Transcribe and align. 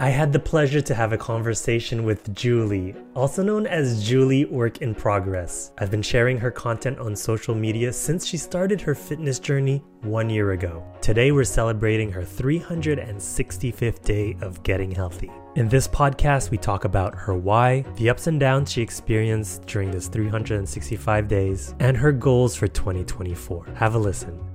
I 0.00 0.08
had 0.08 0.32
the 0.32 0.38
pleasure 0.38 0.80
to 0.80 0.94
have 0.94 1.12
a 1.12 1.18
conversation 1.18 2.04
with 2.04 2.34
Juli, 2.34 2.94
also 3.14 3.42
known 3.42 3.66
as 3.66 4.02
Juli 4.02 4.46
Work 4.46 4.78
in 4.78 4.94
Progress. 4.94 5.72
I've 5.76 5.90
been 5.90 6.00
sharing 6.00 6.38
her 6.38 6.50
content 6.50 6.98
on 6.98 7.14
social 7.14 7.54
media 7.54 7.92
since 7.92 8.24
she 8.24 8.38
started 8.38 8.80
her 8.80 8.94
fitness 8.94 9.38
journey 9.38 9.84
one 10.00 10.30
year 10.30 10.52
ago. 10.52 10.82
Today, 11.02 11.32
we're 11.32 11.44
celebrating 11.44 12.10
her 12.12 12.22
365th 12.22 14.02
day 14.02 14.38
of 14.40 14.62
getting 14.62 14.90
healthy. 14.90 15.30
In 15.56 15.68
this 15.68 15.86
podcast, 15.86 16.50
we 16.50 16.56
talk 16.56 16.86
about 16.86 17.14
her 17.14 17.34
why, 17.34 17.82
the 17.96 18.08
ups 18.08 18.26
and 18.26 18.40
downs 18.40 18.72
she 18.72 18.80
experienced 18.80 19.66
during 19.66 19.90
this 19.90 20.08
365 20.08 21.28
days, 21.28 21.74
and 21.78 21.94
her 21.94 22.12
goals 22.12 22.56
for 22.56 22.68
2024. 22.68 23.66
Have 23.74 23.96
a 23.96 23.98
listen. 23.98 24.49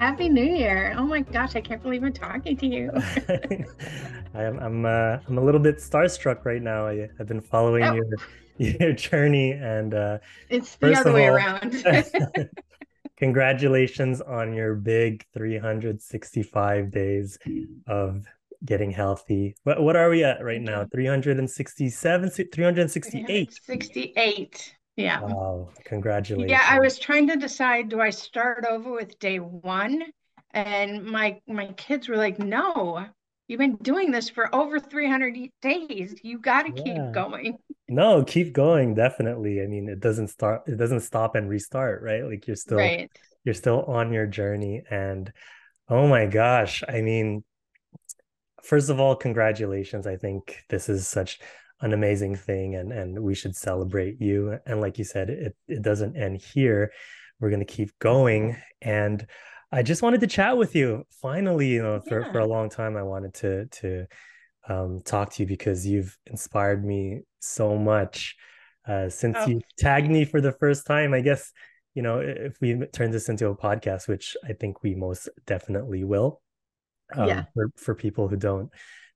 Happy 0.00 0.30
New 0.30 0.42
Year! 0.42 0.94
Oh 0.96 1.04
my 1.04 1.20
gosh, 1.20 1.56
I 1.56 1.60
can't 1.60 1.82
believe 1.82 2.02
I'm 2.02 2.14
talking 2.14 2.56
to 2.56 2.66
you. 2.66 2.90
I 4.34 4.44
am, 4.44 4.58
I'm 4.58 4.86
uh, 4.86 5.18
I'm 5.28 5.36
a 5.36 5.42
little 5.42 5.60
bit 5.60 5.76
starstruck 5.76 6.46
right 6.46 6.62
now. 6.62 6.86
I, 6.86 7.10
have 7.18 7.26
been 7.26 7.42
following 7.42 7.84
oh. 7.84 7.92
your 7.92 8.06
your 8.56 8.92
journey, 8.94 9.52
and 9.52 9.92
uh, 9.92 10.18
it's 10.48 10.76
the 10.76 10.94
other 10.98 11.12
way 11.12 11.28
all, 11.28 11.36
around. 11.36 11.84
congratulations 13.18 14.22
on 14.22 14.54
your 14.54 14.74
big 14.74 15.22
365 15.34 16.90
days 16.90 17.38
of 17.86 18.24
getting 18.64 18.90
healthy. 18.90 19.54
What 19.64 19.82
what 19.82 19.96
are 19.96 20.08
we 20.08 20.24
at 20.24 20.42
right 20.42 20.62
now? 20.62 20.86
367, 20.90 22.30
368. 22.30 23.52
68. 23.52 24.76
Yeah. 25.00 25.20
Wow. 25.20 25.68
Congratulations. 25.84 26.50
Yeah, 26.50 26.66
I 26.68 26.80
was 26.80 26.98
trying 26.98 27.28
to 27.28 27.36
decide 27.36 27.88
do 27.88 28.00
I 28.00 28.10
start 28.10 28.64
over 28.68 28.92
with 28.92 29.18
day 29.18 29.38
one? 29.38 30.04
And 30.52 31.04
my 31.04 31.40
my 31.46 31.66
kids 31.72 32.08
were 32.08 32.16
like, 32.16 32.38
no, 32.38 33.06
you've 33.50 33.58
been 33.58 33.76
doing 33.76 34.12
this 34.12 34.30
for 34.30 34.54
over 34.54 34.78
300 34.78 35.36
days. 35.60 36.14
You 36.22 36.38
got 36.38 36.62
to 36.62 36.72
yeah. 36.76 36.82
keep 36.82 37.12
going. 37.12 37.58
No, 37.88 38.22
keep 38.22 38.52
going. 38.52 38.94
Definitely. 38.94 39.60
I 39.60 39.66
mean, 39.66 39.88
it 39.88 39.98
doesn't 39.98 40.28
start, 40.28 40.62
it 40.68 40.76
doesn't 40.76 41.00
stop 41.00 41.34
and 41.34 41.48
restart, 41.48 42.02
right? 42.02 42.24
Like 42.24 42.46
you're 42.46 42.54
still, 42.54 42.78
right. 42.78 43.10
you're 43.44 43.54
still 43.54 43.82
on 43.86 44.12
your 44.12 44.26
journey. 44.26 44.82
And 44.88 45.32
oh 45.88 46.06
my 46.06 46.26
gosh, 46.26 46.84
I 46.88 47.00
mean, 47.00 47.42
first 48.62 48.88
of 48.88 49.00
all, 49.00 49.16
congratulations. 49.16 50.06
I 50.06 50.16
think 50.16 50.64
this 50.68 50.88
is 50.88 51.08
such 51.08 51.40
an 51.80 51.92
amazing 51.92 52.36
thing 52.36 52.74
and 52.74 52.92
and 52.92 53.18
we 53.18 53.34
should 53.34 53.56
celebrate 53.56 54.20
you 54.20 54.58
and 54.66 54.80
like 54.80 54.98
you 54.98 55.04
said 55.04 55.30
it 55.30 55.56
it 55.66 55.82
doesn't 55.82 56.16
end 56.16 56.40
here 56.40 56.92
we're 57.40 57.50
going 57.50 57.64
to 57.64 57.72
keep 57.72 57.90
going 57.98 58.56
and 58.82 59.26
i 59.72 59.82
just 59.82 60.02
wanted 60.02 60.20
to 60.20 60.26
chat 60.26 60.56
with 60.56 60.74
you 60.74 61.04
finally 61.10 61.68
you 61.68 61.82
know 61.82 62.00
for 62.00 62.20
yeah. 62.20 62.32
for 62.32 62.38
a 62.38 62.46
long 62.46 62.68
time 62.68 62.96
i 62.96 63.02
wanted 63.02 63.32
to 63.34 63.66
to 63.66 64.06
um, 64.68 65.00
talk 65.04 65.32
to 65.32 65.42
you 65.42 65.48
because 65.48 65.86
you've 65.86 66.16
inspired 66.26 66.84
me 66.84 67.22
so 67.40 67.76
much 67.76 68.36
uh, 68.86 69.08
since 69.08 69.36
oh. 69.40 69.46
you 69.46 69.60
tagged 69.78 70.10
me 70.10 70.24
for 70.24 70.40
the 70.40 70.52
first 70.52 70.86
time 70.86 71.14
i 71.14 71.20
guess 71.20 71.50
you 71.94 72.02
know 72.02 72.20
if 72.20 72.60
we 72.60 72.86
turn 72.92 73.10
this 73.10 73.28
into 73.28 73.48
a 73.48 73.56
podcast 73.56 74.06
which 74.06 74.36
i 74.44 74.52
think 74.52 74.82
we 74.82 74.94
most 74.94 75.28
definitely 75.46 76.04
will 76.04 76.42
um, 77.16 77.26
yeah. 77.26 77.44
for, 77.54 77.70
for 77.76 77.94
people 77.94 78.28
who 78.28 78.36
don't 78.36 78.70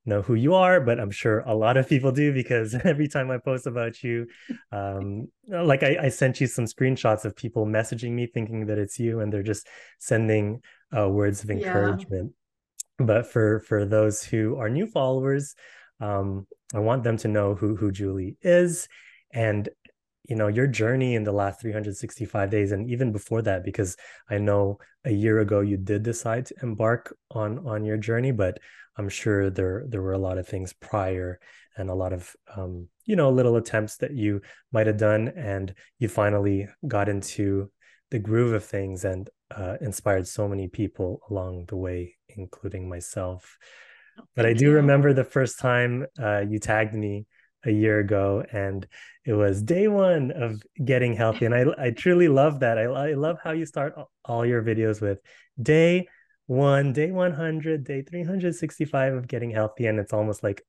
know 0.07 0.23
who 0.23 0.35
you 0.35 0.55
are, 0.55 0.81
but 0.81 1.01
I'm 1.01 1.11
sure 1.11 1.41
a 1.41 1.55
lot 1.55 1.77
of 1.77 1.89
people 1.89 2.13
do 2.13 2.33
because 2.33 2.75
every 2.85 3.09
time 3.09 3.31
I 3.31 3.39
post 3.39 3.67
about 3.67 4.03
you, 4.03 4.27
um, 4.73 5.29
like 5.49 5.83
I, 5.83 5.97
I, 6.03 6.09
sent 6.09 6.41
you 6.41 6.47
some 6.47 6.67
screenshots 6.67 7.25
of 7.25 7.37
people 7.37 7.67
messaging 7.67 8.13
me 8.13 8.27
thinking 8.27 8.67
that 8.67 8.79
it's 8.79 8.99
you, 8.99 9.21
and 9.21 9.33
they're 9.33 9.43
just 9.43 9.67
sending 9.99 10.61
uh, 10.97 11.09
words 11.09 11.43
of 11.43 11.51
encouragement. 11.51 12.33
Yeah. 13.01 13.07
But 13.07 13.27
for 13.27 13.61
for 13.61 13.85
those 13.85 14.23
who 14.23 14.57
are 14.57 14.71
new 14.71 14.87
followers, 14.87 15.55
um, 16.01 16.47
I 16.75 16.79
want 16.79 17.03
them 17.03 17.17
to 17.19 17.29
know 17.29 17.55
who 17.55 17.77
who 17.77 17.91
Juli 17.91 18.37
is, 18.43 18.89
and 19.33 19.69
you 20.29 20.37
know 20.37 20.49
your 20.49 20.67
journey 20.67 21.15
in 21.15 21.25
the 21.25 21.33
last 21.33 21.61
365 21.61 22.51
days 22.51 22.73
and 22.73 22.91
even 22.91 23.13
before 23.13 23.43
that 23.43 23.65
because 23.65 23.97
i 24.31 24.39
know 24.39 24.79
a 25.05 25.11
year 25.11 25.41
ago 25.41 25.61
you 25.61 25.77
did 25.77 26.03
decide 26.03 26.47
to 26.47 26.55
embark 26.63 27.15
on 27.31 27.59
on 27.67 27.85
your 27.85 27.97
journey 27.97 28.33
but 28.33 28.59
I'm 28.97 29.09
sure 29.09 29.51
there 29.51 29.85
there 29.89 30.03
were 30.03 30.13
a 30.13 30.19
lot 30.19 30.39
of 30.39 30.47
things 30.47 30.73
prior 30.73 31.41
and 31.77 31.91
a 31.91 31.95
lot 31.95 32.13
of 32.13 32.35
um, 32.57 32.89
you 33.05 33.17
know 33.17 33.31
little 33.31 33.57
attempts 33.57 33.97
that 33.99 34.13
you 34.13 34.41
might 34.73 34.87
have 34.87 34.99
done, 34.99 35.29
and 35.37 35.75
you 35.99 36.09
finally 36.09 36.69
got 36.87 37.09
into 37.09 37.71
the 38.11 38.19
groove 38.19 38.53
of 38.53 38.65
things 38.65 39.05
and 39.05 39.29
uh, 39.55 39.77
inspired 39.81 40.29
so 40.29 40.47
many 40.49 40.69
people 40.69 41.21
along 41.31 41.65
the 41.67 41.77
way, 41.77 42.15
including 42.29 42.89
myself. 42.89 43.59
Oh, 44.19 44.25
but 44.37 44.47
I 44.47 44.53
do 44.53 44.71
remember 44.71 45.13
the 45.13 45.25
first 45.25 45.59
time 45.59 46.07
uh, 46.23 46.45
you 46.49 46.61
tagged 46.61 46.95
me 46.95 47.27
a 47.65 47.71
year 47.71 47.99
ago, 48.01 48.45
and 48.53 48.87
it 49.25 49.33
was 49.33 49.63
day 49.63 49.89
one 49.89 50.31
of 50.31 50.63
getting 50.85 51.15
healthy, 51.15 51.47
and 51.47 51.55
I 51.55 51.65
I 51.79 51.91
truly 51.91 52.29
love 52.29 52.61
that. 52.61 52.79
I 52.79 52.85
I 52.85 53.13
love 53.15 53.39
how 53.43 53.53
you 53.53 53.67
start 53.67 53.95
all 54.25 54.45
your 54.45 54.63
videos 54.63 55.01
with 55.01 55.19
day 55.61 56.07
one, 56.47 56.93
day 56.93 57.11
100, 57.11 57.85
day 57.85 58.03
365 58.03 59.15
of 59.15 59.29
getting 59.29 59.51
healthy. 59.51 59.87
And 59.87 59.99
it's 59.99 60.13
almost 60.13 60.43
like 60.43 60.63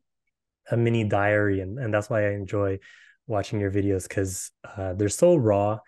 a 0.71 0.77
mini 0.77 1.03
diary. 1.03 1.61
And, 1.61 1.77
and 1.77 1.93
that's 1.93 2.09
why 2.09 2.27
I 2.27 2.31
enjoy 2.31 2.79
watching 3.27 3.59
your 3.59 3.71
videos 3.71 4.07
because 4.07 4.51
uh, 4.77 4.93
they're 4.93 5.09
so 5.09 5.35
raw. 5.35 5.79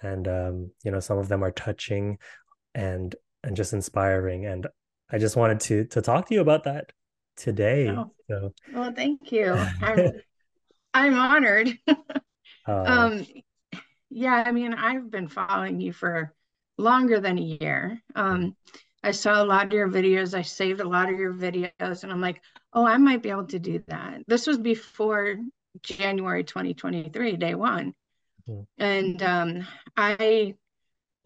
And, 0.00 0.28
um, 0.28 0.70
you 0.84 0.90
know, 0.90 1.00
some 1.00 1.18
of 1.18 1.28
them 1.28 1.42
are 1.42 1.50
touching 1.50 2.18
and, 2.74 3.14
and 3.42 3.56
just 3.56 3.72
inspiring. 3.72 4.46
And 4.46 4.66
I 5.10 5.18
just 5.18 5.36
wanted 5.36 5.60
to, 5.60 5.84
to 5.86 6.02
talk 6.02 6.28
to 6.28 6.34
you 6.34 6.40
about 6.40 6.64
that 6.64 6.92
today. 7.36 7.88
Oh, 7.88 8.12
so, 8.28 8.54
well, 8.72 8.92
thank 8.92 9.32
you. 9.32 9.52
I'm, 9.82 10.12
I'm 10.98 11.14
honored. 11.14 11.78
uh, 11.88 12.82
um, 12.84 13.26
yeah, 14.10 14.42
I 14.44 14.52
mean, 14.52 14.74
I've 14.74 15.10
been 15.10 15.28
following 15.28 15.80
you 15.80 15.92
for 15.92 16.34
longer 16.76 17.20
than 17.20 17.38
a 17.38 17.42
year. 17.42 18.02
Um, 18.16 18.56
I 19.02 19.12
saw 19.12 19.40
a 19.40 19.44
lot 19.44 19.66
of 19.66 19.72
your 19.72 19.88
videos. 19.88 20.36
I 20.36 20.42
saved 20.42 20.80
a 20.80 20.88
lot 20.88 21.12
of 21.12 21.18
your 21.18 21.32
videos, 21.32 22.02
and 22.02 22.10
I'm 22.10 22.20
like, 22.20 22.42
oh, 22.72 22.84
I 22.84 22.96
might 22.96 23.22
be 23.22 23.30
able 23.30 23.46
to 23.46 23.58
do 23.60 23.82
that. 23.86 24.22
This 24.26 24.46
was 24.46 24.58
before 24.58 25.36
January 25.82 26.42
2023, 26.42 27.36
day 27.36 27.54
one. 27.54 27.94
Mm-hmm. 28.48 28.62
And 28.82 29.22
um, 29.22 29.66
I, 29.96 30.54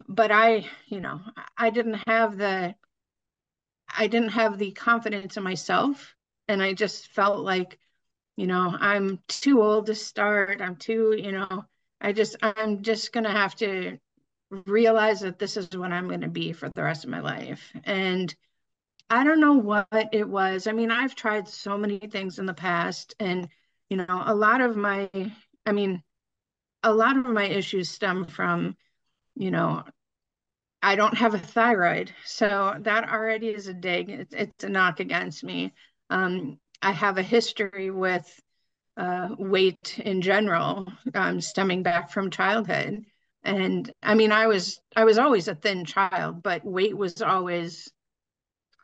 but 0.07 0.31
I, 0.31 0.67
you 0.87 1.01
know, 1.01 1.19
I 1.57 1.71
didn't 1.71 1.99
have 2.07 2.37
the, 2.37 2.75
I 3.89 4.05
didn't 4.05 4.29
have 4.29 4.59
the 4.59 4.71
confidence 4.71 5.35
in 5.37 5.43
myself. 5.43 6.13
And 6.47 6.61
I 6.61 6.73
just 6.73 7.07
felt 7.07 7.39
like, 7.39 7.79
you 8.35 8.47
know, 8.47 8.75
I'm 8.79 9.19
too 9.27 9.61
old 9.61 9.85
to 9.87 9.95
start. 9.95 10.61
I'm 10.61 10.75
too, 10.75 11.15
you 11.17 11.31
know, 11.31 11.65
I 12.01 12.13
just, 12.13 12.35
I'm 12.41 12.81
just 12.81 13.13
going 13.13 13.25
to 13.25 13.31
have 13.31 13.55
to 13.57 13.97
realize 14.65 15.21
that 15.21 15.39
this 15.39 15.57
is 15.57 15.69
what 15.71 15.91
I'm 15.91 16.07
going 16.07 16.21
to 16.21 16.27
be 16.27 16.51
for 16.51 16.69
the 16.75 16.83
rest 16.83 17.03
of 17.03 17.09
my 17.09 17.21
life. 17.21 17.71
And 17.83 18.33
I 19.09 19.23
don't 19.23 19.39
know 19.39 19.53
what 19.53 19.87
it 20.11 20.27
was. 20.27 20.67
I 20.67 20.71
mean, 20.71 20.91
I've 20.91 21.15
tried 21.15 21.47
so 21.47 21.77
many 21.77 21.99
things 21.99 22.39
in 22.39 22.45
the 22.45 22.53
past, 22.53 23.15
and, 23.19 23.47
you 23.89 23.97
know, 23.97 24.23
a 24.25 24.33
lot 24.33 24.61
of 24.61 24.75
my, 24.75 25.09
I 25.65 25.71
mean, 25.71 26.01
a 26.81 26.93
lot 26.93 27.17
of 27.17 27.25
my 27.25 27.45
issues 27.45 27.89
stem 27.89 28.25
from, 28.25 28.75
you 29.35 29.51
know, 29.51 29.83
I 30.81 30.95
don't 30.95 31.17
have 31.17 31.33
a 31.33 31.39
thyroid. 31.39 32.11
So 32.25 32.75
that 32.79 33.09
already 33.09 33.49
is 33.49 33.67
a 33.67 33.73
dig, 33.73 34.09
it's, 34.09 34.33
it's 34.33 34.63
a 34.63 34.69
knock 34.69 34.99
against 34.99 35.43
me. 35.43 35.73
Um, 36.09 36.59
I 36.83 36.91
have 36.91 37.17
a 37.17 37.23
history 37.23 37.89
with 37.89 38.27
uh, 38.97 39.29
weight 39.39 39.99
in 39.99 40.21
general, 40.21 40.87
um, 41.15 41.41
stemming 41.41 41.81
back 41.81 42.11
from 42.11 42.29
childhood. 42.29 43.05
And 43.45 43.91
i 44.01 44.13
mean 44.13 44.31
i 44.31 44.47
was 44.47 44.79
i 44.95 45.03
was 45.03 45.17
always 45.17 45.49
a 45.49 45.55
thin 45.55 45.83
child 45.83 46.41
but 46.41 46.63
weight 46.63 46.95
was 46.95 47.21
always 47.21 47.91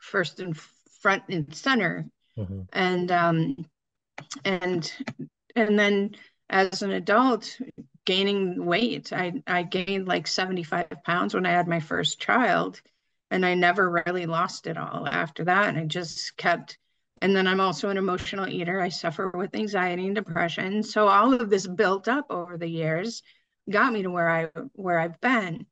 first 0.00 0.38
and 0.40 0.54
front 1.00 1.22
and 1.30 1.54
center. 1.54 2.04
Mm-hmm. 2.36 2.60
and 2.72 3.10
um 3.10 3.56
and 4.44 4.92
and 5.56 5.78
then 5.78 6.10
as 6.50 6.82
an 6.82 6.90
adult 6.92 7.58
gaining 8.04 8.66
weight 8.66 9.14
i 9.14 9.32
i 9.46 9.62
gained 9.62 10.06
like 10.06 10.26
75 10.26 10.88
pounds 11.04 11.34
when 11.34 11.46
i 11.46 11.52
had 11.52 11.66
my 11.66 11.80
first 11.80 12.20
child 12.20 12.82
and 13.30 13.46
i 13.46 13.54
never 13.54 14.02
really 14.06 14.26
lost 14.26 14.66
it 14.66 14.76
all 14.76 15.08
after 15.08 15.44
that. 15.44 15.68
And 15.68 15.78
i 15.78 15.84
just 15.86 16.36
kept 16.36 16.76
and 17.22 17.34
then 17.34 17.46
i'm 17.46 17.60
also 17.60 17.88
an 17.88 17.96
emotional 17.96 18.48
eater 18.48 18.80
i 18.80 18.88
suffer 18.88 19.30
with 19.34 19.54
anxiety 19.54 20.06
and 20.06 20.14
depression 20.14 20.82
so 20.82 21.08
all 21.08 21.34
of 21.34 21.50
this 21.50 21.66
built 21.66 22.08
up 22.08 22.26
over 22.30 22.56
the 22.56 22.68
years 22.68 23.22
got 23.70 23.92
me 23.92 24.02
to 24.02 24.10
where 24.10 24.28
I 24.28 24.48
where 24.74 24.98
I've 24.98 25.20
been. 25.20 25.66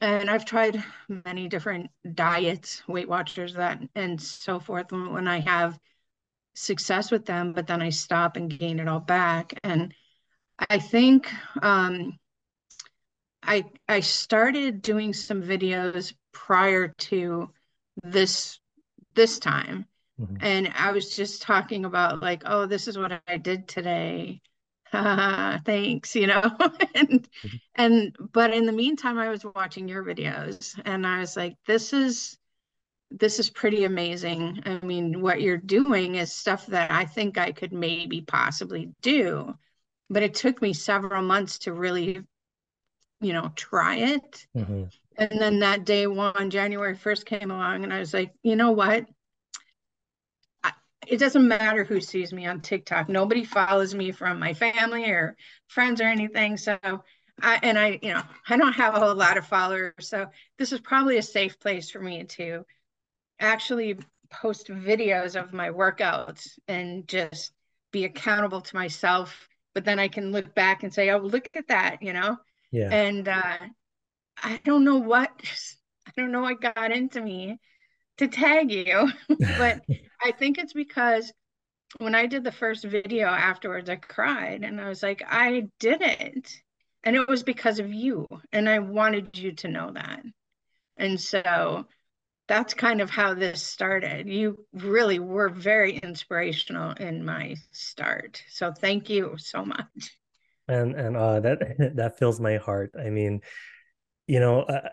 And 0.00 0.28
I've 0.28 0.44
tried 0.44 0.82
many 1.24 1.48
different 1.48 1.90
diets, 2.14 2.82
Weight 2.86 3.08
Watchers, 3.08 3.54
that 3.54 3.80
and 3.94 4.20
so 4.20 4.60
forth. 4.60 4.92
When 4.92 5.26
I 5.26 5.40
have 5.40 5.78
success 6.54 7.10
with 7.10 7.24
them, 7.24 7.52
but 7.52 7.66
then 7.66 7.80
I 7.80 7.90
stop 7.90 8.36
and 8.36 8.50
gain 8.50 8.78
it 8.78 8.88
all 8.88 9.00
back. 9.00 9.58
And 9.62 9.94
I 10.58 10.78
think 10.78 11.30
um, 11.62 12.18
I 13.42 13.64
I 13.88 14.00
started 14.00 14.82
doing 14.82 15.12
some 15.12 15.42
videos 15.42 16.14
prior 16.32 16.88
to 16.88 17.50
this 18.02 18.60
this 19.14 19.38
time 19.38 19.86
Mm-hmm. 20.20 20.36
And 20.40 20.72
I 20.74 20.92
was 20.92 21.14
just 21.14 21.42
talking 21.42 21.84
about 21.84 22.20
like, 22.20 22.42
oh, 22.46 22.66
this 22.66 22.88
is 22.88 22.96
what 22.96 23.20
I 23.28 23.36
did 23.36 23.68
today. 23.68 24.40
thanks, 24.92 26.14
you 26.14 26.26
know. 26.26 26.40
and 26.94 27.08
mm-hmm. 27.08 27.56
and 27.74 28.16
but 28.32 28.54
in 28.54 28.66
the 28.66 28.72
meantime, 28.72 29.18
I 29.18 29.28
was 29.28 29.44
watching 29.44 29.88
your 29.88 30.04
videos 30.04 30.80
and 30.84 31.06
I 31.06 31.20
was 31.20 31.36
like, 31.36 31.56
this 31.66 31.92
is 31.92 32.38
this 33.10 33.38
is 33.38 33.50
pretty 33.50 33.84
amazing. 33.84 34.62
I 34.64 34.84
mean, 34.84 35.20
what 35.20 35.40
you're 35.40 35.56
doing 35.58 36.16
is 36.16 36.32
stuff 36.32 36.66
that 36.66 36.90
I 36.90 37.04
think 37.04 37.38
I 37.38 37.52
could 37.52 37.72
maybe 37.72 38.20
possibly 38.20 38.90
do. 39.02 39.54
But 40.08 40.22
it 40.22 40.34
took 40.34 40.62
me 40.62 40.72
several 40.72 41.22
months 41.22 41.58
to 41.60 41.72
really, 41.72 42.20
you 43.20 43.32
know, 43.32 43.52
try 43.54 43.96
it. 43.96 44.46
Mm-hmm. 44.56 44.84
And 45.18 45.40
then 45.40 45.60
that 45.60 45.84
day 45.84 46.06
one, 46.06 46.50
January 46.50 46.96
1st 46.96 47.24
came 47.24 47.50
along, 47.50 47.84
and 47.84 47.92
I 47.92 47.98
was 47.98 48.12
like, 48.12 48.32
you 48.42 48.54
know 48.54 48.72
what? 48.72 49.06
It 51.06 51.18
doesn't 51.18 51.46
matter 51.46 51.84
who 51.84 52.00
sees 52.00 52.32
me 52.32 52.46
on 52.46 52.60
TikTok. 52.60 53.08
Nobody 53.08 53.44
follows 53.44 53.94
me 53.94 54.12
from 54.12 54.38
my 54.38 54.54
family 54.54 55.04
or 55.04 55.36
friends 55.68 56.00
or 56.00 56.04
anything. 56.04 56.56
So 56.56 56.78
I 57.42 57.58
and 57.62 57.78
I, 57.78 57.98
you 58.02 58.12
know, 58.14 58.22
I 58.48 58.56
don't 58.56 58.72
have 58.72 58.94
a 58.94 59.00
whole 59.00 59.14
lot 59.14 59.36
of 59.36 59.46
followers. 59.46 59.92
So 60.00 60.26
this 60.58 60.72
is 60.72 60.80
probably 60.80 61.18
a 61.18 61.22
safe 61.22 61.58
place 61.58 61.90
for 61.90 62.00
me 62.00 62.24
to 62.24 62.64
actually 63.38 63.98
post 64.30 64.68
videos 64.68 65.40
of 65.40 65.52
my 65.52 65.70
workouts 65.70 66.58
and 66.66 67.06
just 67.06 67.52
be 67.92 68.04
accountable 68.04 68.60
to 68.60 68.76
myself. 68.76 69.48
But 69.74 69.84
then 69.84 69.98
I 69.98 70.08
can 70.08 70.32
look 70.32 70.54
back 70.54 70.82
and 70.82 70.92
say, 70.92 71.10
oh, 71.10 71.18
look 71.18 71.48
at 71.54 71.68
that, 71.68 72.02
you 72.02 72.12
know? 72.12 72.38
Yeah. 72.72 72.88
And 72.90 73.28
uh, 73.28 73.58
I 74.42 74.60
don't 74.64 74.84
know 74.84 74.96
what 74.96 75.30
I 76.06 76.12
don't 76.16 76.32
know 76.32 76.42
what 76.42 76.60
got 76.60 76.92
into 76.92 77.20
me 77.20 77.58
to 78.18 78.28
tag 78.28 78.70
you, 78.70 79.10
but 79.38 79.82
I 80.22 80.32
think 80.32 80.58
it's 80.58 80.72
because 80.72 81.32
when 81.98 82.14
I 82.14 82.26
did 82.26 82.44
the 82.44 82.52
first 82.52 82.84
video 82.84 83.28
afterwards, 83.28 83.88
I 83.88 83.96
cried 83.96 84.64
and 84.64 84.80
I 84.80 84.88
was 84.88 85.02
like, 85.02 85.22
I 85.26 85.68
did 85.78 86.02
it. 86.02 86.52
And 87.04 87.14
it 87.14 87.28
was 87.28 87.42
because 87.42 87.78
of 87.78 87.92
you. 87.92 88.26
And 88.52 88.68
I 88.68 88.80
wanted 88.80 89.38
you 89.38 89.52
to 89.52 89.68
know 89.68 89.92
that. 89.92 90.22
And 90.96 91.20
so 91.20 91.86
that's 92.48 92.74
kind 92.74 93.00
of 93.00 93.10
how 93.10 93.34
this 93.34 93.62
started. 93.62 94.28
You 94.28 94.64
really 94.72 95.18
were 95.18 95.48
very 95.48 95.98
inspirational 95.98 96.92
in 96.92 97.24
my 97.24 97.56
start. 97.72 98.42
So 98.50 98.72
thank 98.72 99.08
you 99.08 99.34
so 99.38 99.64
much. 99.64 100.16
And 100.68 100.94
and 100.94 101.16
uh, 101.16 101.40
that 101.40 101.92
that 101.96 102.18
fills 102.18 102.40
my 102.40 102.56
heart. 102.56 102.92
I 102.98 103.10
mean, 103.10 103.40
you 104.26 104.40
know, 104.40 104.62
uh, 104.62 104.88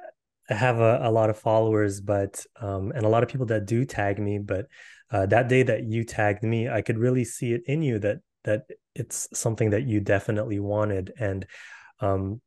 I 0.50 0.56
have 0.56 0.80
a, 0.80 1.00
a 1.04 1.12
lot 1.12 1.30
of 1.30 1.40
followers, 1.40 2.02
but 2.02 2.46
um, 2.60 2.92
and 2.92 3.06
a 3.06 3.10
lot 3.10 3.24
of 3.24 3.30
people 3.30 3.46
that 3.48 3.66
do 3.66 3.86
tag 3.86 4.20
me. 4.20 4.40
But 4.40 4.68
uh, 5.12 5.26
that 5.28 5.48
day 5.48 5.64
that 5.64 5.86
you 5.86 6.04
tagged 6.04 6.44
me, 6.44 6.70
I 6.70 6.82
could 6.82 6.98
really 6.98 7.24
see 7.24 7.54
it 7.54 7.64
in 7.66 7.82
you 7.82 8.00
that 8.00 8.20
that 8.44 8.64
it's 8.94 9.30
something 9.34 9.70
that 9.70 9.88
you 9.88 10.00
definitely 10.00 10.60
wanted, 10.60 11.14
and 11.18 11.46
um, 12.00 12.42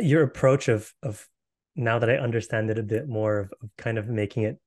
your 0.00 0.22
approach 0.22 0.68
of 0.68 0.92
of 1.02 1.26
now 1.74 1.98
that 1.98 2.10
I 2.10 2.16
understand 2.16 2.70
it 2.70 2.78
a 2.78 2.82
bit 2.82 3.08
more 3.08 3.40
of, 3.40 3.52
of 3.62 3.70
kind 3.76 3.98
of 3.98 4.08
making 4.08 4.44
it 4.44 4.58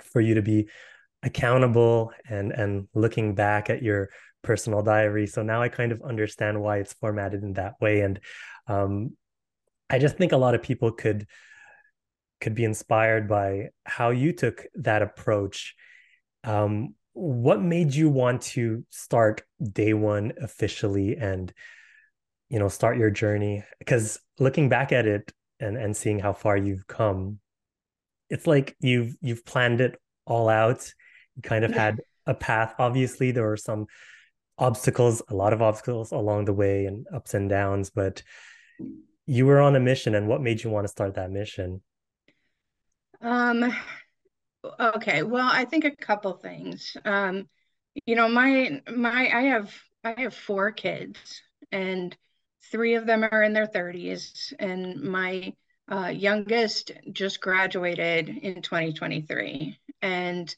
for 0.00 0.20
you 0.20 0.34
to 0.34 0.42
be 0.42 0.68
accountable 1.22 2.12
and 2.28 2.52
and 2.52 2.88
looking 2.94 3.34
back 3.34 3.68
at 3.68 3.82
your 3.82 4.10
personal 4.42 4.82
diary. 4.82 5.26
So 5.26 5.42
now 5.42 5.60
I 5.60 5.68
kind 5.68 5.90
of 5.90 6.02
understand 6.02 6.60
why 6.60 6.78
it's 6.78 6.92
formatted 6.92 7.42
in 7.42 7.54
that 7.54 7.74
way, 7.80 8.02
and 8.02 8.20
um, 8.68 9.16
I 9.88 9.98
just 9.98 10.16
think 10.16 10.32
a 10.32 10.36
lot 10.36 10.54
of 10.54 10.62
people 10.62 10.92
could 10.92 11.26
could 12.40 12.54
be 12.54 12.64
inspired 12.64 13.28
by 13.28 13.70
how 13.84 14.10
you 14.10 14.32
took 14.32 14.66
that 14.74 15.02
approach. 15.02 15.74
Um, 16.44 16.94
what 17.14 17.62
made 17.62 17.94
you 17.94 18.10
want 18.10 18.42
to 18.42 18.84
start 18.90 19.42
day 19.72 19.94
one 19.94 20.32
officially 20.40 21.16
and 21.16 21.52
you 22.48 22.58
know 22.58 22.68
start 22.68 22.98
your 22.98 23.10
journey? 23.10 23.64
Because 23.78 24.18
looking 24.38 24.68
back 24.68 24.92
at 24.92 25.06
it 25.06 25.32
and 25.60 25.76
and 25.76 25.96
seeing 25.96 26.18
how 26.18 26.32
far 26.32 26.56
you've 26.56 26.86
come, 26.86 27.38
it's 28.28 28.46
like 28.46 28.76
you've 28.80 29.16
you've 29.20 29.44
planned 29.44 29.80
it 29.80 29.98
all 30.26 30.48
out. 30.48 30.92
You 31.36 31.42
kind 31.42 31.64
of 31.64 31.72
had 31.72 32.00
a 32.26 32.34
path. 32.34 32.74
Obviously, 32.78 33.30
there 33.30 33.46
were 33.46 33.56
some 33.56 33.86
obstacles, 34.58 35.22
a 35.28 35.34
lot 35.34 35.52
of 35.52 35.62
obstacles 35.62 36.12
along 36.12 36.46
the 36.46 36.52
way, 36.52 36.86
and 36.86 37.06
ups 37.12 37.34
and 37.34 37.48
downs, 37.48 37.90
but 37.90 38.22
you 39.26 39.46
were 39.46 39.60
on 39.60 39.76
a 39.76 39.80
mission 39.80 40.14
and 40.14 40.28
what 40.28 40.40
made 40.40 40.62
you 40.62 40.70
want 40.70 40.84
to 40.84 40.88
start 40.88 41.14
that 41.14 41.30
mission? 41.30 41.82
Um 43.20 43.74
okay 44.80 45.22
well 45.22 45.48
i 45.50 45.64
think 45.64 45.84
a 45.84 45.94
couple 45.94 46.34
things. 46.34 46.96
Um 47.04 47.48
you 48.04 48.14
know 48.14 48.28
my 48.28 48.82
my 48.94 49.30
i 49.32 49.42
have 49.42 49.72
i 50.04 50.14
have 50.20 50.34
four 50.34 50.70
kids 50.70 51.42
and 51.72 52.16
three 52.70 52.94
of 52.94 53.06
them 53.06 53.24
are 53.24 53.42
in 53.42 53.52
their 53.52 53.66
30s 53.66 54.52
and 54.58 55.00
my 55.00 55.52
uh, 55.90 56.08
youngest 56.08 56.90
just 57.12 57.40
graduated 57.40 58.28
in 58.28 58.60
2023 58.60 59.78
and 60.02 60.54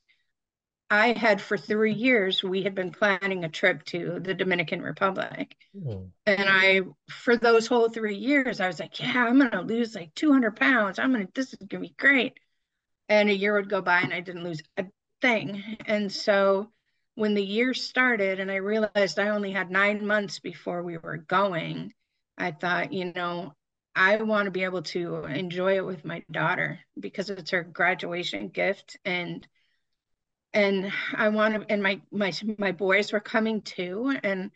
I 0.90 1.12
had 1.12 1.40
for 1.40 1.58
three 1.58 1.92
years, 1.92 2.42
we 2.42 2.62
had 2.62 2.74
been 2.74 2.92
planning 2.92 3.44
a 3.44 3.48
trip 3.48 3.84
to 3.86 4.20
the 4.20 4.32
Dominican 4.34 4.80
Republic. 4.80 5.54
Mm. 5.76 6.10
And 6.24 6.44
I, 6.48 6.80
for 7.10 7.36
those 7.36 7.66
whole 7.66 7.90
three 7.90 8.16
years, 8.16 8.60
I 8.60 8.66
was 8.66 8.80
like, 8.80 8.98
yeah, 8.98 9.26
I'm 9.26 9.38
going 9.38 9.50
to 9.50 9.60
lose 9.60 9.94
like 9.94 10.14
200 10.14 10.56
pounds. 10.56 10.98
I'm 10.98 11.12
going 11.12 11.26
to, 11.26 11.32
this 11.34 11.52
is 11.52 11.58
going 11.58 11.82
to 11.82 11.88
be 11.88 11.94
great. 11.98 12.40
And 13.08 13.28
a 13.28 13.34
year 13.34 13.54
would 13.54 13.68
go 13.68 13.82
by 13.82 14.00
and 14.00 14.14
I 14.14 14.20
didn't 14.20 14.44
lose 14.44 14.62
a 14.78 14.86
thing. 15.20 15.62
And 15.86 16.10
so 16.10 16.70
when 17.14 17.34
the 17.34 17.44
year 17.44 17.74
started 17.74 18.40
and 18.40 18.50
I 18.50 18.56
realized 18.56 19.18
I 19.18 19.28
only 19.28 19.52
had 19.52 19.70
nine 19.70 20.06
months 20.06 20.38
before 20.38 20.82
we 20.82 20.96
were 20.96 21.16
going, 21.16 21.92
I 22.38 22.52
thought, 22.52 22.92
you 22.92 23.12
know, 23.12 23.54
I 23.94 24.16
want 24.22 24.46
to 24.46 24.52
be 24.52 24.64
able 24.64 24.82
to 24.82 25.24
enjoy 25.24 25.76
it 25.76 25.84
with 25.84 26.04
my 26.04 26.22
daughter 26.30 26.78
because 26.98 27.28
it's 27.28 27.50
her 27.50 27.64
graduation 27.64 28.48
gift. 28.48 28.96
And 29.04 29.46
and 30.52 30.92
I 31.14 31.28
wanted, 31.28 31.66
and 31.68 31.82
my 31.82 32.00
my 32.10 32.32
my 32.58 32.72
boys 32.72 33.12
were 33.12 33.20
coming 33.20 33.62
too, 33.62 34.16
and 34.22 34.50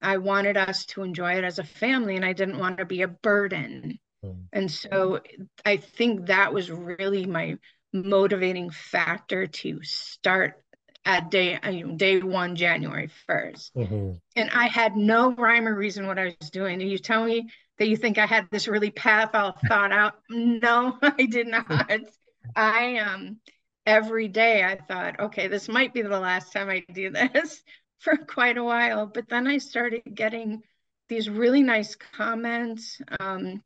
I 0.00 0.18
wanted 0.18 0.56
us 0.56 0.86
to 0.86 1.02
enjoy 1.02 1.34
it 1.34 1.44
as 1.44 1.58
a 1.58 1.64
family, 1.64 2.16
and 2.16 2.24
I 2.24 2.32
didn't 2.32 2.58
want 2.58 2.78
to 2.78 2.84
be 2.84 3.02
a 3.02 3.08
burden. 3.08 3.98
Mm. 4.24 4.44
And 4.52 4.70
so 4.70 5.20
I 5.64 5.76
think 5.76 6.26
that 6.26 6.52
was 6.52 6.70
really 6.70 7.26
my 7.26 7.56
motivating 7.92 8.70
factor 8.70 9.46
to 9.46 9.82
start 9.82 10.60
at 11.04 11.30
day 11.30 11.58
day 11.96 12.20
one, 12.20 12.56
January 12.56 13.10
1st. 13.28 13.70
Mm-hmm. 13.76 14.10
And 14.36 14.50
I 14.50 14.66
had 14.66 14.96
no 14.96 15.32
rhyme 15.32 15.68
or 15.68 15.74
reason 15.74 16.06
what 16.06 16.18
I 16.18 16.34
was 16.40 16.50
doing. 16.50 16.80
And 16.80 16.90
you 16.90 16.98
tell 16.98 17.24
me 17.24 17.48
that 17.78 17.88
you 17.88 17.96
think 17.96 18.18
I 18.18 18.26
had 18.26 18.48
this 18.50 18.68
really 18.68 18.90
path 18.90 19.34
all 19.34 19.56
thought 19.68 19.92
out. 19.92 20.14
No, 20.30 20.98
I 21.02 21.26
did 21.26 21.46
not. 21.46 21.90
I 22.56 22.98
um 22.98 23.38
every 23.86 24.28
day 24.28 24.64
I 24.64 24.76
thought, 24.76 25.20
okay, 25.20 25.48
this 25.48 25.68
might 25.68 25.92
be 25.94 26.02
the 26.02 26.20
last 26.20 26.52
time 26.52 26.68
I 26.68 26.84
do 26.92 27.10
this 27.10 27.62
for 28.00 28.16
quite 28.16 28.58
a 28.58 28.64
while. 28.64 29.06
But 29.06 29.28
then 29.28 29.46
I 29.46 29.58
started 29.58 30.02
getting 30.14 30.62
these 31.08 31.28
really 31.28 31.62
nice 31.62 31.96
comments. 31.96 33.00
Um, 33.20 33.62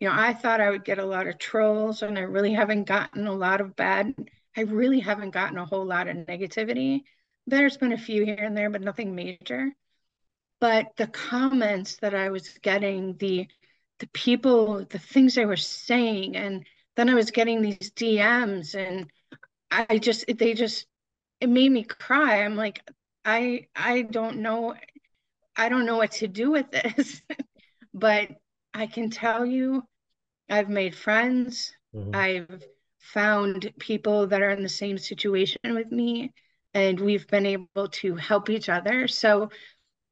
you 0.00 0.08
know, 0.08 0.14
I 0.14 0.32
thought 0.32 0.60
I 0.60 0.70
would 0.70 0.84
get 0.84 0.98
a 0.98 1.06
lot 1.06 1.26
of 1.26 1.38
trolls, 1.38 2.02
and 2.02 2.18
I 2.18 2.22
really 2.22 2.52
haven't 2.52 2.84
gotten 2.84 3.26
a 3.26 3.32
lot 3.32 3.60
of 3.60 3.74
bad. 3.74 4.14
I 4.56 4.62
really 4.62 5.00
haven't 5.00 5.30
gotten 5.30 5.58
a 5.58 5.66
whole 5.66 5.84
lot 5.84 6.08
of 6.08 6.16
negativity. 6.16 7.02
There's 7.46 7.76
been 7.76 7.92
a 7.92 7.98
few 7.98 8.24
here 8.24 8.36
and 8.36 8.56
there, 8.56 8.70
but 8.70 8.82
nothing 8.82 9.14
major. 9.14 9.72
But 10.60 10.96
the 10.96 11.06
comments 11.06 11.96
that 11.96 12.14
I 12.14 12.30
was 12.30 12.58
getting, 12.58 13.16
the 13.16 13.48
the 13.98 14.08
people, 14.08 14.84
the 14.84 14.98
things 14.98 15.34
they 15.34 15.44
were 15.44 15.56
saying, 15.56 16.36
and 16.36 16.64
then 16.94 17.08
I 17.08 17.14
was 17.14 17.32
getting 17.32 17.62
these 17.62 17.90
DMs 17.90 18.76
and 18.76 19.10
I 19.70 19.98
just 19.98 20.24
they 20.38 20.54
just 20.54 20.86
it 21.40 21.48
made 21.48 21.70
me 21.70 21.84
cry. 21.84 22.42
I'm 22.44 22.56
like 22.56 22.80
I 23.24 23.66
I 23.76 24.02
don't 24.02 24.38
know 24.38 24.74
I 25.56 25.68
don't 25.68 25.86
know 25.86 25.96
what 25.96 26.12
to 26.12 26.28
do 26.28 26.50
with 26.50 26.70
this. 26.70 27.22
but 27.94 28.28
I 28.74 28.86
can 28.86 29.10
tell 29.10 29.44
you 29.44 29.82
I've 30.48 30.68
made 30.68 30.94
friends. 30.94 31.72
Mm-hmm. 31.94 32.14
I've 32.14 32.64
found 32.98 33.72
people 33.78 34.26
that 34.26 34.42
are 34.42 34.50
in 34.50 34.62
the 34.62 34.68
same 34.68 34.98
situation 34.98 35.60
with 35.64 35.90
me 35.90 36.32
and 36.74 37.00
we've 37.00 37.26
been 37.26 37.46
able 37.46 37.88
to 37.88 38.14
help 38.16 38.50
each 38.50 38.68
other. 38.68 39.08
So 39.08 39.50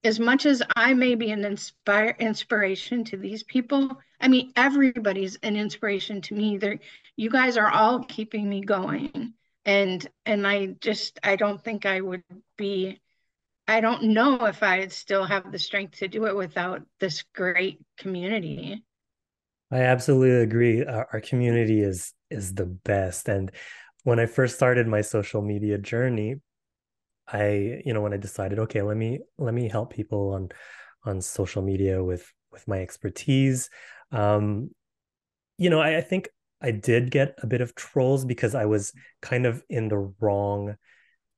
as 0.05 0.21
much 0.21 0.47
as 0.47 0.63
I 0.75 0.95
may 0.95 1.15
be 1.15 1.31
an 1.31 1.45
inspire 1.45 2.17
inspiration 2.19 3.05
to 3.05 3.17
these 3.17 3.43
people, 3.43 3.99
I 4.21 4.29
mean 4.29 4.53
everybody's 4.57 5.37
an 5.43 5.57
inspiration 5.57 6.21
to 6.23 6.35
me. 6.35 6.59
They're, 6.59 6.79
you 7.17 7.31
guys 7.31 7.57
are 7.57 7.71
all 7.71 8.05
keeping 8.05 8.49
me 8.49 8.61
going 8.61 9.35
and 9.67 10.09
and 10.25 10.47
i 10.47 10.67
just 10.81 11.21
i 11.23 11.37
don't 11.37 11.63
think 11.63 11.85
i 11.85 12.01
would 12.01 12.23
be 12.57 12.99
i 13.69 13.81
don't 13.81 14.05
know 14.05 14.47
if 14.47 14.63
i'd 14.63 14.93
still 14.93 15.25
have 15.25 15.53
the 15.53 15.59
strength 15.59 15.99
to 15.99 16.09
do 16.09 16.25
it 16.27 16.35
without 16.35 16.83
this 17.01 17.25
great 17.35 17.79
community 17.99 18.83
i 19.71 19.81
absolutely 19.81 20.43
agree 20.43 20.83
our, 20.85 21.07
our 21.13 21.21
community 21.21 21.83
is 21.83 22.15
is 22.31 22.55
the 22.55 22.67
best 22.67 23.29
and 23.29 23.53
when 24.07 24.21
I 24.21 24.27
first 24.27 24.55
started 24.55 24.87
my 24.87 25.01
social 25.01 25.43
media 25.43 25.79
journey, 25.79 26.37
I, 27.27 27.83
you 27.85 27.93
know, 27.93 28.03
when 28.03 28.13
I 28.13 28.19
decided, 28.19 28.61
okay, 28.61 28.81
let 28.81 28.97
me 28.97 29.19
let 29.37 29.53
me 29.53 29.69
help 29.69 29.93
people 29.93 30.35
on 30.35 30.51
on 31.05 31.21
social 31.21 31.61
media 31.61 32.05
with 32.05 32.25
with 32.53 32.69
my 32.69 32.79
expertise. 32.79 33.69
Um, 34.13 34.71
you 35.59 35.71
know, 35.71 35.81
I, 35.81 35.97
I 35.97 36.01
think 36.03 36.29
I 36.61 36.71
did 36.71 37.11
get 37.11 37.35
a 37.43 37.47
bit 37.47 37.61
of 37.61 37.75
trolls 37.75 38.25
because 38.25 38.55
I 38.55 38.65
was 38.65 38.93
kind 39.21 39.47
of 39.47 39.63
in 39.69 39.89
the 39.89 40.13
wrong 40.21 40.77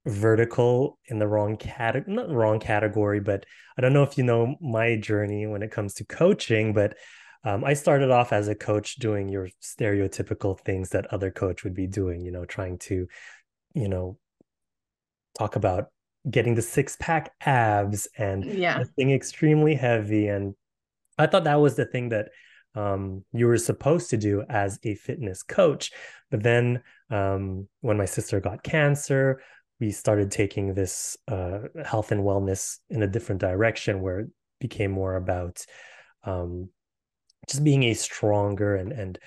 vertical 0.08 0.98
in 1.06 1.18
the 1.18 1.28
wrong 1.28 1.56
category 1.56 2.14
not 2.14 2.30
wrong 2.30 2.58
category 2.58 3.20
but 3.20 3.44
i 3.76 3.82
don't 3.82 3.92
know 3.92 4.02
if 4.02 4.16
you 4.16 4.24
know 4.24 4.56
my 4.60 4.96
journey 4.96 5.46
when 5.46 5.62
it 5.62 5.70
comes 5.70 5.92
to 5.92 6.04
coaching 6.04 6.72
but 6.72 6.96
um, 7.44 7.62
i 7.62 7.74
started 7.74 8.10
off 8.10 8.32
as 8.32 8.48
a 8.48 8.54
coach 8.54 8.96
doing 8.96 9.28
your 9.28 9.48
stereotypical 9.62 10.58
things 10.58 10.90
that 10.90 11.12
other 11.12 11.30
coach 11.30 11.62
would 11.62 11.74
be 11.74 11.86
doing 11.86 12.24
you 12.24 12.30
know 12.30 12.46
trying 12.46 12.78
to 12.78 13.06
you 13.74 13.88
know 13.88 14.16
talk 15.36 15.56
about 15.56 15.88
getting 16.30 16.54
the 16.54 16.62
six 16.62 16.96
pack 16.98 17.32
abs 17.42 18.08
and 18.16 18.44
yeah. 18.44 18.82
being 18.96 19.10
extremely 19.10 19.74
heavy 19.74 20.28
and 20.28 20.54
i 21.18 21.26
thought 21.26 21.44
that 21.44 21.60
was 21.60 21.76
the 21.76 21.84
thing 21.84 22.08
that 22.08 22.30
um, 22.74 23.24
you 23.32 23.46
were 23.46 23.58
supposed 23.58 24.10
to 24.10 24.16
do 24.16 24.44
as 24.48 24.78
a 24.84 24.94
fitness 24.94 25.42
coach. 25.42 25.90
But 26.30 26.42
then 26.42 26.82
um, 27.10 27.68
when 27.80 27.96
my 27.96 28.04
sister 28.04 28.40
got 28.40 28.62
cancer 28.62 29.40
we 29.80 29.90
started 29.90 30.30
taking 30.30 30.74
this 30.74 31.16
uh, 31.28 31.60
health 31.84 32.10
and 32.10 32.22
wellness 32.22 32.78
in 32.90 33.02
a 33.02 33.06
different 33.06 33.40
direction 33.40 34.00
where 34.00 34.20
it 34.20 34.28
became 34.60 34.90
more 34.90 35.16
about 35.16 35.64
um, 36.24 36.68
just 37.48 37.62
being 37.62 37.84
a 37.84 37.94
stronger 37.94 38.76
and 38.76 38.92
and 38.92 39.18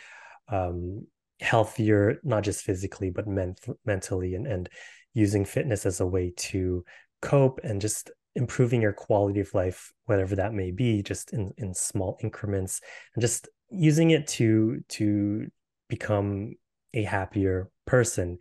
um, 0.50 1.08
healthier, 1.40 2.20
not 2.24 2.44
just 2.44 2.64
physically 2.64 3.10
but 3.10 3.28
ment- 3.28 3.66
mentally, 3.86 4.36
and 4.36 4.46
and 4.46 4.70
using 5.14 5.46
fitness 5.46 5.86
as 5.86 6.00
a 6.00 6.06
way 6.06 6.34
to 6.36 6.84
cope 7.22 7.60
and 7.64 7.82
just 7.82 8.12
improving 8.36 8.82
your 8.82 8.94
quality 8.94 9.40
of 9.40 9.54
life, 9.54 9.92
whatever 10.06 10.36
that 10.36 10.54
may 10.54 10.72
be, 10.72 11.02
just 11.04 11.34
in 11.34 11.54
in 11.58 11.74
small 11.74 12.18
increments, 12.22 12.82
and 13.16 13.22
just 13.22 13.50
using 13.70 14.12
it 14.12 14.28
to 14.28 14.82
to 14.90 15.48
become 15.90 16.56
a 16.94 17.04
happier 17.04 17.70
person. 17.86 18.38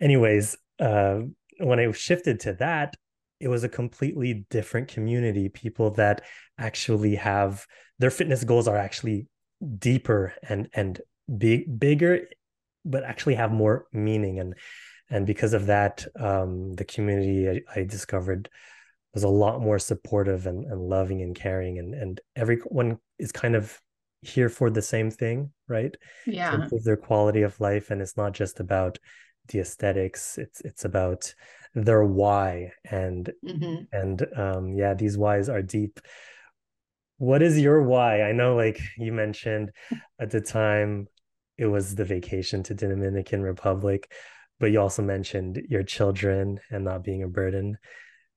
Anyways, 0.00 0.56
uh, 0.80 1.20
when 1.58 1.80
I 1.80 1.90
shifted 1.92 2.40
to 2.40 2.52
that, 2.54 2.94
it 3.40 3.48
was 3.48 3.64
a 3.64 3.68
completely 3.68 4.46
different 4.50 4.88
community. 4.88 5.48
People 5.48 5.90
that 5.92 6.22
actually 6.58 7.16
have 7.16 7.66
their 7.98 8.10
fitness 8.10 8.44
goals 8.44 8.68
are 8.68 8.76
actually 8.76 9.28
deeper 9.78 10.34
and 10.42 10.68
and 10.72 11.00
big 11.36 11.78
bigger, 11.78 12.28
but 12.84 13.04
actually 13.04 13.34
have 13.34 13.52
more 13.52 13.86
meaning. 13.92 14.38
And 14.40 14.54
and 15.10 15.26
because 15.26 15.54
of 15.54 15.66
that, 15.66 16.04
um, 16.18 16.74
the 16.74 16.84
community 16.84 17.48
I, 17.48 17.80
I 17.80 17.84
discovered 17.84 18.48
was 19.18 19.24
a 19.24 19.28
lot 19.28 19.60
more 19.60 19.80
supportive 19.80 20.46
and, 20.46 20.64
and 20.66 20.80
loving 20.80 21.22
and 21.22 21.34
caring 21.34 21.78
and 21.80 21.92
and 21.92 22.20
everyone 22.36 22.98
is 23.18 23.32
kind 23.32 23.56
of 23.56 23.80
here 24.22 24.48
for 24.48 24.70
the 24.70 24.82
same 24.82 25.10
thing 25.10 25.50
right? 25.66 25.96
Yeah. 26.24 26.50
to 26.50 26.62
improve 26.62 26.84
their 26.84 26.96
quality 26.96 27.42
of 27.42 27.60
life 27.60 27.90
and 27.90 28.00
it's 28.00 28.16
not 28.16 28.32
just 28.32 28.60
about 28.60 28.98
the 29.48 29.58
aesthetics 29.58 30.38
it's 30.38 30.60
it's 30.60 30.84
about 30.84 31.34
their 31.74 32.04
why 32.04 32.70
and 32.88 33.32
mm-hmm. 33.44 33.82
and 33.92 34.26
um 34.36 34.74
yeah 34.76 34.94
these 34.94 35.18
whys 35.18 35.48
are 35.48 35.62
deep. 35.62 35.98
What 37.16 37.42
is 37.42 37.58
your 37.58 37.82
why? 37.82 38.22
I 38.22 38.30
know 38.30 38.54
like 38.54 38.78
you 38.96 39.12
mentioned 39.12 39.72
at 40.20 40.30
the 40.30 40.40
time 40.40 41.08
it 41.56 41.66
was 41.66 41.96
the 41.96 42.04
vacation 42.04 42.62
to 42.62 42.74
dominican 42.74 43.42
republic 43.42 44.12
but 44.60 44.70
you 44.70 44.80
also 44.80 45.02
mentioned 45.02 45.60
your 45.68 45.82
children 45.82 46.60
and 46.70 46.84
not 46.84 47.02
being 47.02 47.24
a 47.24 47.28
burden 47.40 47.76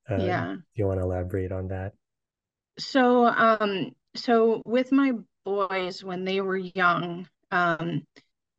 uh, 0.09 0.17
yeah. 0.17 0.55
do 0.55 0.61
you 0.75 0.87
want 0.87 0.99
to 0.99 1.03
elaborate 1.03 1.51
on 1.51 1.67
that? 1.69 1.93
So 2.79 3.25
um 3.25 3.91
so 4.15 4.61
with 4.65 4.91
my 4.91 5.13
boys 5.45 6.03
when 6.03 6.25
they 6.25 6.41
were 6.41 6.57
young 6.57 7.27
um 7.51 8.03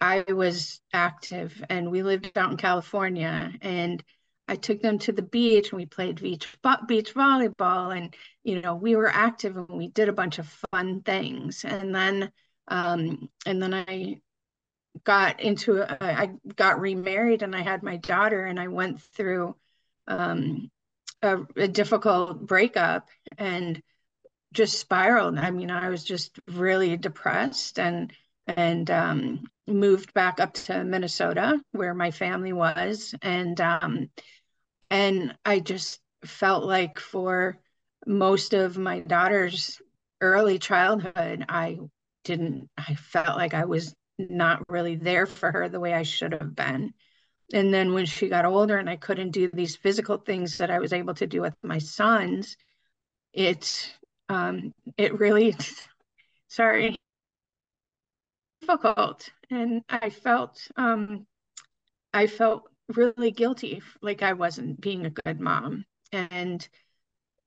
I 0.01 0.25
was 0.33 0.81
active 0.93 1.63
and 1.71 1.91
we 1.91 2.03
lived 2.03 2.37
out 2.37 2.51
in 2.51 2.57
California 2.57 3.53
and 3.61 4.03
I 4.49 4.57
took 4.57 4.83
them 4.83 4.99
to 5.01 5.13
the 5.13 5.23
beach 5.23 5.71
and 5.71 5.79
we 5.79 5.87
played 5.87 6.21
beach 6.21 6.49
beach 6.87 7.15
volleyball 7.15 7.97
and 7.97 8.15
you 8.43 8.61
know 8.61 8.75
we 8.75 8.97
were 8.97 9.09
active 9.09 9.57
and 9.57 9.69
we 9.69 9.89
did 9.89 10.09
a 10.09 10.13
bunch 10.13 10.39
of 10.39 10.49
fun 10.73 11.03
things. 11.03 11.65
And 11.65 11.95
then 11.95 12.33
um, 12.69 13.29
and 13.47 13.63
then 13.63 13.75
I 13.75 14.21
got 15.05 15.41
into 15.41 15.83
a, 15.83 15.97
I 16.01 16.31
got 16.57 16.81
remarried 16.81 17.43
and 17.43 17.55
I 17.55 17.63
had 17.63 17.83
my 17.83 17.97
daughter 17.97 18.45
and 18.45 18.59
I 18.59 18.69
went 18.69 19.01
through 19.01 19.57
um, 20.07 20.71
a, 21.23 21.39
a 21.57 21.69
difficult 21.69 22.47
breakup 22.47 23.09
and 23.39 23.81
just 24.53 24.79
spiraled. 24.79 25.39
I 25.39 25.51
mean, 25.51 25.71
I 25.71 25.89
was 25.89 26.05
just 26.05 26.39
really 26.49 26.97
depressed 26.97 27.79
and 27.79 28.13
and 28.47 28.91
um, 28.91 29.45
moved 29.67 30.13
back 30.15 30.41
up 30.41 30.53
to 30.55 30.85
Minnesota 30.85 31.61
where 31.73 31.95
my 31.95 32.11
family 32.11 32.53
was 32.53 33.15
and 33.23 33.61
um, 33.61 34.11
and 34.91 35.37
I 35.45 35.61
just 35.61 36.01
felt 36.25 36.65
like 36.65 36.99
for 36.99 37.59
most 38.07 38.53
of 38.53 38.77
my 38.79 39.01
daughter's 39.01 39.81
early 40.21 40.59
childhood 40.59 41.45
I 41.49 41.79
didn't 42.25 42.69
I 42.77 42.95
felt 42.95 43.37
like 43.37 43.55
I 43.55 43.65
was 43.65 43.95
not 44.19 44.63
really 44.69 44.97
there 44.97 45.27
for 45.27 45.51
her 45.51 45.69
the 45.69 45.81
way 45.81 45.95
I 45.95 46.03
should 46.03 46.33
have 46.33 46.55
been 46.55 46.95
and 47.53 47.73
then 47.73 47.93
when 47.95 48.07
she 48.07 48.29
got 48.29 48.45
older 48.45 48.79
and 48.79 48.89
I 48.91 48.97
couldn't 48.97 49.31
do 49.31 49.51
these 49.53 49.77
physical 49.77 50.19
things 50.19 50.59
that 50.59 50.71
I 50.71 50.79
was 50.79 50.93
able 50.93 51.15
to 51.15 51.27
do 51.27 51.41
with 51.43 51.55
my 51.63 51.79
sons 51.79 52.57
it 53.33 53.95
um, 54.29 54.73
it 54.97 55.19
really 55.19 55.57
sorry 56.49 56.97
difficult. 58.61 59.29
And 59.51 59.83
i 59.89 60.11
felt 60.11 60.67
um, 60.77 61.27
i 62.15 62.27
felt 62.27 62.65
really 62.95 63.31
guilty 63.31 63.83
like 64.03 64.23
i 64.23 64.33
wasn't 64.33 64.81
being 64.81 65.07
a 65.07 65.11
good 65.11 65.41
mom. 65.41 65.85
And 66.13 66.67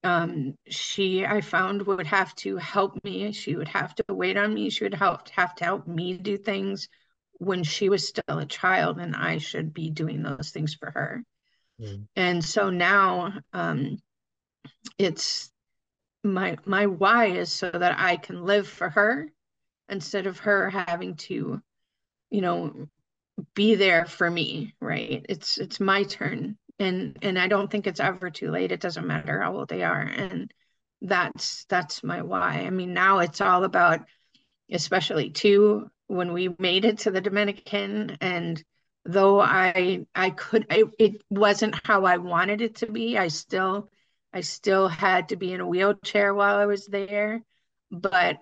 um, 0.03 0.55
she 0.69 1.25
i 1.25 1.41
found 1.41 1.83
would 1.87 2.07
have 2.07 2.35
to 2.37 2.57
help 2.57 3.03
me. 3.03 3.31
She 3.31 3.55
would 3.55 3.69
have 3.69 3.95
to 3.95 4.05
wait 4.09 4.37
on 4.37 4.53
me. 4.53 4.69
She 4.69 4.83
would 4.83 4.93
help 4.93 5.29
have 5.29 5.55
to 5.55 5.65
help 5.65 5.87
me 5.87 6.17
do 6.17 6.37
things 6.37 6.89
when 7.39 7.63
she 7.63 7.89
was 7.89 8.07
still 8.07 8.39
a 8.39 8.45
child 8.45 8.99
and 8.99 9.15
i 9.15 9.37
should 9.37 9.73
be 9.73 9.89
doing 9.89 10.23
those 10.23 10.51
things 10.51 10.73
for 10.73 10.91
her. 10.91 11.23
Mm. 11.81 12.07
and 12.15 12.43
so 12.43 12.69
now 12.69 13.33
um, 13.53 13.97
it's 14.97 15.51
my 16.23 16.57
my 16.65 16.85
why 16.85 17.27
is 17.27 17.51
so 17.51 17.69
that 17.69 17.99
i 17.99 18.15
can 18.15 18.45
live 18.45 18.67
for 18.67 18.89
her 18.89 19.29
instead 19.89 20.25
of 20.25 20.39
her 20.39 20.69
having 20.69 21.15
to 21.15 21.61
you 22.31 22.41
know 22.41 22.87
be 23.53 23.75
there 23.75 24.05
for 24.05 24.29
me 24.29 24.73
right? 24.79 25.25
It's 25.27 25.57
it's 25.57 25.79
my 25.79 26.03
turn. 26.03 26.57
And 26.79 27.17
and 27.21 27.39
i 27.39 27.47
don't 27.47 27.71
think 27.71 27.87
it's 27.87 27.99
ever 27.99 28.29
too 28.29 28.51
late. 28.51 28.71
It 28.71 28.81
doesn't 28.81 29.07
matter 29.07 29.41
how 29.41 29.55
old 29.55 29.69
they 29.69 29.83
are. 29.83 30.01
And 30.01 30.51
that's 31.01 31.65
that's 31.65 32.03
my 32.03 32.21
why. 32.21 32.63
I 32.65 32.69
mean 32.69 32.93
now 32.93 33.19
it's 33.19 33.41
all 33.41 33.63
about 33.63 34.01
especially 34.71 35.29
too 35.29 35.89
when 36.07 36.33
we 36.33 36.55
made 36.59 36.85
it 36.85 36.99
to 36.99 37.11
the 37.11 37.21
dominican 37.21 38.17
and 38.21 38.63
though 39.05 39.39
i 39.39 40.05
i 40.13 40.29
could 40.29 40.65
I, 40.69 40.83
it 40.99 41.21
wasn't 41.29 41.79
how 41.85 42.05
i 42.05 42.17
wanted 42.17 42.61
it 42.61 42.75
to 42.75 42.91
be 42.91 43.17
i 43.17 43.27
still 43.27 43.89
i 44.33 44.41
still 44.41 44.87
had 44.87 45.29
to 45.29 45.35
be 45.35 45.53
in 45.53 45.61
a 45.61 45.67
wheelchair 45.67 46.33
while 46.33 46.57
i 46.57 46.65
was 46.65 46.85
there 46.87 47.41
but 47.91 48.41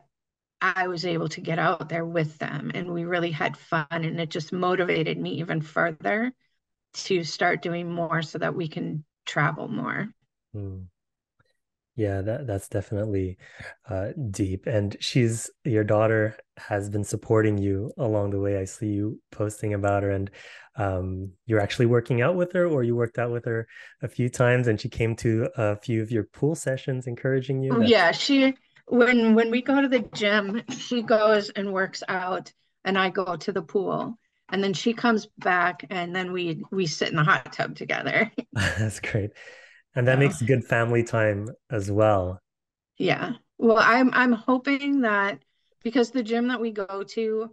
I 0.64 0.88
was 0.88 1.06
able 1.06 1.28
to 1.28 1.42
get 1.42 1.60
out 1.60 1.90
there 1.90 2.06
with 2.06 2.38
them 2.38 2.72
and 2.74 2.94
we 2.94 3.04
really 3.04 3.32
had 3.32 3.58
fun 3.58 3.86
and 3.92 4.18
it 4.18 4.30
just 4.30 4.54
motivated 4.54 5.18
me 5.18 5.32
even 5.42 5.60
further 5.60 6.32
to 6.94 7.26
start 7.26 7.62
doing 7.62 7.92
more 7.92 8.22
so 8.22 8.38
that 8.38 8.56
we 8.56 8.70
can 8.70 9.04
travel 9.26 9.68
more. 9.68 10.08
Mm. 10.56 10.86
Yeah, 11.96 12.22
that 12.22 12.48
that's 12.48 12.68
definitely 12.70 13.38
uh, 13.88 14.10
deep. 14.32 14.66
And 14.66 14.98
she's 15.00 15.50
your 15.64 15.84
daughter 15.84 16.36
has 16.58 16.90
been 16.90 17.04
supporting 17.04 17.58
you 17.58 17.92
along 17.98 18.32
the 18.32 18.40
way. 18.40 18.58
I 18.58 18.66
see 18.66 18.88
you 18.88 19.20
posting 19.32 19.76
about 19.76 20.02
her, 20.02 20.10
and 20.10 20.32
um, 20.76 21.32
you're 21.46 21.60
actually 21.60 21.86
working 21.86 22.22
out 22.22 22.36
with 22.36 22.52
her, 22.54 22.66
or 22.66 22.84
you 22.84 22.96
worked 22.96 23.20
out 23.20 23.32
with 23.32 23.46
her 23.46 23.68
a 24.02 24.08
few 24.08 24.28
times, 24.28 24.68
and 24.68 24.82
she 24.82 24.90
came 24.90 25.16
to 25.18 25.48
a 25.56 25.76
few 25.76 26.02
of 26.02 26.10
your 26.10 26.24
pool 26.24 26.56
sessions, 26.56 27.06
encouraging 27.06 27.62
you. 27.62 27.74
Oh, 27.76 27.82
yeah, 27.82 28.12
she 28.12 28.56
when 28.88 29.36
when 29.36 29.52
we 29.52 29.62
go 29.62 29.80
to 29.80 29.88
the 29.88 30.00
gym, 30.16 30.64
she 30.70 31.04
goes 31.04 31.52
and 31.52 31.72
works 31.72 32.02
out, 32.08 32.52
and 32.84 32.98
I 32.98 33.12
go 33.12 33.36
to 33.36 33.52
the 33.52 33.62
pool, 33.62 34.18
and 34.50 34.64
then 34.64 34.74
she 34.74 34.94
comes 34.94 35.28
back, 35.38 35.86
and 35.92 36.16
then 36.16 36.32
we 36.32 36.64
we 36.72 36.88
sit 36.88 37.10
in 37.10 37.18
the 37.18 37.24
hot 37.24 37.54
tub 37.54 37.76
together. 37.76 38.32
That's 38.54 39.00
great, 39.00 39.32
and 39.96 40.08
that 40.08 40.16
so, 40.16 40.20
makes 40.20 40.42
good 40.42 40.64
family 40.64 41.04
time 41.04 41.50
as 41.72 41.92
well. 41.92 42.40
Yeah. 42.98 43.34
Well, 43.58 43.80
I'm 43.80 44.10
I'm 44.14 44.32
hoping 44.32 45.02
that 45.02 45.40
because 45.84 46.12
the 46.12 46.24
gym 46.24 46.48
that 46.48 46.62
we 46.62 46.72
go 46.72 47.04
to, 47.04 47.52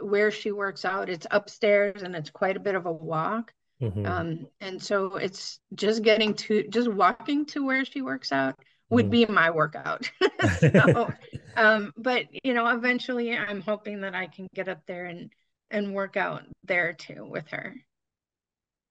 where 0.00 0.30
she 0.30 0.52
works 0.52 0.84
out, 0.84 1.08
it's 1.08 1.26
upstairs 1.30 2.02
and 2.02 2.14
it's 2.14 2.30
quite 2.30 2.56
a 2.56 2.60
bit 2.60 2.74
of 2.74 2.86
a 2.86 2.92
walk. 2.92 3.52
Mm-hmm. 3.82 4.06
Um, 4.06 4.46
and 4.60 4.82
so 4.82 5.16
it's 5.16 5.58
just 5.74 6.02
getting 6.02 6.34
to 6.34 6.64
just 6.68 6.90
walking 6.90 7.44
to 7.46 7.64
where 7.64 7.84
she 7.84 8.02
works 8.02 8.32
out 8.32 8.54
would 8.90 9.06
mm-hmm. 9.06 9.10
be 9.10 9.26
my 9.26 9.50
workout. 9.50 10.10
so, 10.60 11.12
um, 11.56 11.92
but 11.96 12.26
you 12.44 12.54
know, 12.54 12.68
eventually 12.68 13.36
I'm 13.36 13.60
hoping 13.60 14.00
that 14.02 14.14
I 14.14 14.26
can 14.26 14.48
get 14.54 14.68
up 14.68 14.82
there 14.86 15.06
and 15.06 15.30
and 15.70 15.94
work 15.94 16.16
out 16.16 16.42
there 16.64 16.92
too 16.92 17.26
with 17.28 17.48
her. 17.48 17.74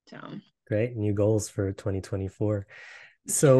So 0.09 0.17
great 0.67 0.95
new 0.95 1.13
goals 1.13 1.49
for 1.49 1.71
2024. 1.71 2.65
So 3.27 3.59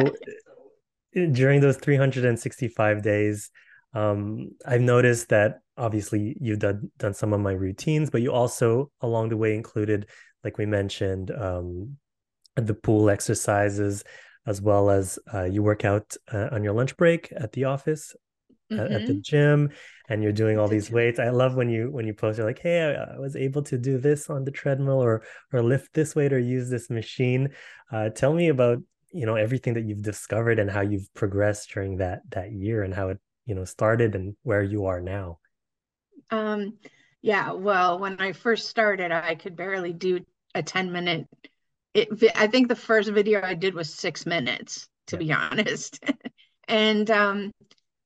during 1.14 1.60
those 1.60 1.76
365 1.76 3.02
days, 3.02 3.50
um, 3.94 4.50
I've 4.66 4.80
noticed 4.80 5.28
that 5.28 5.60
obviously 5.76 6.36
you've 6.40 6.58
done 6.58 6.90
done 6.98 7.14
some 7.14 7.32
of 7.32 7.40
my 7.40 7.52
routines, 7.52 8.10
but 8.10 8.22
you 8.22 8.32
also 8.32 8.90
along 9.00 9.28
the 9.28 9.36
way 9.36 9.54
included, 9.54 10.08
like 10.42 10.58
we 10.58 10.66
mentioned, 10.66 11.30
um, 11.30 11.96
the 12.56 12.74
pool 12.74 13.10
exercises, 13.10 14.04
as 14.46 14.60
well 14.60 14.90
as 14.90 15.18
uh, 15.32 15.44
you 15.44 15.62
work 15.62 15.84
out 15.84 16.16
uh, 16.32 16.48
on 16.52 16.62
your 16.64 16.74
lunch 16.74 16.96
break 16.96 17.32
at 17.36 17.52
the 17.52 17.64
office, 17.64 18.14
mm-hmm. 18.72 18.92
at, 18.92 19.06
the 19.06 19.12
mm-hmm. 19.14 19.20
gym, 19.22 19.70
and 20.08 20.22
you're 20.22 20.32
doing 20.32 20.58
all 20.58 20.68
these 20.68 20.90
weights. 20.90 21.18
I 21.18 21.30
love 21.30 21.54
when 21.54 21.68
you 21.68 21.90
when 21.90 22.06
you 22.06 22.14
post, 22.14 22.38
you're 22.38 22.46
like, 22.46 22.60
"Hey, 22.60 22.80
I, 22.82 23.16
I 23.16 23.18
was 23.18 23.36
able 23.36 23.62
to 23.64 23.78
do 23.78 23.98
this 23.98 24.30
on 24.30 24.44
the 24.44 24.50
treadmill, 24.50 25.02
or 25.02 25.22
or 25.52 25.62
lift 25.62 25.94
this 25.94 26.14
weight, 26.14 26.32
or 26.32 26.38
use 26.38 26.70
this 26.70 26.90
machine." 26.90 27.50
Uh, 27.92 28.10
tell 28.10 28.34
me 28.34 28.48
about 28.48 28.78
you 29.14 29.26
know 29.26 29.36
everything 29.36 29.74
that 29.74 29.84
you've 29.84 30.02
discovered 30.02 30.58
and 30.58 30.68
how 30.68 30.80
you've 30.80 31.12
progressed 31.14 31.70
during 31.72 31.98
that 31.98 32.20
that 32.30 32.52
year 32.52 32.82
and 32.82 32.92
how 32.92 33.08
it 33.10 33.18
you 33.46 33.54
know 33.54 33.64
started 33.64 34.14
and 34.14 34.34
where 34.42 34.62
you 34.62 34.86
are 34.86 35.00
now 35.00 35.38
um 36.30 36.76
yeah 37.22 37.52
well 37.52 37.98
when 38.00 38.20
i 38.20 38.32
first 38.32 38.68
started 38.68 39.12
i 39.12 39.36
could 39.36 39.54
barely 39.54 39.92
do 39.92 40.20
a 40.56 40.62
10 40.62 40.90
minute 40.90 41.26
it, 41.94 42.08
i 42.34 42.48
think 42.48 42.66
the 42.66 42.74
first 42.76 43.08
video 43.10 43.40
i 43.42 43.54
did 43.54 43.72
was 43.72 43.94
six 43.94 44.26
minutes 44.26 44.88
to 45.06 45.16
yeah. 45.16 45.18
be 45.20 45.32
honest 45.32 46.02
and 46.68 47.10
um 47.10 47.52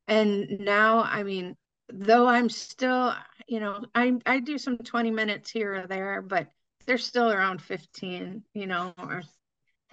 and 0.08 0.60
now 0.60 1.02
i 1.02 1.22
mean 1.22 1.56
though 1.92 2.26
i'm 2.26 2.48
still 2.48 3.14
you 3.46 3.60
know 3.60 3.84
i 3.94 4.12
i 4.26 4.40
do 4.40 4.58
some 4.58 4.78
20 4.78 5.10
minutes 5.10 5.50
here 5.50 5.74
or 5.74 5.86
there 5.86 6.20
but 6.20 6.48
they're 6.86 6.98
still 6.98 7.30
around 7.30 7.62
15 7.62 8.42
you 8.54 8.66
know 8.66 8.92
or 8.98 9.22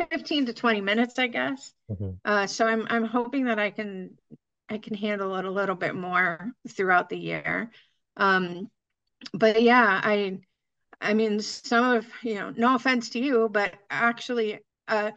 15 0.10 0.48
to 0.48 0.54
20 0.54 0.82
minutes 0.82 1.20
i 1.20 1.28
guess 1.28 1.74
mm-hmm. 1.92 2.12
uh, 2.26 2.48
so 2.48 2.66
i'm 2.66 2.88
i'm 2.90 3.06
hoping 3.06 3.46
that 3.46 3.60
i 3.60 3.70
can 3.70 4.18
I 4.70 4.78
can 4.78 4.96
handle 4.96 5.36
it 5.36 5.46
a 5.46 5.52
little 5.52 5.76
bit 5.76 5.96
more 5.96 6.52
throughout 6.70 7.10
the 7.10 7.18
year. 7.18 7.72
Um, 8.18 8.70
but 9.34 9.62
yeah, 9.62 10.02
I, 10.04 10.40
I 11.00 11.14
mean, 11.14 11.40
some 11.42 11.98
of 11.98 12.06
you 12.24 12.36
know, 12.36 12.54
no 12.56 12.76
offense 12.76 13.10
to 13.12 13.20
you, 13.20 13.50
but 13.52 13.74
actually, 13.90 14.60
uh, 14.88 15.12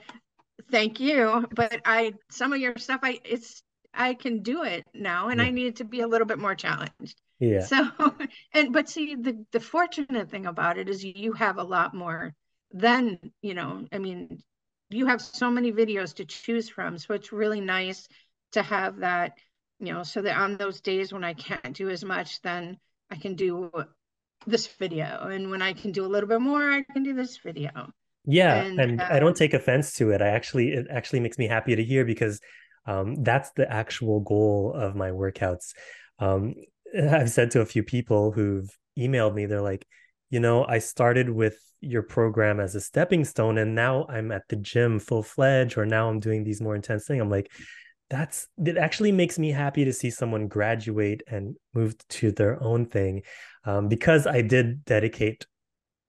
thank 0.71 1.01
you. 1.01 1.47
But 1.55 1.81
I, 1.85 2.15
some 2.31 2.53
of 2.53 2.61
your 2.61 2.77
stuff, 2.77 3.01
I 3.03 3.21
it's 3.25 3.63
I 3.95 4.15
can 4.15 4.43
do 4.43 4.63
it 4.63 4.87
now, 4.95 5.29
and 5.29 5.41
yeah. 5.41 5.47
I 5.47 5.51
need 5.51 5.77
to 5.77 5.85
be 5.85 6.01
a 6.01 6.09
little 6.09 6.27
bit 6.27 6.39
more 6.39 6.55
challenged. 6.55 7.21
Yeah. 7.41 7.61
So, 7.61 7.89
and 8.53 8.73
but 8.73 8.89
see, 8.89 9.15
the 9.15 9.45
the 9.53 9.61
fortunate 9.61 10.31
thing 10.31 10.47
about 10.47 10.79
it 10.79 10.89
is 10.89 11.05
you 11.05 11.33
have 11.33 11.59
a 11.59 11.65
lot 11.65 11.95
more 11.95 12.35
than 12.73 13.19
you 13.43 13.55
know. 13.55 13.87
I 13.93 13.99
mean, 13.99 14.43
you 14.91 15.07
have 15.07 15.21
so 15.21 15.51
many 15.51 15.73
videos 15.73 16.15
to 16.17 16.25
choose 16.25 16.69
from, 16.69 16.99
so 16.99 17.15
it's 17.15 17.33
really 17.33 17.61
nice 17.61 18.09
to 18.53 18.63
have 18.63 18.99
that, 18.99 19.39
you 19.79 19.93
know, 19.93 20.03
so 20.03 20.23
that 20.23 20.37
on 20.37 20.57
those 20.57 20.81
days 20.81 21.13
when 21.13 21.25
I 21.25 21.35
can't 21.35 21.75
do 21.75 21.91
as 21.91 22.05
much, 22.05 22.41
then 22.43 22.79
I 23.11 23.17
can 23.17 23.35
do 23.35 23.71
this 24.47 24.67
video. 24.67 25.29
And 25.29 25.51
when 25.51 25.63
I 25.63 25.73
can 25.73 25.93
do 25.93 26.05
a 26.05 26.09
little 26.09 26.29
bit 26.29 26.41
more, 26.41 26.63
I 26.63 26.83
can 26.83 27.03
do 27.03 27.15
this 27.15 27.39
video. 27.39 27.93
Yeah. 28.25 28.55
And, 28.55 28.81
and 28.81 29.01
uh, 29.01 29.09
I 29.11 29.19
don't 29.19 29.37
take 29.37 29.55
offense 29.55 29.93
to 29.95 30.11
it. 30.11 30.23
I 30.23 30.29
actually, 30.29 30.73
it 30.73 30.87
actually 30.91 31.21
makes 31.21 31.39
me 31.39 31.47
happy 31.47 31.77
to 31.77 31.85
hear 31.85 32.05
because 32.05 32.41
um, 32.89 33.23
that's 33.23 33.51
the 33.51 33.71
actual 33.71 34.21
goal 34.21 34.73
of 34.75 34.97
my 34.97 35.11
workouts. 35.11 35.75
Um, 36.19 36.55
I've 36.99 37.31
said 37.31 37.51
to 37.53 37.61
a 37.61 37.67
few 37.67 37.83
people 37.83 38.33
who've 38.33 38.69
emailed 38.99 39.35
me, 39.35 39.47
they're 39.47 39.61
like, 39.61 39.87
you 40.31 40.41
know, 40.41 40.65
I 40.65 40.79
started 40.79 41.29
with 41.29 41.59
your 41.81 42.03
program 42.03 42.59
as 42.59 42.75
a 42.75 42.81
stepping 42.81 43.25
stone 43.25 43.59
and 43.59 43.75
now 43.75 44.07
I'm 44.09 44.33
at 44.33 44.43
the 44.49 44.57
gym 44.57 44.99
full 44.99 45.23
fledged, 45.23 45.79
or 45.79 45.87
now 45.87 46.09
I'm 46.09 46.19
doing 46.19 46.43
these 46.45 46.61
more 46.61 46.75
intense 46.75 47.07
things. 47.07 47.21
I'm 47.21 47.31
like, 47.31 47.53
that's 48.11 48.49
it 48.65 48.79
actually 48.79 49.13
makes 49.13 49.39
me 49.39 49.51
happy 49.51 49.85
to 49.85 49.93
see 49.93 50.11
someone 50.11 50.49
graduate 50.49 51.23
and 51.29 51.57
move 51.75 51.95
to 52.09 52.33
their 52.33 52.63
own 52.63 52.87
thing 52.87 53.23
um, 53.65 53.87
because 53.87 54.27
i 54.27 54.41
did 54.41 54.83
dedicate 54.87 55.47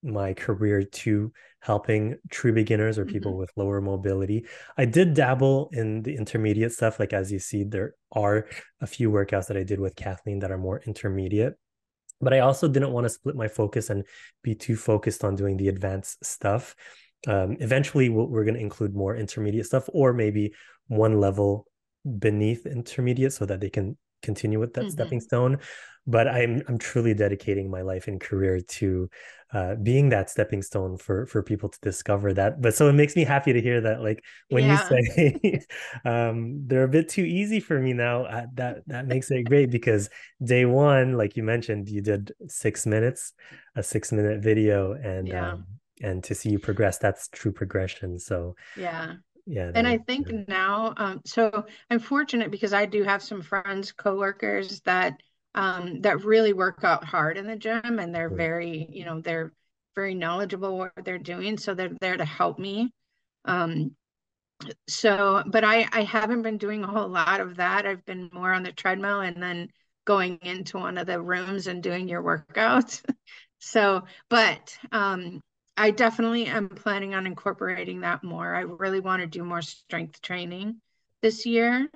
my 0.02 0.32
career 0.34 0.82
to 0.82 1.32
helping 1.60 2.16
true 2.30 2.52
beginners 2.52 2.98
or 2.98 3.04
people 3.04 3.32
mm-hmm. 3.32 3.40
with 3.40 3.52
lower 3.56 3.80
mobility 3.80 4.46
i 4.78 4.84
did 4.84 5.14
dabble 5.14 5.68
in 5.72 6.02
the 6.02 6.16
intermediate 6.16 6.72
stuff 6.72 6.98
like 6.98 7.12
as 7.12 7.30
you 7.30 7.38
see 7.38 7.64
there 7.64 7.94
are 8.12 8.46
a 8.80 8.86
few 8.86 9.10
workouts 9.10 9.46
that 9.46 9.56
i 9.56 9.62
did 9.62 9.78
with 9.78 9.94
kathleen 9.96 10.38
that 10.38 10.50
are 10.50 10.58
more 10.58 10.80
intermediate 10.86 11.54
but 12.20 12.32
i 12.32 12.38
also 12.38 12.66
didn't 12.66 12.92
want 12.92 13.04
to 13.04 13.10
split 13.10 13.36
my 13.36 13.48
focus 13.48 13.90
and 13.90 14.04
be 14.42 14.54
too 14.54 14.76
focused 14.76 15.22
on 15.22 15.36
doing 15.36 15.56
the 15.56 15.68
advanced 15.68 16.24
stuff 16.24 16.74
um, 17.28 17.58
eventually 17.60 18.08
we're 18.08 18.44
going 18.44 18.54
to 18.54 18.60
include 18.60 18.94
more 18.94 19.14
intermediate 19.14 19.66
stuff 19.66 19.88
or 19.92 20.14
maybe 20.14 20.54
one 20.88 21.20
level 21.20 21.66
beneath 22.18 22.64
intermediate 22.64 23.34
so 23.34 23.44
that 23.44 23.60
they 23.60 23.68
can 23.68 23.98
continue 24.22 24.58
with 24.58 24.74
that 24.74 24.82
mm-hmm. 24.82 24.90
stepping 24.90 25.20
stone 25.20 25.58
but 26.06 26.28
i'm 26.28 26.62
i'm 26.68 26.78
truly 26.78 27.14
dedicating 27.14 27.70
my 27.70 27.82
life 27.82 28.08
and 28.08 28.20
career 28.20 28.60
to 28.60 29.08
uh, 29.52 29.74
being 29.82 30.10
that 30.10 30.30
stepping 30.30 30.62
stone 30.62 30.96
for 30.96 31.26
for 31.26 31.42
people 31.42 31.68
to 31.68 31.78
discover 31.82 32.32
that 32.32 32.62
but 32.62 32.74
so 32.74 32.88
it 32.88 32.92
makes 32.92 33.16
me 33.16 33.24
happy 33.24 33.52
to 33.52 33.60
hear 33.60 33.80
that 33.80 34.00
like 34.00 34.24
when 34.48 34.64
yeah. 34.64 34.88
you 34.88 35.06
say 35.10 35.60
um 36.04 36.62
they're 36.66 36.84
a 36.84 36.88
bit 36.88 37.08
too 37.08 37.24
easy 37.24 37.58
for 37.58 37.80
me 37.80 37.92
now 37.92 38.22
uh, 38.24 38.46
that 38.54 38.78
that 38.86 39.06
makes 39.06 39.30
it 39.30 39.42
great 39.44 39.70
because 39.70 40.08
day 40.44 40.64
one 40.64 41.16
like 41.16 41.36
you 41.36 41.42
mentioned 41.42 41.88
you 41.88 42.00
did 42.00 42.32
six 42.46 42.86
minutes 42.86 43.32
a 43.74 43.82
six 43.82 44.12
minute 44.12 44.40
video 44.40 44.92
and 44.92 45.26
yeah. 45.26 45.52
um 45.52 45.66
and 46.00 46.22
to 46.22 46.34
see 46.34 46.50
you 46.50 46.58
progress 46.58 46.98
that's 46.98 47.28
true 47.28 47.52
progression 47.52 48.18
so 48.18 48.54
yeah 48.76 49.14
yeah 49.46 49.72
and 49.74 49.88
i 49.88 49.98
think 49.98 50.28
now 50.46 50.94
um, 50.96 51.20
so 51.24 51.64
i'm 51.90 51.98
fortunate 51.98 52.52
because 52.52 52.72
i 52.72 52.86
do 52.86 53.02
have 53.02 53.20
some 53.20 53.42
friends 53.42 53.90
coworkers 53.90 54.80
that 54.82 55.20
um, 55.54 56.00
that 56.02 56.24
really 56.24 56.52
work 56.52 56.84
out 56.84 57.04
hard 57.04 57.36
in 57.36 57.46
the 57.46 57.56
gym 57.56 57.98
and 57.98 58.14
they're 58.14 58.34
very 58.34 58.86
you 58.90 59.04
know 59.04 59.20
they're 59.20 59.52
very 59.94 60.14
knowledgeable 60.14 60.78
what 60.78 60.92
they're 61.04 61.18
doing 61.18 61.58
so 61.58 61.74
they're 61.74 61.96
there 62.00 62.16
to 62.16 62.24
help 62.24 62.58
me 62.58 62.92
um, 63.44 63.92
so 64.88 65.42
but 65.46 65.64
i 65.64 65.88
i 65.92 66.02
haven't 66.02 66.42
been 66.42 66.58
doing 66.58 66.84
a 66.84 66.86
whole 66.86 67.08
lot 67.08 67.40
of 67.40 67.56
that 67.56 67.86
i've 67.86 68.04
been 68.04 68.28
more 68.32 68.52
on 68.52 68.62
the 68.62 68.72
treadmill 68.72 69.20
and 69.20 69.42
then 69.42 69.68
going 70.04 70.38
into 70.42 70.78
one 70.78 70.98
of 70.98 71.06
the 71.06 71.20
rooms 71.20 71.66
and 71.66 71.82
doing 71.82 72.08
your 72.08 72.22
workouts 72.22 73.02
so 73.58 74.02
but 74.28 74.76
um 74.92 75.40
I 75.80 75.92
definitely 75.92 76.44
am 76.44 76.68
planning 76.68 77.14
on 77.14 77.26
incorporating 77.26 78.00
that 78.00 78.22
more. 78.22 78.54
I 78.54 78.60
really 78.60 79.00
want 79.00 79.22
to 79.22 79.26
do 79.26 79.42
more 79.42 79.62
strength 79.62 80.20
training 80.20 80.82
this 81.22 81.46
year. 81.46 81.88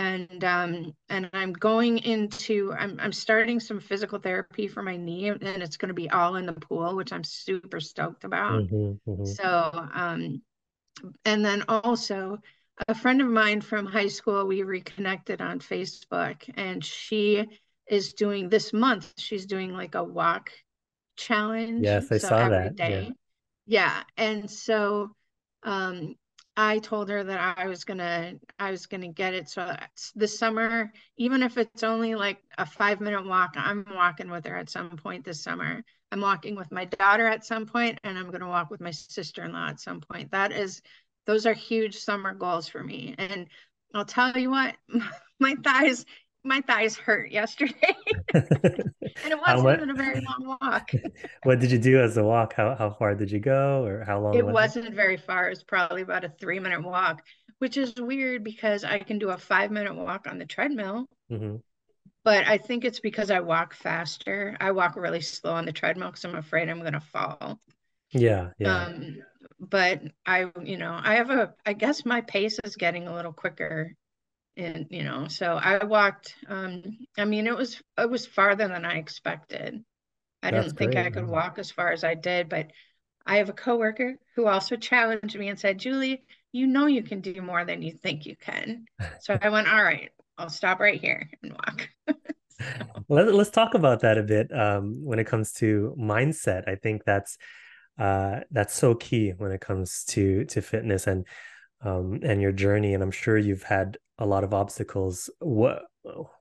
And 0.00 0.44
um, 0.44 0.94
and 1.10 1.28
I'm 1.34 1.52
going 1.52 1.98
into 1.98 2.72
I'm 2.72 2.98
I'm 3.00 3.12
starting 3.12 3.60
some 3.60 3.80
physical 3.80 4.18
therapy 4.18 4.66
for 4.66 4.82
my 4.82 4.96
knee, 4.96 5.28
and 5.28 5.42
it's 5.42 5.76
going 5.76 5.88
to 5.88 5.94
be 5.94 6.08
all 6.08 6.36
in 6.36 6.46
the 6.46 6.54
pool, 6.54 6.96
which 6.96 7.12
I'm 7.12 7.24
super 7.24 7.80
stoked 7.80 8.24
about. 8.24 8.62
Mm-hmm, 8.62 9.10
mm-hmm. 9.10 9.24
So 9.24 9.70
um, 9.94 10.40
and 11.24 11.44
then 11.44 11.64
also 11.68 12.38
a 12.88 12.94
friend 12.94 13.20
of 13.20 13.28
mine 13.28 13.60
from 13.60 13.84
high 13.84 14.08
school, 14.08 14.46
we 14.46 14.62
reconnected 14.62 15.42
on 15.42 15.60
Facebook, 15.60 16.48
and 16.54 16.82
she 16.82 17.44
is 17.86 18.14
doing 18.14 18.48
this 18.48 18.72
month. 18.72 19.12
She's 19.18 19.44
doing 19.44 19.72
like 19.72 19.96
a 19.96 20.04
walk 20.04 20.50
challenge. 21.16 21.84
Yes, 21.84 22.10
I 22.10 22.18
so 22.18 22.28
saw 22.28 22.48
that. 22.48 22.76
Day. 22.76 23.12
Yeah. 23.66 24.02
yeah. 24.16 24.24
And 24.24 24.50
so 24.50 25.10
um 25.62 26.14
I 26.56 26.78
told 26.78 27.08
her 27.08 27.24
that 27.24 27.58
I 27.58 27.66
was 27.68 27.84
gonna 27.84 28.34
I 28.58 28.70
was 28.70 28.86
gonna 28.86 29.08
get 29.08 29.34
it. 29.34 29.48
So 29.48 29.74
this 30.14 30.38
summer, 30.38 30.92
even 31.16 31.42
if 31.42 31.56
it's 31.56 31.82
only 31.82 32.14
like 32.14 32.42
a 32.58 32.66
five 32.66 33.00
minute 33.00 33.24
walk, 33.26 33.54
I'm 33.56 33.84
walking 33.94 34.30
with 34.30 34.44
her 34.46 34.56
at 34.56 34.70
some 34.70 34.90
point 34.96 35.24
this 35.24 35.42
summer. 35.42 35.82
I'm 36.12 36.20
walking 36.20 36.56
with 36.56 36.70
my 36.72 36.84
daughter 36.84 37.26
at 37.26 37.44
some 37.46 37.66
point, 37.66 37.98
and 38.04 38.18
I'm 38.18 38.30
gonna 38.30 38.48
walk 38.48 38.70
with 38.70 38.80
my 38.80 38.90
sister 38.90 39.44
in 39.44 39.52
law 39.52 39.68
at 39.68 39.80
some 39.80 40.00
point. 40.00 40.32
That 40.32 40.52
is, 40.52 40.82
those 41.26 41.46
are 41.46 41.54
huge 41.54 41.96
summer 41.96 42.34
goals 42.34 42.68
for 42.68 42.82
me. 42.82 43.14
And 43.16 43.46
I'll 43.94 44.04
tell 44.04 44.36
you 44.36 44.50
what, 44.50 44.76
my 45.40 45.54
thighs 45.64 46.04
my 46.44 46.60
thighs 46.62 46.96
hurt 46.96 47.30
yesterday. 47.30 47.96
and 48.34 48.92
it 49.24 49.40
wasn't 49.40 49.76
even 49.76 49.90
a 49.90 49.94
very 49.94 50.20
long 50.20 50.56
walk. 50.60 50.90
what 51.42 51.60
did 51.60 51.70
you 51.70 51.78
do 51.78 52.00
as 52.00 52.16
a 52.16 52.24
walk? 52.24 52.54
How 52.54 52.74
how 52.74 52.90
far 52.90 53.14
did 53.14 53.30
you 53.30 53.40
go 53.40 53.84
or 53.84 54.04
how 54.04 54.20
long? 54.20 54.34
It 54.34 54.46
was 54.46 54.76
not 54.76 54.92
very 54.92 55.16
far. 55.16 55.46
It 55.46 55.50
was 55.50 55.62
probably 55.62 56.02
about 56.02 56.24
a 56.24 56.28
three 56.28 56.58
minute 56.58 56.82
walk, 56.82 57.22
which 57.58 57.76
is 57.76 57.94
weird 57.96 58.44
because 58.44 58.84
I 58.84 58.98
can 58.98 59.18
do 59.18 59.30
a 59.30 59.38
five 59.38 59.70
minute 59.70 59.94
walk 59.94 60.26
on 60.28 60.38
the 60.38 60.46
treadmill. 60.46 61.06
Mm-hmm. 61.30 61.56
but 62.24 62.44
I 62.48 62.58
think 62.58 62.84
it's 62.84 62.98
because 62.98 63.30
I 63.30 63.38
walk 63.38 63.72
faster. 63.72 64.56
I 64.60 64.72
walk 64.72 64.96
really 64.96 65.20
slow 65.20 65.52
on 65.52 65.64
the 65.64 65.72
treadmill 65.72 66.08
because 66.08 66.24
I'm 66.24 66.34
afraid 66.34 66.68
I'm 66.68 66.80
going 66.80 66.94
to 66.94 67.00
fall. 67.00 67.60
Yeah, 68.10 68.48
yeah. 68.58 68.86
Um, 68.86 69.18
but 69.60 70.02
I, 70.26 70.50
you 70.62 70.76
know, 70.76 70.98
I 71.00 71.14
have 71.14 71.30
a, 71.30 71.54
I 71.64 71.74
guess 71.74 72.04
my 72.04 72.22
pace 72.22 72.58
is 72.64 72.74
getting 72.74 73.06
a 73.06 73.14
little 73.14 73.32
quicker 73.32 73.94
and 74.56 74.86
you 74.90 75.02
know 75.02 75.26
so 75.28 75.58
i 75.62 75.84
walked 75.84 76.34
um 76.48 76.82
i 77.18 77.24
mean 77.24 77.46
it 77.46 77.56
was 77.56 77.80
it 77.98 78.10
was 78.10 78.26
farther 78.26 78.68
than 78.68 78.84
i 78.84 78.96
expected 78.96 79.82
i 80.42 80.50
That's 80.50 80.66
didn't 80.66 80.78
think 80.78 80.92
great, 80.92 81.06
i 81.06 81.10
could 81.10 81.22
man. 81.22 81.30
walk 81.30 81.58
as 81.58 81.70
far 81.70 81.92
as 81.92 82.04
i 82.04 82.14
did 82.14 82.48
but 82.48 82.66
i 83.26 83.36
have 83.36 83.48
a 83.48 83.54
coworker 83.54 84.16
who 84.36 84.46
also 84.46 84.76
challenged 84.90 85.38
me 85.38 85.48
and 85.48 85.58
said 85.58 85.78
juli 85.78 86.22
you 86.52 86.66
know 86.66 86.86
you 86.86 87.02
can 87.02 87.20
do 87.20 87.40
more 87.42 87.64
than 87.64 87.82
you 87.82 87.92
think 87.92 88.26
you 88.26 88.36
can 88.36 88.84
so 89.20 89.38
i 89.40 89.48
went 89.48 89.68
all 89.68 89.82
right 89.82 90.10
i'll 90.38 90.48
stop 90.48 90.80
right 90.80 91.00
here 91.00 91.30
and 91.42 91.52
walk 91.52 91.88
so. 92.08 92.64
Let, 93.08 93.28
us 93.28 93.50
talk 93.50 93.74
about 93.74 94.00
that 94.00 94.18
a 94.18 94.22
bit 94.22 94.52
um, 94.52 95.04
when 95.04 95.18
it 95.18 95.26
comes 95.26 95.52
to 95.54 95.94
mindset 95.98 96.68
i 96.68 96.74
think 96.74 97.04
that's 97.04 97.38
uh, 97.98 98.40
that's 98.50 98.74
so 98.74 98.94
key 98.94 99.34
when 99.36 99.52
it 99.52 99.60
comes 99.60 100.04
to 100.04 100.44
to 100.46 100.62
fitness 100.62 101.06
and 101.06 101.26
um, 101.82 102.20
and 102.22 102.40
your 102.40 102.52
journey 102.52 102.94
and 102.94 103.02
i'm 103.02 103.10
sure 103.10 103.36
you've 103.36 103.62
had 103.62 103.98
a 104.20 104.26
lot 104.26 104.44
of 104.44 104.54
obstacles. 104.54 105.30
What 105.40 105.82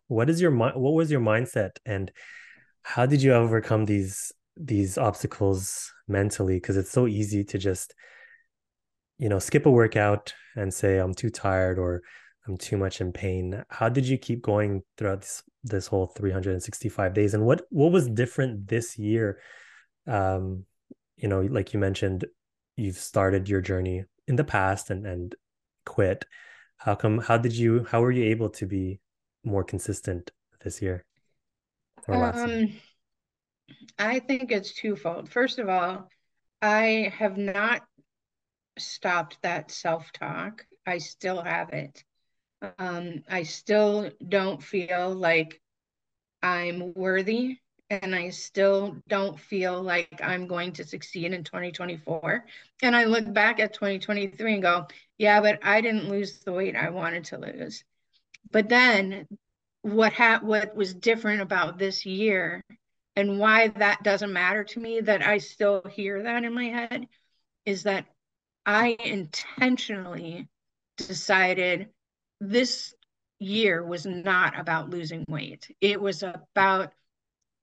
what 0.08 0.30
is 0.30 0.40
your 0.42 0.52
what 0.52 0.94
was 0.94 1.10
your 1.10 1.22
mindset 1.22 1.72
and 1.86 2.12
how 2.84 3.06
did 3.06 3.22
you 3.22 3.34
overcome 3.34 3.86
these 3.86 4.32
these 4.58 4.98
obstacles 4.98 5.92
mentally? 6.08 6.56
Because 6.56 6.78
it's 6.78 6.92
so 6.92 7.08
easy 7.08 7.44
to 7.46 7.58
just 7.58 7.96
you 9.18 9.30
know 9.30 9.40
skip 9.40 9.66
a 9.66 9.72
workout 9.72 10.34
and 10.56 10.74
say 10.74 10.98
i'm 10.98 11.14
too 11.14 11.30
tired 11.30 11.78
or 11.78 12.02
i'm 12.48 12.58
too 12.58 12.78
much 12.78 13.02
in 13.02 13.12
pain. 13.12 13.64
How 13.70 13.90
did 13.90 14.08
you 14.08 14.18
keep 14.18 14.42
going 14.42 14.84
throughout 14.98 15.22
this 15.22 15.44
this 15.64 15.88
whole 15.88 16.08
365 16.08 17.14
days? 17.14 17.34
And 17.34 17.46
what 17.46 17.62
what 17.70 17.92
was 17.92 18.08
different 18.10 18.68
this 18.68 18.98
year? 18.98 19.40
Um 20.08 20.66
you 21.18 21.28
know 21.28 21.42
like 21.42 21.74
you 21.74 21.80
mentioned 21.80 22.26
you've 22.76 22.98
started 22.98 23.50
your 23.50 23.62
journey 23.62 24.06
in 24.28 24.36
the 24.36 24.44
past 24.44 24.90
and 24.90 25.06
and 25.06 25.36
quit 25.86 26.26
how 26.80 26.96
come 26.96 27.20
how 27.20 27.38
did 27.38 27.54
you 27.54 27.86
how 27.92 28.02
were 28.02 28.12
you 28.12 28.24
able 28.26 28.50
to 28.50 28.66
be 28.66 29.00
more 29.44 29.64
consistent 29.64 30.32
this 30.64 30.82
year? 30.82 31.06
Um 32.08 32.50
year? 32.50 32.70
i 33.98 34.20
think 34.20 34.52
it's 34.52 34.74
twofold. 34.74 35.30
First 35.30 35.60
of 35.60 35.70
all 35.70 36.10
i 36.62 37.14
have 37.18 37.38
not 37.38 37.82
stopped 38.78 39.38
that 39.42 39.72
self-talk. 39.72 40.66
I 40.86 40.98
still 40.98 41.42
have 41.42 41.70
it. 41.74 42.04
Um 42.78 43.24
i 43.30 43.44
still 43.44 44.10
don't 44.28 44.64
feel 44.64 45.14
like 45.14 45.62
i'm 46.42 46.94
worthy 46.94 47.60
and 47.90 48.14
I 48.16 48.30
still 48.30 48.98
don't 49.08 49.40
feel 49.40 49.82
like 49.82 50.22
I'm 50.24 50.48
going 50.48 50.74
to 50.74 50.84
succeed 50.84 51.34
in 51.34 51.44
2024. 51.44 52.46
And 52.84 52.96
I 52.96 53.06
look 53.06 53.32
back 53.34 53.60
at 53.60 53.74
2023 53.74 54.54
and 54.54 54.62
go, 54.62 54.88
yeah, 55.18 55.42
but 55.42 55.60
I 55.64 55.82
didn't 55.82 56.10
lose 56.10 56.40
the 56.40 56.54
weight 56.54 56.76
I 56.76 56.90
wanted 56.90 57.26
to 57.26 57.38
lose. 57.38 57.84
But 58.52 58.70
then 58.70 59.28
what 59.82 60.14
ha- 60.14 60.42
what 60.42 60.76
was 60.76 60.94
different 60.94 61.42
about 61.42 61.78
this 61.78 62.06
year 62.06 62.64
and 63.16 63.40
why 63.40 63.70
that 63.70 64.04
doesn't 64.04 64.34
matter 64.34 64.64
to 64.64 64.80
me 64.80 65.02
that 65.02 65.26
I 65.26 65.40
still 65.40 65.84
hear 65.90 66.24
that 66.24 66.44
in 66.44 66.54
my 66.54 66.66
head 66.66 67.08
is 67.66 67.84
that 67.84 68.06
I 68.66 68.98
intentionally 69.04 70.48
decided 70.98 71.90
this 72.40 72.94
year 73.40 73.84
was 73.86 74.06
not 74.06 74.60
about 74.60 74.90
losing 74.90 75.26
weight. 75.28 75.74
It 75.82 76.00
was 76.00 76.24
about 76.24 76.94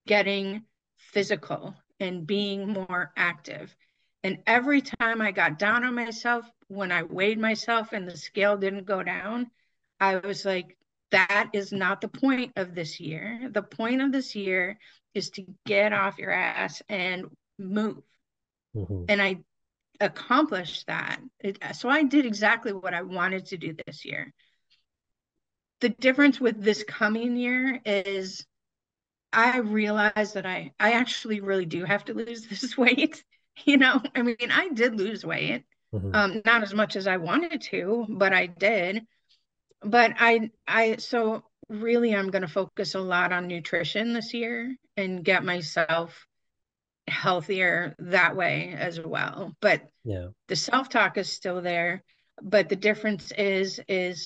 getting 0.07 0.62
physical 0.97 1.75
and 2.01 2.27
being 2.27 2.69
more 2.69 3.12
active. 3.16 3.75
And 4.23 4.38
every 4.47 4.81
time 4.81 5.21
I 5.21 5.31
got 5.31 5.59
down 5.59 5.85
on 5.85 5.95
myself, 5.95 6.45
when 6.69 6.90
I 6.90 7.03
weighed 7.03 7.38
myself 7.38 7.92
and 7.92 8.09
the 8.09 8.16
scale 8.16 8.57
didn't 8.57 8.87
go 8.87 9.03
down, 9.03 9.51
I 10.01 10.16
was 10.16 10.45
like, 10.45 10.77
that 11.12 11.51
is 11.53 11.73
not 11.73 12.01
the 12.01 12.09
point 12.09 12.53
of 12.57 12.75
this 12.75 12.99
year. 12.99 13.49
The 13.51 13.62
point 13.62 14.03
of 14.03 14.12
this 14.12 14.35
year 14.35 14.79
is 15.14 15.31
to 15.31 15.45
get 15.64 15.92
off 15.92 16.19
your 16.19 16.33
ass 16.33 16.83
and 16.88 17.27
move. 17.59 18.03
Mm-hmm. 18.75 19.05
And 19.09 19.23
I 19.23 19.38
accomplished 20.01 20.87
that. 20.88 21.21
It, 21.40 21.59
so 21.75 21.88
I 21.88 22.03
did 22.03 22.27
exactly 22.27 22.73
what 22.73 22.95
I 22.95 23.03
wanted 23.03 23.47
to 23.47 23.57
do 23.57 23.77
this 23.87 24.05
year. 24.05 24.33
The 25.81 25.88
difference 25.90 26.40
with 26.40 26.61
this 26.61 26.83
coming 26.83 27.37
year 27.37 27.81
is 27.85 28.45
I 29.37 29.59
realized 29.59 30.35
that 30.35 30.46
I 30.46 30.72
I 30.81 30.92
actually 30.92 31.40
really 31.40 31.66
do 31.66 31.85
have 31.85 32.05
to 32.07 32.14
lose 32.14 32.46
this 32.49 32.77
weight. 32.77 33.22
You 33.64 33.77
know, 33.77 34.03
I 34.14 34.22
mean, 34.22 34.51
I 34.51 34.68
did 34.70 34.96
lose 34.96 35.25
weight. 35.25 35.64
Mm-hmm. 35.94 36.14
Um, 36.14 36.42
not 36.44 36.62
as 36.62 36.75
much 36.75 36.96
as 36.96 37.07
I 37.07 37.18
wanted 37.18 37.61
to, 37.62 38.07
but 38.09 38.33
I 38.33 38.46
did. 38.46 39.07
But 39.83 40.14
I 40.18 40.51
I 40.66 40.96
so 40.96 41.44
really 41.68 42.14
I'm 42.14 42.31
going 42.31 42.42
to 42.42 42.49
focus 42.49 42.94
a 42.94 43.01
lot 43.01 43.33
on 43.33 43.46
nutrition 43.46 44.12
this 44.12 44.33
year 44.33 44.75
and 44.96 45.25
get 45.25 45.44
myself 45.44 46.27
healthier 47.09 47.94
that 47.99 48.37
way 48.37 48.75
as 48.77 49.01
well. 49.01 49.53
But 49.61 49.83
yeah. 50.05 50.29
The 50.49 50.57
self-talk 50.57 51.18
is 51.18 51.31
still 51.31 51.61
there, 51.61 52.03
but 52.42 52.68
the 52.68 52.77
difference 52.77 53.33
is 53.33 53.81
is 53.88 54.25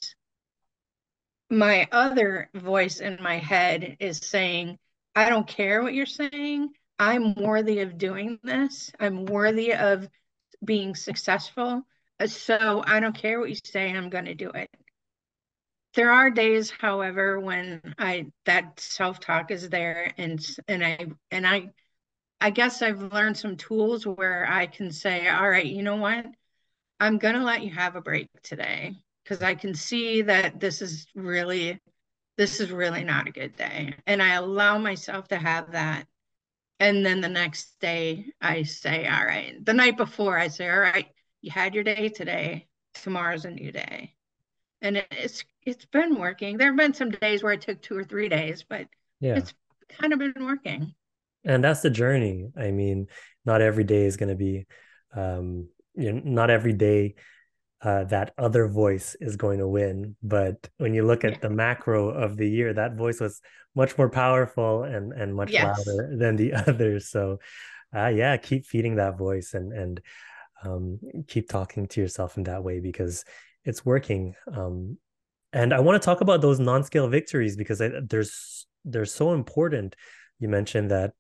my 1.51 1.88
other 1.90 2.49
voice 2.55 3.01
in 3.01 3.18
my 3.20 3.38
head 3.38 3.96
is 3.99 4.18
saying 4.18 4.79
I 5.14 5.29
don't 5.29 5.46
care 5.46 5.83
what 5.83 5.94
you're 5.94 6.07
saying. 6.07 6.70
I'm 6.99 7.35
worthy 7.35 7.81
of 7.81 7.99
doing 7.99 8.38
this. 8.42 8.92
I'm 9.01 9.25
worthy 9.25 9.73
of 9.75 10.09
being 10.64 10.94
successful. 10.94 11.83
Uh, 12.18 12.27
so 12.27 12.83
I 12.87 13.01
don't 13.01 13.16
care 13.16 13.40
what 13.40 13.51
you 13.51 13.57
say, 13.64 13.90
I'm 13.90 14.11
going 14.11 14.27
to 14.27 14.35
do 14.35 14.51
it. 14.51 14.70
There 15.94 16.12
are 16.12 16.31
days, 16.31 16.70
however, 16.70 17.40
when 17.40 17.94
I 17.99 18.27
that 18.44 18.79
self-talk 18.79 19.51
is 19.51 19.68
there 19.68 20.12
and 20.16 20.38
and 20.68 20.85
I 20.85 21.07
and 21.33 21.46
I 21.46 21.70
I 22.40 22.51
guess 22.51 22.81
I've 22.81 23.12
learned 23.12 23.37
some 23.37 23.57
tools 23.57 24.07
where 24.07 24.46
I 24.49 24.66
can 24.66 24.92
say, 24.92 25.29
all 25.29 25.49
right, 25.49 25.66
you 25.66 25.83
know 25.83 25.96
what? 25.96 26.27
I'm 27.01 27.18
going 27.18 27.35
to 27.35 27.44
let 27.44 27.62
you 27.62 27.70
have 27.70 27.96
a 27.96 28.01
break 28.01 28.29
today 28.42 28.94
because 29.25 29.42
I 29.42 29.55
can 29.55 29.75
see 29.75 30.23
that 30.23 30.61
this 30.61 30.81
is 30.83 31.07
really 31.14 31.81
this 32.40 32.59
is 32.59 32.72
really 32.72 33.05
not 33.05 33.29
a 33.29 33.33
good 33.33 33.55
day. 33.55 33.94
And 34.07 34.22
I 34.22 34.33
allow 34.37 34.79
myself 34.79 35.29
to 35.29 35.37
have 35.37 35.72
that. 35.72 36.07
And 36.79 37.05
then 37.05 37.20
the 37.20 37.29
next 37.29 37.79
day, 37.81 38.33
I 38.40 38.62
say, 38.62 39.07
all 39.07 39.26
right. 39.26 39.62
The 39.62 39.74
night 39.74 39.98
before, 39.98 40.38
I 40.38 40.48
say, 40.48 40.70
all 40.70 40.81
right, 40.81 41.05
you 41.42 41.50
had 41.50 41.74
your 41.74 41.85
day 41.85 42.09
today. 42.09 42.66
Tomorrow's 42.94 43.44
a 43.44 43.50
new 43.50 43.70
day. 43.70 44.14
And 44.81 45.05
it's 45.11 45.44
it's 45.66 45.85
been 45.85 46.18
working. 46.18 46.57
There 46.57 46.68
have 46.68 46.79
been 46.79 46.94
some 46.94 47.11
days 47.11 47.42
where 47.42 47.53
it 47.53 47.61
took 47.61 47.83
two 47.83 47.98
or 47.98 48.05
three 48.05 48.31
days, 48.31 48.64
but 48.66 48.87
yeah. 49.20 49.37
it's 49.37 49.53
kind 49.90 50.14
of 50.14 50.18
been 50.18 50.33
working. 50.42 50.94
And 51.44 51.62
that's 51.62 51.83
the 51.83 51.90
journey. 51.90 52.48
I 52.57 52.70
mean, 52.70 53.09
not 53.44 53.61
every 53.61 53.85
day 53.85 54.07
is 54.07 54.16
going 54.16 54.31
to 54.31 54.35
be, 54.35 54.64
um, 55.14 55.68
you 55.94 56.11
know, 56.11 56.22
not 56.24 56.48
every 56.48 56.72
day 56.72 57.16
uh, 57.83 58.05
that 58.05 58.35
other 58.37 58.69
voice 58.69 59.16
is 59.21 59.37
going 59.37 59.59
to 59.59 59.69
win. 59.69 60.16
But 60.23 60.69
when 60.77 60.95
you 60.95 61.07
look 61.07 61.25
at 61.25 61.40
the 61.40 61.51
macro 61.51 62.09
of 62.11 62.37
the 62.37 62.49
year, 62.49 62.73
that 62.75 62.97
voice 62.97 63.21
was 63.21 63.40
much 63.75 63.97
more 63.97 64.11
powerful 64.11 64.83
and 64.83 65.12
and 65.12 65.35
much 65.35 65.51
yes. 65.51 65.87
louder 65.87 66.11
than 66.16 66.37
the 66.37 66.53
others. 66.66 67.09
So, 67.09 67.38
uh, 67.95 68.09
yeah, 68.09 68.37
keep 68.37 68.66
feeding 68.66 68.97
that 68.97 69.16
voice 69.16 69.55
and 69.55 69.73
and 69.73 70.01
um, 70.62 70.99
keep 71.27 71.49
talking 71.49 71.87
to 71.88 72.01
yourself 72.01 72.37
in 72.37 72.45
that 72.45 72.62
way 72.62 72.81
because 72.81 73.25
it's 73.64 73.85
working. 73.85 74.35
Um, 74.53 74.99
and 75.53 75.73
I 75.73 75.81
want 75.81 76.01
to 76.01 76.05
talk 76.05 76.21
about 76.21 76.43
those 76.43 76.61
non-scale 76.61 77.09
victories 77.09 77.57
because 77.57 77.81
I, 77.81 77.90
there's 78.03 78.66
they're 78.85 79.07
so 79.07 79.33
important. 79.33 79.97
You 80.38 80.49
mentioned 80.49 80.90
that 80.90 81.12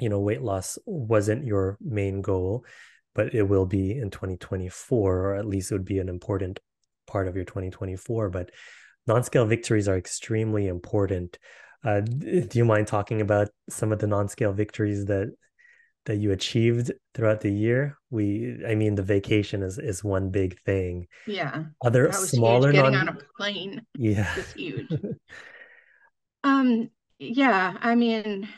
you 0.00 0.08
know 0.08 0.20
weight 0.20 0.42
loss 0.42 0.78
wasn't 0.86 1.44
your 1.44 1.76
main 1.82 2.22
goal 2.22 2.64
but 3.14 3.34
it 3.34 3.42
will 3.42 3.66
be 3.66 3.92
in 3.92 4.10
2024, 4.10 5.18
or 5.18 5.36
at 5.36 5.46
least 5.46 5.70
it 5.70 5.74
would 5.74 5.84
be 5.84 5.98
an 5.98 6.08
important 6.08 6.60
part 7.06 7.28
of 7.28 7.36
your 7.36 7.44
2024. 7.44 8.30
But 8.30 8.50
non-scale 9.06 9.46
victories 9.46 9.88
are 9.88 9.96
extremely 9.96 10.66
important. 10.66 11.38
Uh, 11.84 12.00
do 12.00 12.48
you 12.52 12.64
mind 12.64 12.86
talking 12.86 13.20
about 13.20 13.48
some 13.68 13.92
of 13.92 13.98
the 13.98 14.06
non-scale 14.06 14.52
victories 14.52 15.06
that 15.06 15.32
that 16.04 16.16
you 16.16 16.32
achieved 16.32 16.92
throughout 17.14 17.40
the 17.40 17.52
year? 17.52 17.96
We, 18.10 18.58
I 18.66 18.74
mean, 18.74 18.94
the 18.94 19.02
vacation 19.02 19.62
is 19.62 19.78
is 19.78 20.02
one 20.04 20.30
big 20.30 20.60
thing. 20.60 21.06
Yeah. 21.26 21.64
Other 21.84 22.12
smaller 22.12 22.68
huge. 22.68 22.76
getting 22.76 22.92
non- 22.92 23.08
on 23.08 23.16
a 23.16 23.36
plane. 23.36 23.82
Yeah, 23.96 24.32
it's 24.36 24.52
huge. 24.52 24.88
um. 26.44 26.90
Yeah. 27.18 27.76
I 27.80 27.94
mean, 27.94 28.48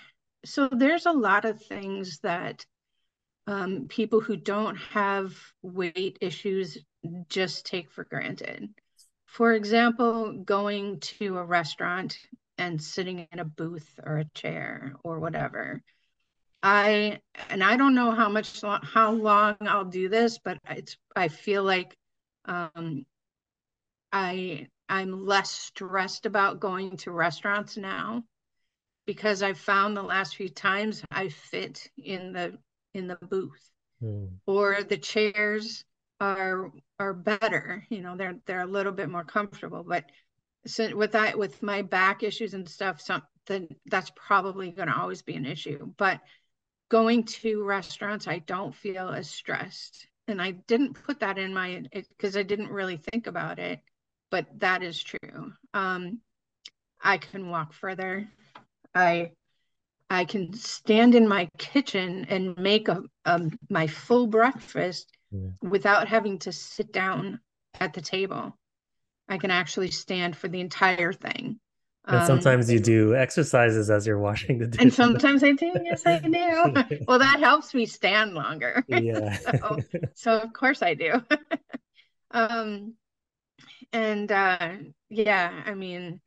so 0.44 0.68
there's 0.70 1.06
a 1.06 1.12
lot 1.12 1.44
of 1.44 1.62
things 1.62 2.20
that 2.22 2.64
um, 3.46 3.86
people 3.88 4.20
who 4.20 4.36
don't 4.36 4.76
have 4.76 5.34
weight 5.62 6.18
issues 6.20 6.78
just 7.28 7.66
take 7.66 7.90
for 7.90 8.04
granted. 8.04 8.68
For 9.26 9.52
example, 9.52 10.32
going 10.44 11.00
to 11.00 11.38
a 11.38 11.44
restaurant 11.44 12.16
and 12.56 12.80
sitting 12.80 13.26
in 13.30 13.38
a 13.38 13.44
booth 13.44 13.98
or 14.02 14.18
a 14.18 14.30
chair 14.34 14.94
or 15.02 15.18
whatever. 15.18 15.82
I 16.62 17.20
and 17.50 17.62
I 17.62 17.76
don't 17.76 17.94
know 17.94 18.12
how 18.12 18.30
much 18.30 18.62
how 18.62 19.12
long 19.12 19.56
I'll 19.60 19.84
do 19.84 20.08
this, 20.08 20.38
but 20.38 20.58
it's 20.70 20.96
I 21.14 21.28
feel 21.28 21.62
like 21.62 21.94
um, 22.46 23.04
I 24.12 24.68
I'm 24.88 25.26
less 25.26 25.50
stressed 25.50 26.24
about 26.24 26.60
going 26.60 26.96
to 26.98 27.10
restaurants 27.10 27.76
now 27.76 28.22
because 29.06 29.42
I've 29.42 29.58
found 29.58 29.96
the 29.96 30.02
last 30.02 30.36
few 30.36 30.48
times 30.48 31.02
I 31.10 31.28
fit 31.28 31.90
in 31.98 32.32
the 32.32 32.58
in 32.94 33.06
the 33.08 33.16
booth. 33.16 33.70
Mm. 34.02 34.38
or 34.46 34.82
the 34.82 34.98
chairs 34.98 35.84
are 36.20 36.72
are 36.98 37.14
better 37.14 37.86
you 37.88 38.00
know 38.00 38.16
they're 38.16 38.36
they're 38.44 38.60
a 38.60 38.66
little 38.66 38.90
bit 38.90 39.08
more 39.08 39.22
comfortable 39.22 39.84
but 39.84 40.04
so 40.66 40.94
with 40.96 41.12
that 41.12 41.38
with 41.38 41.62
my 41.62 41.82
back 41.82 42.22
issues 42.22 42.54
and 42.54 42.68
stuff 42.68 43.00
something 43.00 43.68
that's 43.86 44.10
probably 44.16 44.70
going 44.70 44.88
to 44.88 44.96
always 44.96 45.22
be 45.22 45.34
an 45.34 45.44
issue. 45.46 45.92
But 45.96 46.20
going 46.90 47.24
to 47.24 47.64
restaurants 47.64 48.28
i 48.28 48.38
don't 48.40 48.74
feel 48.74 49.08
as 49.08 49.28
stressed. 49.28 50.06
And 50.28 50.40
i 50.40 50.52
didn't 50.52 50.94
put 50.94 51.20
that 51.20 51.38
in 51.38 51.52
my 51.52 51.84
because 51.92 52.36
i 52.36 52.42
didn't 52.42 52.70
really 52.70 52.96
think 52.96 53.26
about 53.26 53.58
it 53.58 53.80
but 54.30 54.46
that 54.58 54.82
is 54.82 55.02
true. 55.02 55.52
Um 55.72 56.20
i 57.02 57.18
can 57.18 57.50
walk 57.50 57.72
further. 57.72 58.28
I 58.94 59.32
i 60.14 60.24
can 60.24 60.52
stand 60.54 61.14
in 61.14 61.26
my 61.28 61.48
kitchen 61.58 62.26
and 62.28 62.56
make 62.56 62.88
a, 62.88 63.02
a 63.24 63.40
my 63.70 63.86
full 63.86 64.26
breakfast 64.26 65.10
yeah. 65.30 65.50
without 65.62 66.08
having 66.08 66.38
to 66.38 66.52
sit 66.52 66.92
down 66.92 67.40
at 67.80 67.92
the 67.92 68.00
table 68.00 68.56
i 69.28 69.36
can 69.36 69.50
actually 69.50 69.90
stand 69.90 70.36
for 70.36 70.48
the 70.48 70.60
entire 70.60 71.12
thing 71.12 71.58
and 72.06 72.18
um, 72.18 72.26
sometimes 72.26 72.70
you 72.70 72.80
do 72.80 73.14
exercises 73.14 73.88
as 73.88 74.06
you're 74.06 74.18
washing 74.18 74.58
the 74.58 74.66
dishes. 74.66 74.82
And 74.82 74.92
sometimes 74.92 75.42
I 75.42 75.52
do. 75.52 75.72
Yes, 75.82 76.02
I 76.04 76.18
do. 76.88 76.98
well, 77.08 77.18
that 77.18 77.40
helps 77.40 77.72
me 77.72 77.86
stand 77.86 78.34
longer. 78.34 78.84
Yeah. 78.88 79.36
so, 79.38 79.80
so, 80.14 80.38
of 80.38 80.52
course 80.52 80.82
I 80.82 80.94
do. 80.94 81.24
um, 82.30 82.94
and 83.92 84.30
uh, 84.30 84.72
yeah, 85.08 85.62
I 85.64 85.74
mean, 85.74 86.20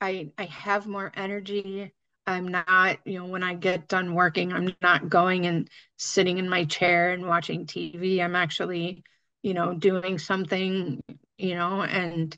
I 0.00 0.30
I 0.38 0.44
have 0.44 0.86
more 0.86 1.12
energy. 1.14 1.92
I'm 2.28 2.48
not, 2.48 2.98
you 3.04 3.18
know, 3.18 3.26
when 3.26 3.42
I 3.42 3.54
get 3.54 3.88
done 3.88 4.14
working, 4.14 4.52
I'm 4.52 4.74
not 4.82 5.08
going 5.08 5.46
and 5.46 5.68
sitting 5.96 6.38
in 6.38 6.48
my 6.48 6.64
chair 6.64 7.12
and 7.12 7.26
watching 7.26 7.66
TV. 7.66 8.20
I'm 8.22 8.36
actually, 8.36 9.02
you 9.42 9.54
know, 9.54 9.74
doing 9.74 10.18
something, 10.18 11.02
you 11.38 11.54
know, 11.54 11.82
and 11.82 12.36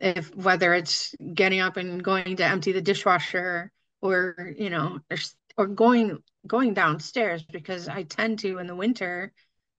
if 0.00 0.34
whether 0.36 0.74
it's 0.74 1.14
getting 1.34 1.60
up 1.60 1.76
and 1.76 2.02
going 2.02 2.36
to 2.36 2.44
empty 2.44 2.72
the 2.72 2.82
dishwasher 2.82 3.72
or 4.02 4.54
you 4.58 4.70
know 4.70 5.00
or, 5.10 5.16
or 5.56 5.66
going 5.66 6.18
going 6.46 6.74
downstairs 6.74 7.42
because 7.42 7.88
I 7.88 8.02
tend 8.02 8.40
to 8.40 8.58
in 8.58 8.66
the 8.66 8.76
winter 8.76 9.32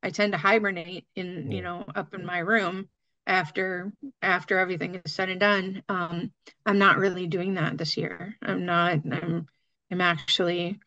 I 0.04 0.10
tend 0.10 0.34
to 0.34 0.38
hibernate 0.38 1.06
in 1.16 1.52
you 1.52 1.62
know 1.62 1.86
up 1.96 2.14
in 2.14 2.26
my 2.26 2.40
room 2.40 2.90
after 3.28 3.92
after 4.22 4.58
everything 4.58 4.96
is 4.96 5.13
said 5.13 5.30
and 5.30 5.40
done 5.40 5.84
um 5.90 6.32
I'm 6.66 6.80
not 6.80 6.98
really 6.98 7.28
doing 7.28 7.56
that 7.56 7.78
this 7.78 7.98
year 7.98 8.36
I'm 8.42 8.66
not 8.66 8.94
I'm 9.12 9.46
I'm 9.92 10.02
actually 10.02 10.80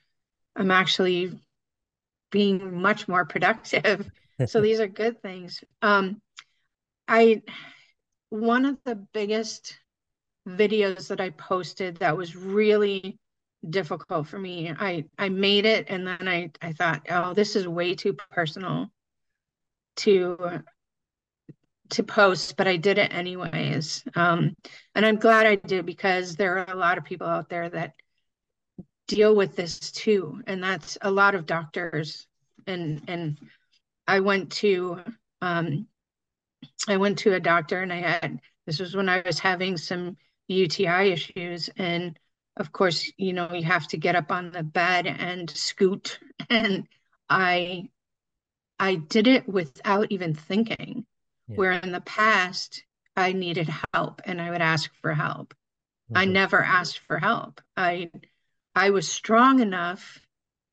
I'm 0.56 0.70
actually 0.70 1.38
being 2.30 2.80
much 2.80 3.06
more 3.06 3.24
productive 3.24 4.10
so 4.46 4.60
these 4.60 4.80
are 4.80 4.88
good 4.88 5.22
things 5.22 5.62
um 5.82 6.20
I 7.06 7.42
one 8.30 8.64
of 8.64 8.78
the 8.84 8.94
biggest 8.94 9.78
videos 10.48 11.08
that 11.08 11.20
I 11.20 11.30
posted 11.30 11.98
that 11.98 12.16
was 12.16 12.34
really 12.34 13.18
difficult 13.68 14.26
for 14.26 14.38
me. 14.38 14.72
I 14.78 15.04
I 15.18 15.28
made 15.28 15.66
it 15.66 15.86
and 15.88 16.06
then 16.06 16.26
I 16.26 16.50
I 16.62 16.72
thought, 16.72 17.06
oh, 17.10 17.34
this 17.34 17.56
is 17.56 17.68
way 17.68 17.94
too 17.94 18.16
personal 18.30 18.90
to 19.96 20.62
to 21.90 22.02
post, 22.02 22.56
but 22.56 22.68
I 22.68 22.76
did 22.76 22.98
it 22.98 23.12
anyways. 23.12 24.04
Um, 24.14 24.56
and 24.94 25.06
I'm 25.06 25.16
glad 25.16 25.46
I 25.46 25.56
did 25.56 25.86
because 25.86 26.36
there 26.36 26.58
are 26.58 26.70
a 26.70 26.78
lot 26.78 26.98
of 26.98 27.04
people 27.04 27.26
out 27.26 27.48
there 27.48 27.68
that 27.70 27.94
deal 29.08 29.34
with 29.34 29.56
this 29.56 29.78
too, 29.90 30.40
and 30.46 30.62
that's 30.62 30.96
a 31.02 31.10
lot 31.10 31.34
of 31.34 31.46
doctors. 31.46 32.26
And 32.66 33.02
and 33.08 33.38
I 34.06 34.20
went 34.20 34.52
to 34.52 35.00
um, 35.42 35.86
I 36.88 36.96
went 36.96 37.18
to 37.20 37.34
a 37.34 37.40
doctor 37.40 37.82
and 37.82 37.92
I 37.92 37.96
had 37.96 38.40
this 38.66 38.80
was 38.80 38.94
when 38.94 39.08
I 39.08 39.22
was 39.24 39.38
having 39.38 39.76
some 39.76 40.16
UTI 40.48 41.12
issues 41.12 41.70
and 41.76 42.18
of 42.56 42.72
course 42.72 43.10
you 43.16 43.32
know 43.32 43.52
you 43.52 43.64
have 43.64 43.86
to 43.88 43.96
get 43.96 44.16
up 44.16 44.30
on 44.30 44.50
the 44.50 44.62
bed 44.62 45.06
and 45.06 45.48
scoot 45.50 46.18
and 46.50 46.86
I 47.28 47.88
I 48.78 48.96
did 48.96 49.26
it 49.26 49.48
without 49.48 50.10
even 50.10 50.34
thinking 50.34 51.06
yeah. 51.50 51.56
where 51.56 51.72
in 51.72 51.92
the 51.92 52.00
past 52.00 52.84
I 53.16 53.32
needed 53.32 53.68
help 53.92 54.22
and 54.24 54.40
I 54.40 54.50
would 54.50 54.62
ask 54.62 54.90
for 55.02 55.14
help. 55.14 55.54
Mm-hmm. 56.10 56.18
I 56.18 56.24
never 56.26 56.62
asked 56.62 57.00
for 57.00 57.18
help. 57.18 57.60
I 57.76 58.10
I 58.74 58.90
was 58.90 59.10
strong 59.10 59.60
enough 59.60 60.20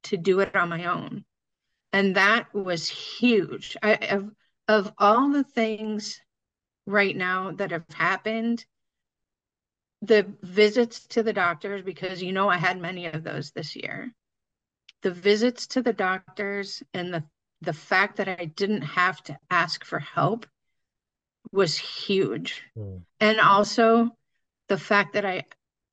to 0.03 0.17
do 0.17 0.39
it 0.39 0.55
on 0.55 0.69
my 0.69 0.85
own. 0.85 1.25
And 1.91 2.15
that 2.15 2.53
was 2.53 2.87
huge. 2.87 3.75
I 3.81 4.21
of 4.67 4.93
all 4.97 5.31
the 5.31 5.43
things 5.43 6.19
right 6.85 7.15
now 7.15 7.51
that 7.53 7.71
have 7.71 7.85
happened, 7.93 8.65
the 10.01 10.27
visits 10.41 11.07
to 11.07 11.23
the 11.23 11.33
doctors, 11.33 11.81
because 11.81 12.21
you 12.21 12.33
know 12.33 12.49
I 12.49 12.57
had 12.57 12.79
many 12.79 13.07
of 13.07 13.23
those 13.23 13.51
this 13.51 13.75
year, 13.75 14.13
the 15.01 15.11
visits 15.11 15.67
to 15.67 15.81
the 15.81 15.93
doctors 15.93 16.83
and 16.93 17.13
the 17.13 17.23
the 17.61 17.73
fact 17.73 18.17
that 18.17 18.27
I 18.27 18.45
didn't 18.45 18.83
have 18.83 19.23
to 19.23 19.37
ask 19.49 19.83
for 19.83 19.97
help 19.97 20.45
was 21.51 21.77
huge. 21.77 22.63
Mm. 22.77 23.01
And 23.19 23.39
also 23.39 24.11
the 24.67 24.77
fact 24.77 25.13
that 25.13 25.25
I 25.25 25.43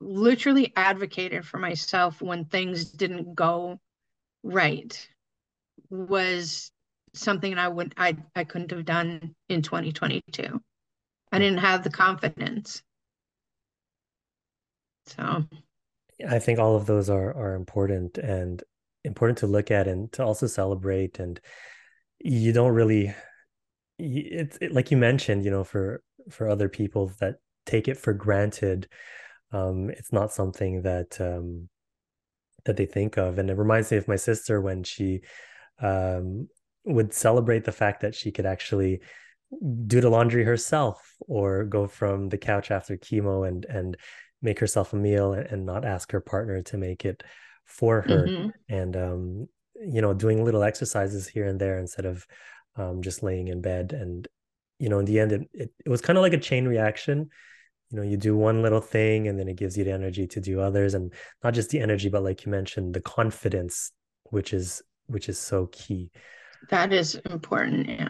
literally 0.01 0.73
advocated 0.77 1.47
for 1.47 1.59
myself 1.59 2.21
when 2.21 2.45
things 2.45 2.85
didn't 2.85 3.35
go 3.35 3.79
right 4.43 5.09
was 5.91 6.71
something 7.15 7.57
I 7.57 7.69
would 7.69 7.95
I 7.97 8.17
I 8.35 8.45
couldn't 8.45 8.73
have 8.73 8.85
done 8.85 9.35
in 9.49 9.63
2022. 9.63 10.61
I 11.33 11.39
didn't 11.39 11.59
have 11.59 11.83
the 11.83 11.91
confidence. 11.91 12.83
So 15.07 15.45
I 16.29 16.39
think 16.39 16.59
all 16.59 16.77
of 16.77 16.87
those 16.87 17.09
are 17.11 17.35
are 17.35 17.55
important 17.55 18.19
and 18.19 18.63
important 19.05 19.39
to 19.39 19.47
look 19.47 19.71
at 19.71 19.87
and 19.87 20.11
to 20.13 20.25
also 20.25 20.47
celebrate 20.47 21.19
and 21.19 21.39
you 22.21 22.53
don't 22.53 22.73
really 22.73 23.15
it's 23.99 24.59
it, 24.61 24.73
like 24.73 24.91
you 24.91 24.97
mentioned 24.97 25.45
you 25.45 25.51
know 25.51 25.65
for 25.65 26.03
for 26.31 26.49
other 26.49 26.69
people 26.69 27.13
that 27.21 27.37
take 27.67 27.89
it 27.89 27.97
for 27.97 28.13
granted 28.13 28.89
um 29.53 29.91
it's 29.91 30.13
not 30.13 30.33
something 30.33 30.83
that 30.83 31.21
um 31.21 31.69
that 32.65 32.77
they 32.77 32.87
think 32.87 33.17
of 33.17 33.39
and 33.39 33.51
it 33.51 33.57
reminds 33.57 33.91
me 33.91 33.97
of 33.97 34.09
my 34.09 34.17
sister 34.17 34.61
when 34.61 34.83
she 34.83 35.21
um 35.81 36.49
would 36.85 37.15
celebrate 37.15 37.65
the 37.65 37.73
fact 37.73 38.01
that 38.01 38.15
she 38.15 38.31
could 38.31 38.47
actually 38.47 39.01
do 39.87 40.01
the 40.01 40.11
laundry 40.11 40.45
herself 40.45 41.15
or 41.21 41.65
go 41.65 41.87
from 41.87 42.29
the 42.29 42.39
couch 42.39 42.71
after 42.71 42.97
chemo 42.97 43.47
and 43.47 43.65
and 43.67 43.97
make 44.43 44.59
herself 44.59 44.93
a 44.93 44.97
meal 44.97 45.33
and, 45.33 45.47
and 45.47 45.67
not 45.67 45.85
ask 45.85 46.11
her 46.13 46.21
partner 46.21 46.61
to 46.63 46.77
make 46.77 47.05
it 47.05 47.23
for 47.65 48.03
her 48.03 48.27
mm-hmm. 48.27 48.49
and 48.69 48.97
um 48.97 49.49
you 49.87 50.01
know 50.03 50.13
doing 50.13 50.45
little 50.45 50.63
exercises 50.63 51.29
here 51.29 51.47
and 51.47 51.61
there 51.61 51.79
instead 51.79 52.05
of 52.05 52.27
um 52.77 53.03
just 53.03 53.23
laying 53.23 53.49
in 53.49 53.61
bed 53.61 53.93
and 53.93 54.29
you 54.79 54.89
know 54.89 54.99
in 54.99 55.05
the 55.05 55.21
end 55.21 55.33
it, 55.33 55.49
it, 55.53 55.73
it 55.85 55.89
was 55.89 56.01
kind 56.01 56.19
of 56.19 56.23
like 56.23 56.33
a 56.33 56.39
chain 56.39 56.67
reaction. 56.67 57.31
You 57.91 57.99
know 57.99 58.03
you 58.03 58.17
do 58.17 58.37
one 58.37 58.63
little 58.63 58.81
thing 58.81 59.29
and 59.29 59.39
then 59.39 59.49
it 59.49 59.57
gives 59.57 59.77
you 59.77 59.85
the 59.85 59.93
energy 59.93 60.27
to 60.27 60.41
do 60.41 60.61
others 60.61 60.95
and 60.95 61.13
not 61.43 61.55
just 61.55 61.71
the 61.71 61.81
energy 61.81 62.09
but 62.09 62.25
like 62.25 62.45
you 62.45 62.51
mentioned 62.51 62.95
the 62.95 63.01
confidence 63.01 63.93
which 64.31 64.53
is 64.53 64.83
which 65.07 65.29
is 65.29 65.39
so 65.39 65.69
key. 65.71 66.11
That 66.71 66.93
is 66.93 67.15
important 67.31 67.89
yeah. 67.89 68.09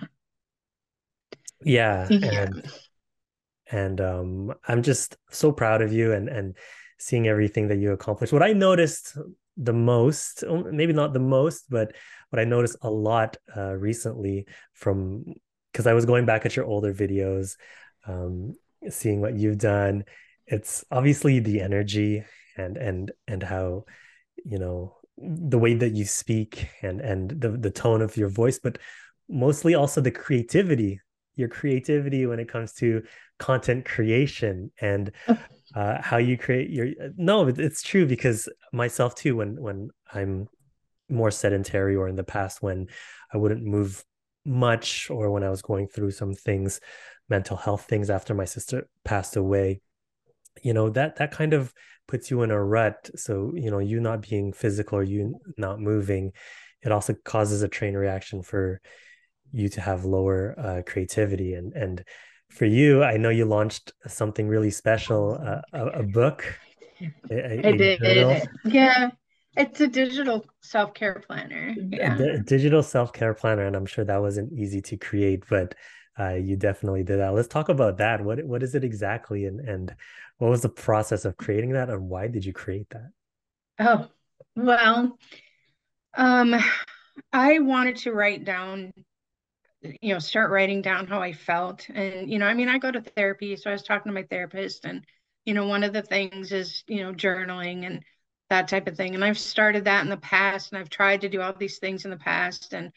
Yeah, 1.62 2.06
yeah. 2.10 2.42
and 2.42 2.72
and 3.72 4.00
um 4.00 4.54
i'm 4.68 4.82
just 4.82 5.16
so 5.30 5.50
proud 5.50 5.80
of 5.80 5.92
you 5.92 6.12
and 6.12 6.28
and 6.28 6.56
seeing 6.98 7.26
everything 7.26 7.68
that 7.68 7.78
you 7.78 7.92
accomplished. 7.92 8.32
What 8.32 8.42
i 8.42 8.52
noticed 8.52 9.16
the 9.56 9.72
most 9.72 10.44
maybe 10.48 10.92
not 10.92 11.12
the 11.12 11.20
most 11.20 11.64
but 11.70 11.94
what 12.34 12.40
i 12.40 12.44
noticed 12.44 12.76
a 12.82 12.90
lot 12.90 13.36
uh 13.56 13.72
recently 13.74 14.46
from 14.72 15.24
because 15.72 15.86
i 15.86 15.94
was 15.94 16.04
going 16.04 16.26
back 16.26 16.44
at 16.44 16.56
your 16.56 16.66
older 16.66 16.92
videos 16.92 17.56
um 18.06 18.54
seeing 18.90 19.20
what 19.20 19.34
you've 19.34 19.58
done. 19.58 20.04
It's 20.46 20.84
obviously 20.90 21.38
the 21.38 21.60
energy 21.60 22.24
and 22.56 22.76
and 22.76 23.12
and 23.26 23.42
how 23.42 23.84
you 24.44 24.58
know 24.58 24.96
the 25.16 25.58
way 25.58 25.74
that 25.74 25.94
you 25.94 26.04
speak 26.04 26.68
and 26.82 27.00
and 27.00 27.30
the 27.30 27.50
the 27.50 27.70
tone 27.70 28.02
of 28.02 28.16
your 28.16 28.28
voice 28.28 28.58
but 28.58 28.78
mostly 29.28 29.74
also 29.74 30.00
the 30.00 30.10
creativity 30.10 31.00
your 31.36 31.48
creativity 31.48 32.26
when 32.26 32.38
it 32.38 32.48
comes 32.48 32.72
to 32.74 33.02
content 33.38 33.84
creation 33.84 34.70
and 34.80 35.12
uh, 35.74 36.00
how 36.00 36.16
you 36.16 36.36
create 36.36 36.70
your 36.70 36.88
no 37.16 37.46
it's 37.48 37.82
true 37.82 38.06
because 38.06 38.48
myself 38.72 39.14
too 39.14 39.36
when 39.36 39.60
when 39.60 39.88
i'm 40.12 40.48
more 41.08 41.30
sedentary 41.30 41.96
or 41.96 42.08
in 42.08 42.16
the 42.16 42.24
past 42.24 42.62
when 42.62 42.86
i 43.32 43.36
wouldn't 43.36 43.62
move 43.62 44.04
much 44.44 45.10
or 45.10 45.30
when 45.30 45.44
i 45.44 45.50
was 45.50 45.62
going 45.62 45.86
through 45.86 46.10
some 46.10 46.34
things 46.34 46.80
mental 47.28 47.56
health 47.56 47.86
things 47.88 48.10
after 48.10 48.34
my 48.34 48.44
sister 48.44 48.88
passed 49.04 49.36
away. 49.36 49.80
You 50.62 50.72
know 50.72 50.90
that 50.90 51.16
that 51.16 51.30
kind 51.32 51.52
of 51.52 51.72
puts 52.06 52.30
you 52.30 52.42
in 52.42 52.50
a 52.50 52.62
rut. 52.62 53.10
So 53.16 53.52
you 53.54 53.70
know 53.70 53.78
you 53.78 54.00
not 54.00 54.22
being 54.22 54.52
physical 54.52 54.98
or 54.98 55.02
you 55.02 55.40
not 55.56 55.80
moving 55.80 56.32
it 56.82 56.92
also 56.92 57.14
causes 57.24 57.62
a 57.62 57.68
train 57.68 57.94
reaction 57.94 58.42
for 58.42 58.80
you 59.52 59.70
to 59.70 59.80
have 59.80 60.04
lower 60.04 60.54
uh, 60.58 60.82
creativity. 60.86 61.54
And 61.54 61.72
and 61.72 62.04
for 62.50 62.66
you 62.66 63.02
i 63.02 63.16
know 63.16 63.30
you 63.30 63.44
launched 63.44 63.92
something 64.06 64.46
really 64.46 64.70
special 64.70 65.40
uh, 65.42 65.60
a, 65.72 65.86
a, 66.00 66.02
book 66.04 66.44
a, 67.28 67.66
I 67.66 67.72
did. 67.72 68.46
yeah 68.64 69.10
it's 69.56 69.80
a 69.80 69.86
digital 69.86 70.44
self-care 70.62 71.22
planner. 71.26 71.74
Yeah. 71.90 72.18
a, 72.18 72.34
a 72.34 72.38
digital 72.38 72.82
self-care 72.82 73.34
planner 73.34 73.66
and 73.66 73.76
i'm 73.76 73.86
sure 73.86 74.04
that 74.04 74.20
wasn't 74.20 74.52
easy 74.52 74.80
to 74.82 74.96
create 74.96 75.44
but 75.48 75.74
uh, 76.18 76.34
you 76.34 76.56
definitely 76.56 77.02
did 77.02 77.18
that. 77.18 77.34
Let's 77.34 77.48
talk 77.48 77.68
about 77.68 77.98
that. 77.98 78.22
What 78.22 78.44
what 78.44 78.62
is 78.62 78.74
it 78.74 78.84
exactly 78.84 79.46
and 79.46 79.60
and 79.60 79.94
what 80.38 80.50
was 80.50 80.62
the 80.62 80.68
process 80.68 81.24
of 81.24 81.36
creating 81.36 81.72
that 81.72 81.90
and 81.90 82.08
why 82.08 82.28
did 82.28 82.44
you 82.44 82.52
create 82.52 82.88
that? 82.90 83.10
Oh 83.80 84.06
well 84.56 85.18
um 86.16 86.54
i 87.32 87.58
wanted 87.58 87.96
to 87.96 88.12
write 88.12 88.44
down 88.44 88.92
you 89.82 90.14
know 90.14 90.18
start 90.20 90.50
writing 90.50 90.80
down 90.80 91.06
how 91.06 91.20
i 91.20 91.32
felt. 91.32 91.88
And 91.92 92.30
you 92.30 92.38
know 92.38 92.46
i 92.46 92.54
mean 92.54 92.68
i 92.68 92.78
go 92.78 92.92
to 92.92 93.00
therapy 93.00 93.56
so 93.56 93.70
i 93.70 93.72
was 93.72 93.82
talking 93.82 94.10
to 94.10 94.14
my 94.14 94.22
therapist 94.24 94.84
and 94.84 95.04
you 95.44 95.54
know 95.54 95.66
one 95.66 95.82
of 95.82 95.92
the 95.92 96.02
things 96.02 96.52
is 96.52 96.84
you 96.86 97.02
know 97.02 97.12
journaling 97.12 97.84
and 97.84 98.04
that 98.50 98.68
type 98.68 98.86
of 98.86 98.96
thing. 98.96 99.14
And 99.14 99.24
i've 99.24 99.38
started 99.38 99.84
that 99.84 100.02
in 100.02 100.10
the 100.10 100.16
past 100.16 100.72
and 100.72 100.78
i've 100.78 100.90
tried 100.90 101.22
to 101.22 101.28
do 101.28 101.40
all 101.40 101.52
these 101.52 101.78
things 101.78 102.04
in 102.04 102.10
the 102.10 102.16
past. 102.16 102.72
And 102.74 102.92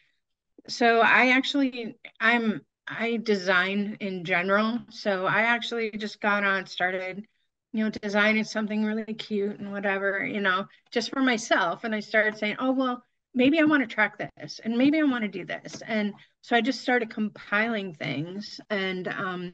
so 0.68 1.00
i 1.02 1.30
actually 1.30 1.96
i'm 2.20 2.62
i 2.88 3.18
design 3.18 3.98
in 4.00 4.26
general. 4.26 4.80
So 4.90 5.26
i 5.26 5.42
actually 5.42 5.92
just 5.92 6.20
got 6.22 6.44
on 6.44 6.66
started 6.66 7.26
you 7.74 7.84
know 7.84 7.90
designing 7.90 8.44
something 8.44 8.86
really 8.86 9.14
cute 9.14 9.60
and 9.60 9.72
whatever 9.72 10.26
you 10.26 10.42
know 10.42 10.66
just 10.92 11.12
for 11.12 11.22
myself. 11.22 11.84
And 11.84 11.94
i 11.96 12.00
started 12.00 12.38
saying 12.38 12.58
oh 12.60 12.72
well 12.72 13.04
maybe 13.38 13.60
I 13.60 13.64
want 13.66 13.88
to 13.88 13.94
track 13.94 14.18
this 14.18 14.60
and 14.64 14.78
maybe 14.78 15.00
I 15.00 15.04
want 15.04 15.24
to 15.24 15.28
do 15.30 15.46
this. 15.46 15.82
And 15.86 16.14
so 16.42 16.56
I 16.56 16.62
just 16.62 16.82
started 16.82 17.12
compiling 17.12 17.94
things 17.94 18.60
and 18.70 19.08
um 19.08 19.54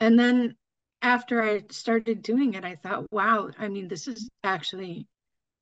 and 0.00 0.18
then 0.18 0.56
after 1.02 1.42
I 1.42 1.64
started 1.70 2.22
doing 2.22 2.54
it, 2.54 2.64
I 2.64 2.76
thought, 2.76 3.12
wow, 3.12 3.50
I 3.58 3.68
mean, 3.68 3.88
this 3.88 4.08
is 4.08 4.28
actually 4.44 5.06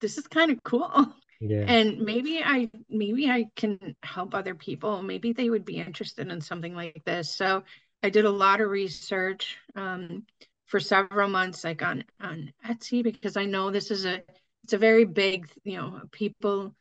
this 0.00 0.18
is 0.18 0.26
kind 0.26 0.50
of 0.50 0.62
cool. 0.62 1.14
Yeah. 1.40 1.64
And 1.66 2.00
maybe 2.00 2.42
I 2.44 2.70
maybe 2.90 3.30
I 3.30 3.46
can 3.56 3.96
help 4.02 4.34
other 4.34 4.54
people. 4.54 5.02
Maybe 5.02 5.32
they 5.32 5.48
would 5.48 5.64
be 5.64 5.78
interested 5.78 6.28
in 6.28 6.40
something 6.42 6.74
like 6.74 7.02
this. 7.06 7.34
So 7.34 7.64
I 8.02 8.10
did 8.10 8.26
a 8.26 8.30
lot 8.30 8.60
of 8.60 8.68
research 8.68 9.56
um, 9.74 10.26
for 10.66 10.80
several 10.80 11.30
months, 11.30 11.64
like 11.64 11.82
on 11.82 12.04
on 12.20 12.52
Etsy, 12.66 13.02
because 13.02 13.38
I 13.38 13.46
know 13.46 13.70
this 13.70 13.90
is 13.90 14.04
a 14.04 14.22
it's 14.64 14.74
a 14.74 14.78
very 14.78 15.06
big, 15.06 15.48
you 15.64 15.78
know, 15.78 16.02
people 16.12 16.74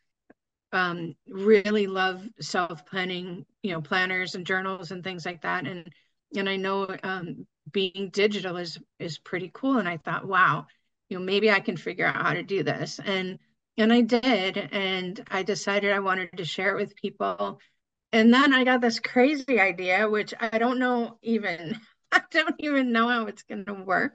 um, 0.73 1.15
really 1.29 1.87
love 1.87 2.21
self 2.41 2.85
planning, 2.85 3.45
you 3.63 3.71
know, 3.71 3.81
planners 3.81 4.35
and 4.35 4.45
journals 4.45 4.91
and 4.91 5.03
things 5.03 5.25
like 5.25 5.41
that. 5.43 5.65
And 5.65 5.89
and 6.35 6.49
I 6.49 6.57
know 6.57 6.87
um, 7.03 7.47
being 7.71 8.09
digital 8.11 8.57
is 8.57 8.79
is 8.99 9.17
pretty 9.17 9.51
cool. 9.53 9.77
And 9.77 9.87
I 9.87 9.97
thought, 9.97 10.27
wow, 10.27 10.67
you 11.09 11.17
know, 11.17 11.25
maybe 11.25 11.51
I 11.51 11.59
can 11.59 11.77
figure 11.77 12.05
out 12.05 12.15
how 12.15 12.33
to 12.33 12.43
do 12.43 12.63
this. 12.63 12.99
And 13.03 13.39
and 13.77 13.93
I 13.93 14.01
did. 14.01 14.57
And 14.57 15.23
I 15.29 15.43
decided 15.43 15.91
I 15.91 15.99
wanted 15.99 16.37
to 16.37 16.45
share 16.45 16.77
it 16.77 16.81
with 16.81 16.95
people. 16.95 17.59
And 18.11 18.33
then 18.33 18.53
I 18.53 18.63
got 18.63 18.81
this 18.81 18.99
crazy 18.99 19.59
idea, 19.59 20.09
which 20.09 20.33
I 20.39 20.57
don't 20.57 20.79
know 20.79 21.17
even 21.21 21.79
I 22.11 22.21
don't 22.31 22.55
even 22.59 22.91
know 22.91 23.07
how 23.07 23.25
it's 23.27 23.43
going 23.43 23.65
to 23.65 23.73
work. 23.73 24.13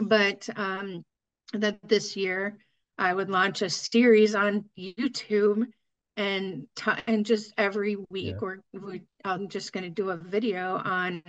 But 0.00 0.48
um, 0.56 1.04
that 1.52 1.78
this 1.88 2.16
year 2.16 2.58
I 2.96 3.12
would 3.12 3.30
launch 3.30 3.62
a 3.62 3.70
series 3.70 4.34
on 4.34 4.66
YouTube 4.78 5.66
and 6.16 6.66
t- 6.76 7.02
and 7.06 7.24
just 7.24 7.52
every 7.56 7.96
week 8.10 8.36
yeah. 8.40 8.54
we're 8.72 8.98
I'm 9.24 9.48
just 9.48 9.72
going 9.72 9.84
to 9.84 9.90
do 9.90 10.10
a 10.10 10.16
video 10.16 10.76
on 10.76 11.22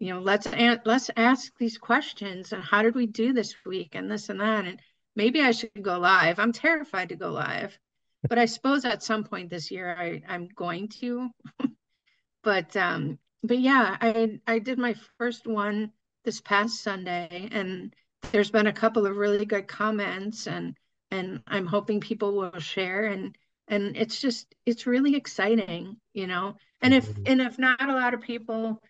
you 0.00 0.12
know 0.12 0.20
let's 0.20 0.46
a- 0.46 0.80
let's 0.84 1.10
ask 1.16 1.52
these 1.58 1.78
questions 1.78 2.52
and 2.52 2.64
how 2.64 2.82
did 2.82 2.96
we 2.96 3.06
do 3.06 3.32
this 3.32 3.54
week 3.64 3.90
and 3.94 4.10
this 4.10 4.28
and 4.30 4.40
that 4.40 4.64
and 4.64 4.80
maybe 5.14 5.42
I 5.42 5.50
should 5.50 5.70
go 5.82 5.98
live. 5.98 6.38
I'm 6.38 6.52
terrified 6.52 7.10
to 7.10 7.16
go 7.16 7.30
live, 7.30 7.78
but 8.28 8.38
I 8.38 8.46
suppose 8.46 8.84
at 8.84 9.02
some 9.02 9.24
point 9.24 9.50
this 9.50 9.70
year 9.70 9.94
I 9.96 10.22
I'm 10.26 10.48
going 10.48 10.88
to. 11.00 11.30
but 12.42 12.74
um 12.76 13.18
but 13.42 13.58
yeah, 13.58 13.96
I 14.00 14.40
I 14.46 14.58
did 14.58 14.78
my 14.78 14.94
first 15.18 15.46
one 15.46 15.92
this 16.24 16.40
past 16.40 16.82
Sunday 16.82 17.48
and 17.52 17.94
there's 18.32 18.50
been 18.50 18.66
a 18.66 18.72
couple 18.72 19.06
of 19.06 19.16
really 19.16 19.46
good 19.46 19.68
comments 19.68 20.46
and 20.46 20.74
and 21.10 21.42
I'm 21.46 21.66
hoping 21.66 22.00
people 22.00 22.34
will 22.34 22.58
share 22.60 23.04
and 23.06 23.36
and 23.68 23.96
it's 23.96 24.20
just 24.20 24.54
it's 24.64 24.86
really 24.86 25.16
exciting, 25.16 25.96
you 26.14 26.26
know. 26.26 26.56
And 26.82 26.94
if 26.94 27.06
mm-hmm. 27.06 27.22
and 27.26 27.40
if 27.42 27.58
not 27.58 27.88
a 27.88 27.94
lot 27.94 28.14
of 28.14 28.20
people 28.20 28.80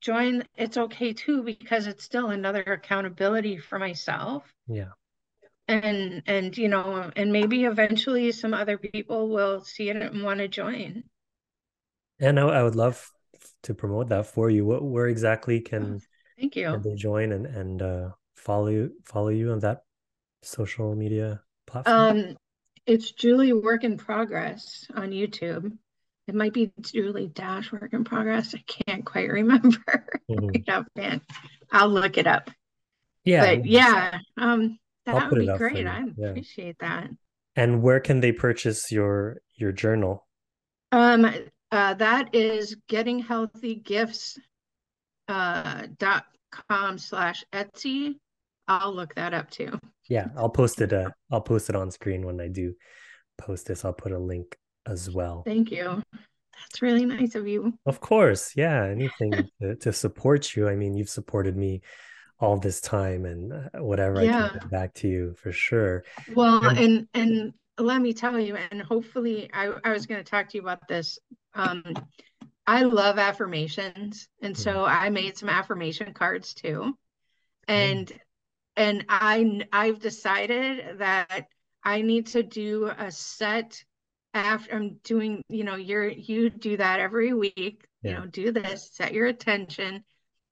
join, 0.00 0.44
it's 0.56 0.76
okay 0.76 1.12
too 1.12 1.42
because 1.42 1.86
it's 1.86 2.04
still 2.04 2.30
another 2.30 2.62
accountability 2.62 3.58
for 3.58 3.78
myself. 3.78 4.44
Yeah. 4.66 4.92
And 5.66 6.22
and 6.26 6.56
you 6.56 6.68
know, 6.68 7.10
and 7.14 7.30
maybe 7.30 7.64
eventually 7.64 8.32
some 8.32 8.54
other 8.54 8.78
people 8.78 9.28
will 9.28 9.62
see 9.62 9.90
it 9.90 9.96
and 9.96 10.22
want 10.22 10.40
to 10.40 10.48
join. 10.48 11.04
And 12.20 12.40
I, 12.40 12.48
I 12.48 12.62
would 12.62 12.74
love 12.74 13.10
to 13.64 13.74
promote 13.74 14.08
that 14.08 14.26
for 14.26 14.48
you. 14.48 14.64
What 14.64 14.82
where 14.82 15.06
exactly 15.06 15.60
can 15.60 15.96
oh, 15.96 16.00
thank 16.38 16.56
you 16.56 16.70
can 16.70 16.82
they 16.82 16.94
join 16.94 17.32
and 17.32 17.46
and 17.46 17.82
uh, 17.82 18.08
follow 18.36 18.68
you 18.68 18.92
follow 19.04 19.28
you 19.28 19.52
on 19.52 19.60
that 19.60 19.82
social 20.42 20.94
media 20.94 21.42
platform? 21.66 21.96
Um, 21.96 22.36
it's 22.86 23.12
Juli 23.12 23.52
Work 23.52 23.84
in 23.84 23.98
Progress 23.98 24.86
on 24.94 25.10
YouTube. 25.10 25.76
It 26.28 26.34
might 26.34 26.52
be 26.52 26.70
Juli 26.80 27.28
Dash 27.28 27.72
Work 27.72 27.92
in 27.92 28.04
Progress. 28.04 28.54
I 28.54 28.62
can't 28.66 29.04
quite 29.04 29.28
remember 29.30 29.78
mm-hmm. 30.30 31.00
right 31.00 31.20
I'll 31.72 31.88
look 31.88 32.18
it 32.18 32.26
up. 32.26 32.50
Yeah. 33.24 33.56
But 33.56 33.66
yeah, 33.66 34.18
um, 34.36 34.78
that 35.06 35.30
would 35.30 35.40
be 35.40 35.46
great. 35.56 35.86
I 35.86 36.04
yeah. 36.16 36.28
appreciate 36.28 36.78
that. 36.80 37.08
And 37.56 37.82
where 37.82 38.00
can 38.00 38.20
they 38.20 38.32
purchase 38.32 38.92
your 38.92 39.38
your 39.56 39.72
journal? 39.72 40.26
Um, 40.92 41.26
uh, 41.72 41.94
that 41.94 42.34
is 42.34 42.76
gettinghealthygifts 42.88 44.38
uh, 45.26 45.86
dot 45.98 46.24
com 46.50 46.98
slash 46.98 47.44
Etsy. 47.52 48.14
I'll 48.68 48.94
look 48.94 49.14
that 49.16 49.34
up 49.34 49.50
too 49.50 49.78
yeah 50.08 50.28
i'll 50.36 50.48
post 50.48 50.80
it 50.80 50.92
uh, 50.92 51.10
i'll 51.30 51.40
post 51.40 51.68
it 51.68 51.76
on 51.76 51.90
screen 51.90 52.24
when 52.26 52.40
i 52.40 52.48
do 52.48 52.74
post 53.36 53.66
this 53.66 53.84
i'll 53.84 53.92
put 53.92 54.12
a 54.12 54.18
link 54.18 54.56
as 54.88 55.10
well. 55.10 55.42
Thank 55.44 55.70
you. 55.70 56.02
That's 56.12 56.82
really 56.82 57.06
nice 57.06 57.34
of 57.34 57.46
you. 57.46 57.72
Of 57.86 58.00
course. 58.00 58.52
Yeah 58.56 58.84
anything 58.84 59.48
to, 59.60 59.76
to, 59.76 59.92
support 59.92 60.56
you. 60.56 60.68
I 60.68 60.74
mean 60.76 60.94
you've 60.94 61.08
supported 61.08 61.56
me 61.56 61.82
all 62.40 62.56
this 62.56 62.80
time 62.80 63.24
and 63.24 63.52
uh, 63.52 63.82
whatever 63.82 64.22
yeah. 64.22 64.44
i 64.44 64.48
can 64.48 64.58
get 64.60 64.70
back 64.70 64.94
to 64.94 65.08
you 65.08 65.34
for 65.38 65.52
sure. 65.52 66.04
Well 66.34 66.66
and 66.66 66.78
and, 66.78 67.08
and 67.14 67.52
let 67.78 68.00
me 68.00 68.12
tell 68.12 68.38
you 68.38 68.56
and 68.56 68.82
hopefully 68.82 69.50
i, 69.52 69.72
I 69.84 69.92
was 69.92 70.06
going 70.06 70.22
to 70.22 70.28
talk 70.28 70.48
to 70.50 70.58
you 70.58 70.62
about 70.62 70.86
this. 70.88 71.18
Um 71.54 71.82
i 72.66 72.82
love 72.82 73.18
affirmations 73.18 74.28
and 74.42 74.56
so 74.56 74.72
mm. 74.72 74.88
i 74.88 75.08
made 75.08 75.38
some 75.38 75.48
affirmation 75.48 76.12
cards 76.12 76.54
too. 76.54 76.94
And 77.66 78.10
and 78.76 79.04
I 79.08 79.62
I've 79.72 79.98
decided 79.98 80.98
that 80.98 81.48
I 81.84 82.02
need 82.02 82.26
to 82.28 82.42
do 82.42 82.90
a 82.96 83.10
set 83.10 83.82
after 84.34 84.74
I'm 84.74 85.00
doing, 85.04 85.42
you 85.48 85.64
know, 85.64 85.76
you're 85.76 86.08
you 86.08 86.50
do 86.50 86.76
that 86.76 87.00
every 87.00 87.32
week, 87.32 87.86
yeah. 88.02 88.10
you 88.10 88.16
know, 88.18 88.26
do 88.26 88.52
this, 88.52 88.90
set 88.92 89.12
your 89.12 89.26
attention. 89.26 90.04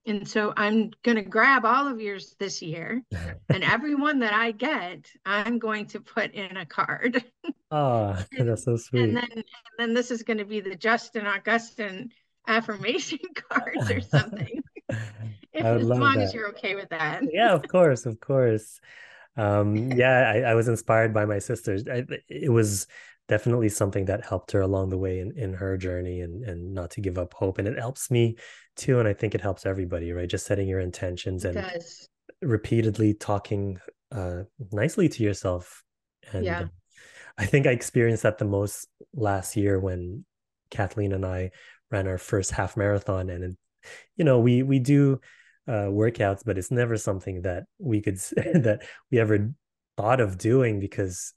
And 0.07 0.27
so 0.27 0.53
I'm 0.57 0.93
going 1.03 1.17
to 1.17 1.23
grab 1.23 1.65
all 1.65 1.89
of 1.89 2.01
yours 2.01 2.37
this 2.39 2.63
year 2.63 3.03
and 3.49 3.65
everyone 3.65 4.21
that 4.21 4.33
I 4.33 4.53
get, 4.53 5.11
I'm 5.25 5.59
going 5.59 5.87
to 5.87 6.01
put 6.01 6.33
in 6.33 6.57
a 6.57 6.65
card. 6.67 7.25
Oh, 7.71 8.17
that's 8.39 8.65
so 8.65 8.77
sweet. 8.77 9.03
And 9.03 9.17
then, 9.17 9.29
and 9.33 9.45
then 9.79 9.95
this 9.95 10.11
is 10.11 10.23
going 10.23 10.39
to 10.39 10.45
be 10.45 10.61
the 10.61 10.77
Justin 10.77 11.27
Augustin 11.27 12.11
affirmation 12.47 13.19
cards 13.35 13.91
or 13.91 14.01
something. 14.01 14.63
if, 15.53 15.65
as 15.65 15.83
long 15.83 16.15
that. 16.15 16.23
as 16.23 16.35
you're 16.35 16.51
okay 16.51 16.77
with 16.77 16.89
that. 16.91 17.23
yeah, 17.33 17.53
of 17.53 17.67
course, 17.67 18.07
of 18.07 18.21
course. 18.21 18.81
Um, 19.37 19.93
yeah, 19.93 20.33
I, 20.35 20.51
I 20.51 20.55
was 20.55 20.69
inspired 20.69 21.13
by 21.13 21.25
my 21.25 21.41
sisters. 21.41 21.87
I, 21.89 22.07
it 22.29 22.51
was 22.51 22.87
definitely 23.29 23.69
something 23.69 24.05
that 24.05 24.25
helped 24.25 24.53
her 24.53 24.61
along 24.61 24.89
the 24.89 24.99
way 24.99 25.19
in, 25.21 25.33
in 25.37 25.53
her 25.53 25.77
journey 25.77 26.21
and 26.21 26.45
and 26.45 26.73
not 26.73 26.91
to 26.91 27.01
give 27.01 27.19
up 27.19 27.35
hope 27.35 27.59
and 27.59 27.67
it 27.67 27.79
helps 27.79 28.11
me 28.11 28.37
too 28.77 28.99
and 28.99 29.09
i 29.09 29.13
think 29.13 29.35
it 29.35 29.41
helps 29.41 29.67
everybody 29.67 30.13
right 30.13 30.29
just 30.29 30.47
setting 30.47 30.69
your 30.69 30.81
intentions 30.81 31.45
and 31.45 31.65
repeatedly 32.43 33.15
talking 33.15 33.79
uh 34.13 34.43
nicely 34.73 35.09
to 35.09 35.23
yourself 35.23 35.83
and 36.33 36.45
yeah. 36.45 36.65
i 37.39 37.45
think 37.45 37.67
i 37.67 37.71
experienced 37.71 38.23
that 38.23 38.39
the 38.39 38.45
most 38.45 38.87
last 39.15 39.57
year 39.57 39.81
when 39.81 40.25
kathleen 40.71 41.13
and 41.13 41.27
i 41.27 41.51
ran 41.91 42.07
our 42.07 42.19
first 42.19 42.51
half 42.51 42.77
marathon 42.77 43.31
and 43.31 43.57
you 44.17 44.25
know 44.25 44.39
we 44.39 44.63
we 44.63 44.79
do 44.79 45.21
uh 45.69 45.89
workouts 45.89 46.43
but 46.45 46.59
it's 46.59 46.71
never 46.71 46.97
something 46.97 47.43
that 47.43 47.65
we 47.79 48.01
could 48.01 48.17
that 48.37 48.83
we 49.11 49.19
ever 49.19 49.53
thought 49.97 50.21
of 50.21 50.39
doing 50.39 50.79
because 50.79 51.33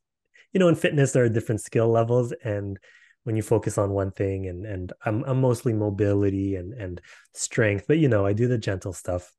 you 0.53 0.59
know 0.59 0.67
in 0.67 0.75
fitness 0.75 1.11
there 1.11 1.23
are 1.23 1.29
different 1.29 1.61
skill 1.61 1.89
levels 1.89 2.33
and 2.43 2.79
when 3.23 3.35
you 3.35 3.41
focus 3.41 3.77
on 3.77 3.91
one 3.91 4.11
thing 4.11 4.47
and 4.47 4.65
and 4.65 4.93
I'm 5.05 5.23
I'm 5.23 5.41
mostly 5.41 5.73
mobility 5.73 6.55
and 6.55 6.73
and 6.73 7.01
strength 7.33 7.85
but 7.87 7.97
you 7.97 8.07
know 8.07 8.25
I 8.25 8.33
do 8.33 8.47
the 8.47 8.57
gentle 8.57 8.93
stuff. 8.93 9.31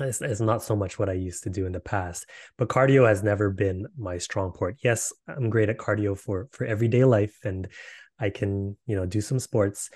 It's, 0.00 0.20
it's 0.20 0.40
not 0.40 0.60
so 0.60 0.74
much 0.74 0.98
what 0.98 1.08
I 1.08 1.12
used 1.12 1.44
to 1.44 1.50
do 1.50 1.66
in 1.66 1.72
the 1.72 1.78
past 1.78 2.28
but 2.58 2.68
cardio 2.68 3.06
has 3.08 3.22
never 3.22 3.50
been 3.50 3.86
my 3.96 4.18
strong 4.18 4.50
port 4.50 4.76
yes 4.82 5.12
I'm 5.28 5.50
great 5.50 5.68
at 5.68 5.78
cardio 5.78 6.18
for 6.18 6.48
for 6.50 6.66
everyday 6.66 7.04
life 7.04 7.38
and 7.44 7.68
I 8.18 8.30
can 8.30 8.76
you 8.86 8.96
know 8.96 9.06
do 9.06 9.20
some 9.20 9.38
sports 9.38 9.90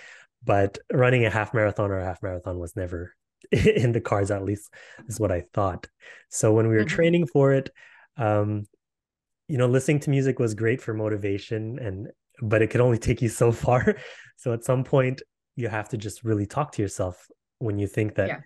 but 0.44 0.78
running 0.92 1.26
a 1.26 1.30
half 1.30 1.52
marathon 1.52 1.90
or 1.90 1.98
a 1.98 2.04
half 2.04 2.22
marathon 2.22 2.60
was 2.60 2.76
never 2.76 3.12
in 3.50 3.90
the 3.90 4.00
cards 4.00 4.30
at 4.30 4.44
least 4.44 4.72
is 5.08 5.18
what 5.18 5.32
I 5.32 5.44
thought. 5.52 5.88
So 6.28 6.52
when 6.52 6.68
we 6.68 6.76
were 6.76 6.82
mm-hmm. 6.82 6.94
training 6.94 7.26
for 7.26 7.52
it 7.52 7.70
um 8.16 8.66
you 9.48 9.58
know 9.58 9.66
listening 9.66 10.00
to 10.00 10.10
music 10.10 10.38
was 10.38 10.54
great 10.54 10.80
for 10.80 10.94
motivation 10.94 11.78
and 11.78 12.08
but 12.40 12.62
it 12.62 12.68
could 12.68 12.80
only 12.80 12.98
take 13.08 13.22
you 13.22 13.28
so 13.28 13.52
far. 13.52 13.96
So 14.36 14.52
at 14.52 14.64
some 14.64 14.84
point 14.84 15.22
you 15.56 15.68
have 15.68 15.88
to 15.88 15.96
just 15.96 16.22
really 16.22 16.46
talk 16.46 16.72
to 16.72 16.82
yourself 16.82 17.26
when 17.58 17.78
you 17.78 17.88
think 17.88 18.14
that 18.14 18.28
yeah. 18.28 18.40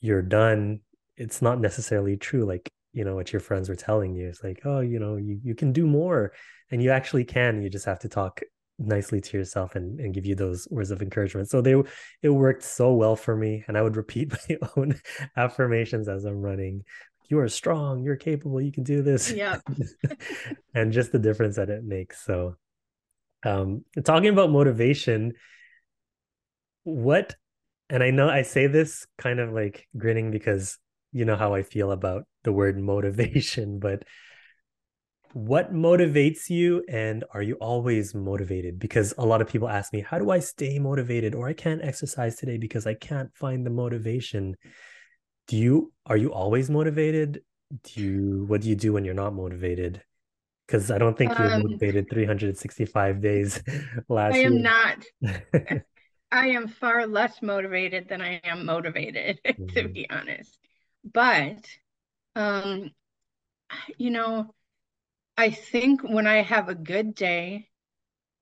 you're 0.00 0.22
done. 0.22 0.80
It's 1.16 1.40
not 1.40 1.60
necessarily 1.60 2.16
true 2.16 2.44
like 2.44 2.70
you 2.92 3.04
know 3.04 3.14
what 3.14 3.32
your 3.32 3.40
friends 3.40 3.68
were 3.68 3.76
telling 3.76 4.14
you. 4.14 4.28
It's 4.28 4.44
like 4.44 4.62
oh 4.64 4.80
you 4.80 4.98
know 4.98 5.16
you, 5.16 5.40
you 5.42 5.54
can 5.54 5.72
do 5.72 5.86
more. 5.86 6.32
And 6.70 6.82
you 6.82 6.90
actually 6.90 7.24
can. 7.24 7.62
You 7.62 7.70
just 7.70 7.86
have 7.86 8.00
to 8.00 8.10
talk 8.10 8.42
nicely 8.78 9.20
to 9.20 9.36
yourself 9.36 9.74
and, 9.74 9.98
and 9.98 10.14
give 10.14 10.26
you 10.26 10.34
those 10.34 10.68
words 10.70 10.90
of 10.90 11.02
encouragement. 11.02 11.48
So 11.48 11.60
they 11.60 11.74
it 12.22 12.28
worked 12.28 12.62
so 12.62 12.92
well 12.92 13.16
for 13.16 13.36
me 13.36 13.64
and 13.66 13.76
i 13.76 13.82
would 13.82 13.96
repeat 13.96 14.32
my 14.50 14.56
own 14.76 15.00
affirmations 15.36 16.08
as 16.08 16.24
i'm 16.24 16.40
running 16.40 16.84
you 17.28 17.38
are 17.38 17.48
strong, 17.48 18.02
you're 18.02 18.16
capable, 18.16 18.60
you 18.60 18.72
can 18.72 18.84
do 18.84 19.02
this. 19.02 19.30
Yeah. 19.30 19.58
and 20.74 20.92
just 20.92 21.12
the 21.12 21.18
difference 21.18 21.56
that 21.56 21.70
it 21.70 21.84
makes. 21.84 22.24
So 22.24 22.56
um 23.44 23.84
talking 24.04 24.30
about 24.30 24.50
motivation, 24.50 25.34
what 26.84 27.34
and 27.90 28.02
I 28.02 28.10
know 28.10 28.28
I 28.28 28.42
say 28.42 28.66
this 28.66 29.06
kind 29.16 29.40
of 29.40 29.52
like 29.52 29.86
grinning 29.96 30.30
because 30.30 30.78
you 31.12 31.24
know 31.24 31.36
how 31.36 31.54
I 31.54 31.62
feel 31.62 31.92
about 31.92 32.24
the 32.44 32.52
word 32.52 32.78
motivation, 32.94 33.78
but 33.78 34.04
what 35.34 35.74
motivates 35.74 36.48
you 36.48 36.82
and 36.88 37.22
are 37.32 37.42
you 37.42 37.54
always 37.56 38.14
motivated 38.14 38.78
because 38.78 39.12
a 39.18 39.24
lot 39.24 39.42
of 39.42 39.48
people 39.48 39.68
ask 39.68 39.92
me 39.92 40.00
how 40.00 40.18
do 40.18 40.30
i 40.30 40.38
stay 40.38 40.78
motivated 40.78 41.34
or 41.34 41.46
i 41.46 41.52
can't 41.52 41.84
exercise 41.84 42.36
today 42.36 42.56
because 42.56 42.86
i 42.86 42.94
can't 42.94 43.30
find 43.36 43.66
the 43.66 43.70
motivation 43.70 44.56
do 45.48 45.56
you 45.56 45.92
are 46.06 46.16
you 46.16 46.32
always 46.32 46.70
motivated? 46.70 47.42
Do 47.82 48.00
you 48.00 48.44
what 48.46 48.60
do 48.60 48.68
you 48.68 48.76
do 48.76 48.92
when 48.92 49.04
you're 49.04 49.14
not 49.14 49.34
motivated? 49.34 50.02
Because 50.66 50.90
i 50.90 50.98
don't 50.98 51.16
think 51.16 51.36
you're 51.38 51.50
um, 51.54 51.62
motivated 51.62 52.08
365 52.10 53.20
days 53.22 53.62
last 54.08 54.34
i 54.34 54.38
am 54.38 54.52
year. 54.52 54.62
not. 54.62 55.04
I 56.30 56.48
am 56.48 56.68
far 56.68 57.06
less 57.06 57.40
motivated 57.40 58.08
than 58.08 58.20
i 58.20 58.40
am 58.44 58.66
motivated 58.66 59.40
mm-hmm. 59.46 59.66
to 59.68 59.88
be 59.88 60.08
honest. 60.08 60.58
But 61.10 61.64
um 62.36 62.90
you 63.96 64.10
know 64.10 64.54
i 65.36 65.50
think 65.50 66.02
when 66.02 66.26
i 66.26 66.42
have 66.42 66.68
a 66.68 66.74
good 66.74 67.14
day 67.14 67.68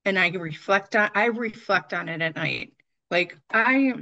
and 0.04 0.18
i 0.18 0.28
reflect 0.28 0.96
on 0.96 1.10
i 1.14 1.26
reflect 1.26 1.94
on 1.94 2.08
it 2.08 2.20
at 2.20 2.34
night. 2.34 2.72
Like 3.08 3.38
i 3.50 3.92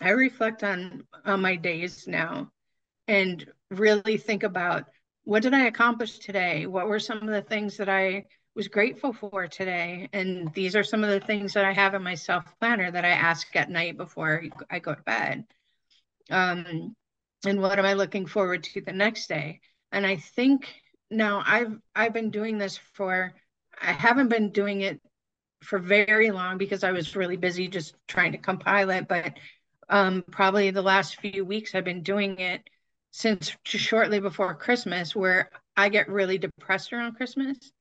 I 0.00 0.10
reflect 0.10 0.64
on 0.64 1.06
on 1.24 1.40
my 1.40 1.56
days 1.56 2.06
now 2.06 2.50
and 3.08 3.46
really 3.70 4.16
think 4.16 4.42
about 4.42 4.84
what 5.24 5.42
did 5.42 5.54
I 5.54 5.66
accomplish 5.66 6.18
today? 6.18 6.66
What 6.66 6.86
were 6.86 6.98
some 6.98 7.22
of 7.22 7.28
the 7.28 7.42
things 7.42 7.76
that 7.78 7.88
I 7.88 8.26
was 8.54 8.68
grateful 8.68 9.12
for 9.12 9.46
today? 9.48 10.08
And 10.12 10.52
these 10.52 10.76
are 10.76 10.84
some 10.84 11.02
of 11.02 11.10
the 11.10 11.26
things 11.26 11.54
that 11.54 11.64
I 11.64 11.72
have 11.72 11.94
in 11.94 12.02
my 12.02 12.14
self 12.14 12.44
planner 12.60 12.90
that 12.90 13.04
I 13.04 13.10
ask 13.10 13.54
at 13.56 13.70
night 13.70 13.96
before 13.96 14.42
I 14.70 14.78
go 14.78 14.94
to 14.94 15.02
bed. 15.02 15.44
Um, 16.30 16.94
and 17.46 17.60
what 17.60 17.78
am 17.78 17.84
I 17.84 17.94
looking 17.94 18.26
forward 18.26 18.64
to 18.64 18.80
the 18.80 18.92
next 18.92 19.28
day? 19.28 19.60
And 19.92 20.06
I 20.06 20.16
think 20.16 20.72
now 21.10 21.42
I've 21.46 21.76
I've 21.94 22.12
been 22.12 22.30
doing 22.30 22.58
this 22.58 22.78
for 22.94 23.34
I 23.80 23.92
haven't 23.92 24.28
been 24.28 24.50
doing 24.50 24.82
it 24.82 25.00
for 25.62 25.78
very 25.78 26.30
long 26.30 26.58
because 26.58 26.84
I 26.84 26.92
was 26.92 27.16
really 27.16 27.36
busy 27.36 27.68
just 27.68 27.94
trying 28.06 28.32
to 28.32 28.38
compile 28.38 28.90
it, 28.90 29.08
but 29.08 29.32
um, 29.88 30.24
probably 30.30 30.70
the 30.70 30.82
last 30.82 31.20
few 31.20 31.44
weeks 31.44 31.74
I've 31.74 31.84
been 31.84 32.02
doing 32.02 32.38
it 32.38 32.68
since 33.10 33.56
shortly 33.64 34.20
before 34.20 34.54
Christmas, 34.54 35.14
where 35.14 35.50
I 35.76 35.88
get 35.88 36.08
really 36.08 36.38
depressed 36.38 36.92
around 36.92 37.14
Christmas. 37.16 37.72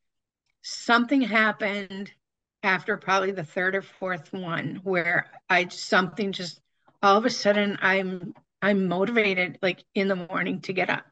Something 0.62 1.22
happened 1.22 2.12
after 2.62 2.98
probably 2.98 3.32
the 3.32 3.44
third 3.44 3.76
or 3.76 3.82
fourth 3.82 4.32
one 4.32 4.80
where 4.84 5.30
I 5.50 5.68
something 5.68 6.32
just 6.32 6.62
all 7.02 7.18
of 7.18 7.26
a 7.26 7.30
sudden 7.30 7.78
I'm 7.82 8.34
I'm 8.62 8.88
motivated 8.88 9.60
like 9.62 9.84
in 9.94 10.08
the 10.08 10.16
morning 10.16 10.62
to 10.62 10.74
get 10.74 10.90
up. 10.90 11.06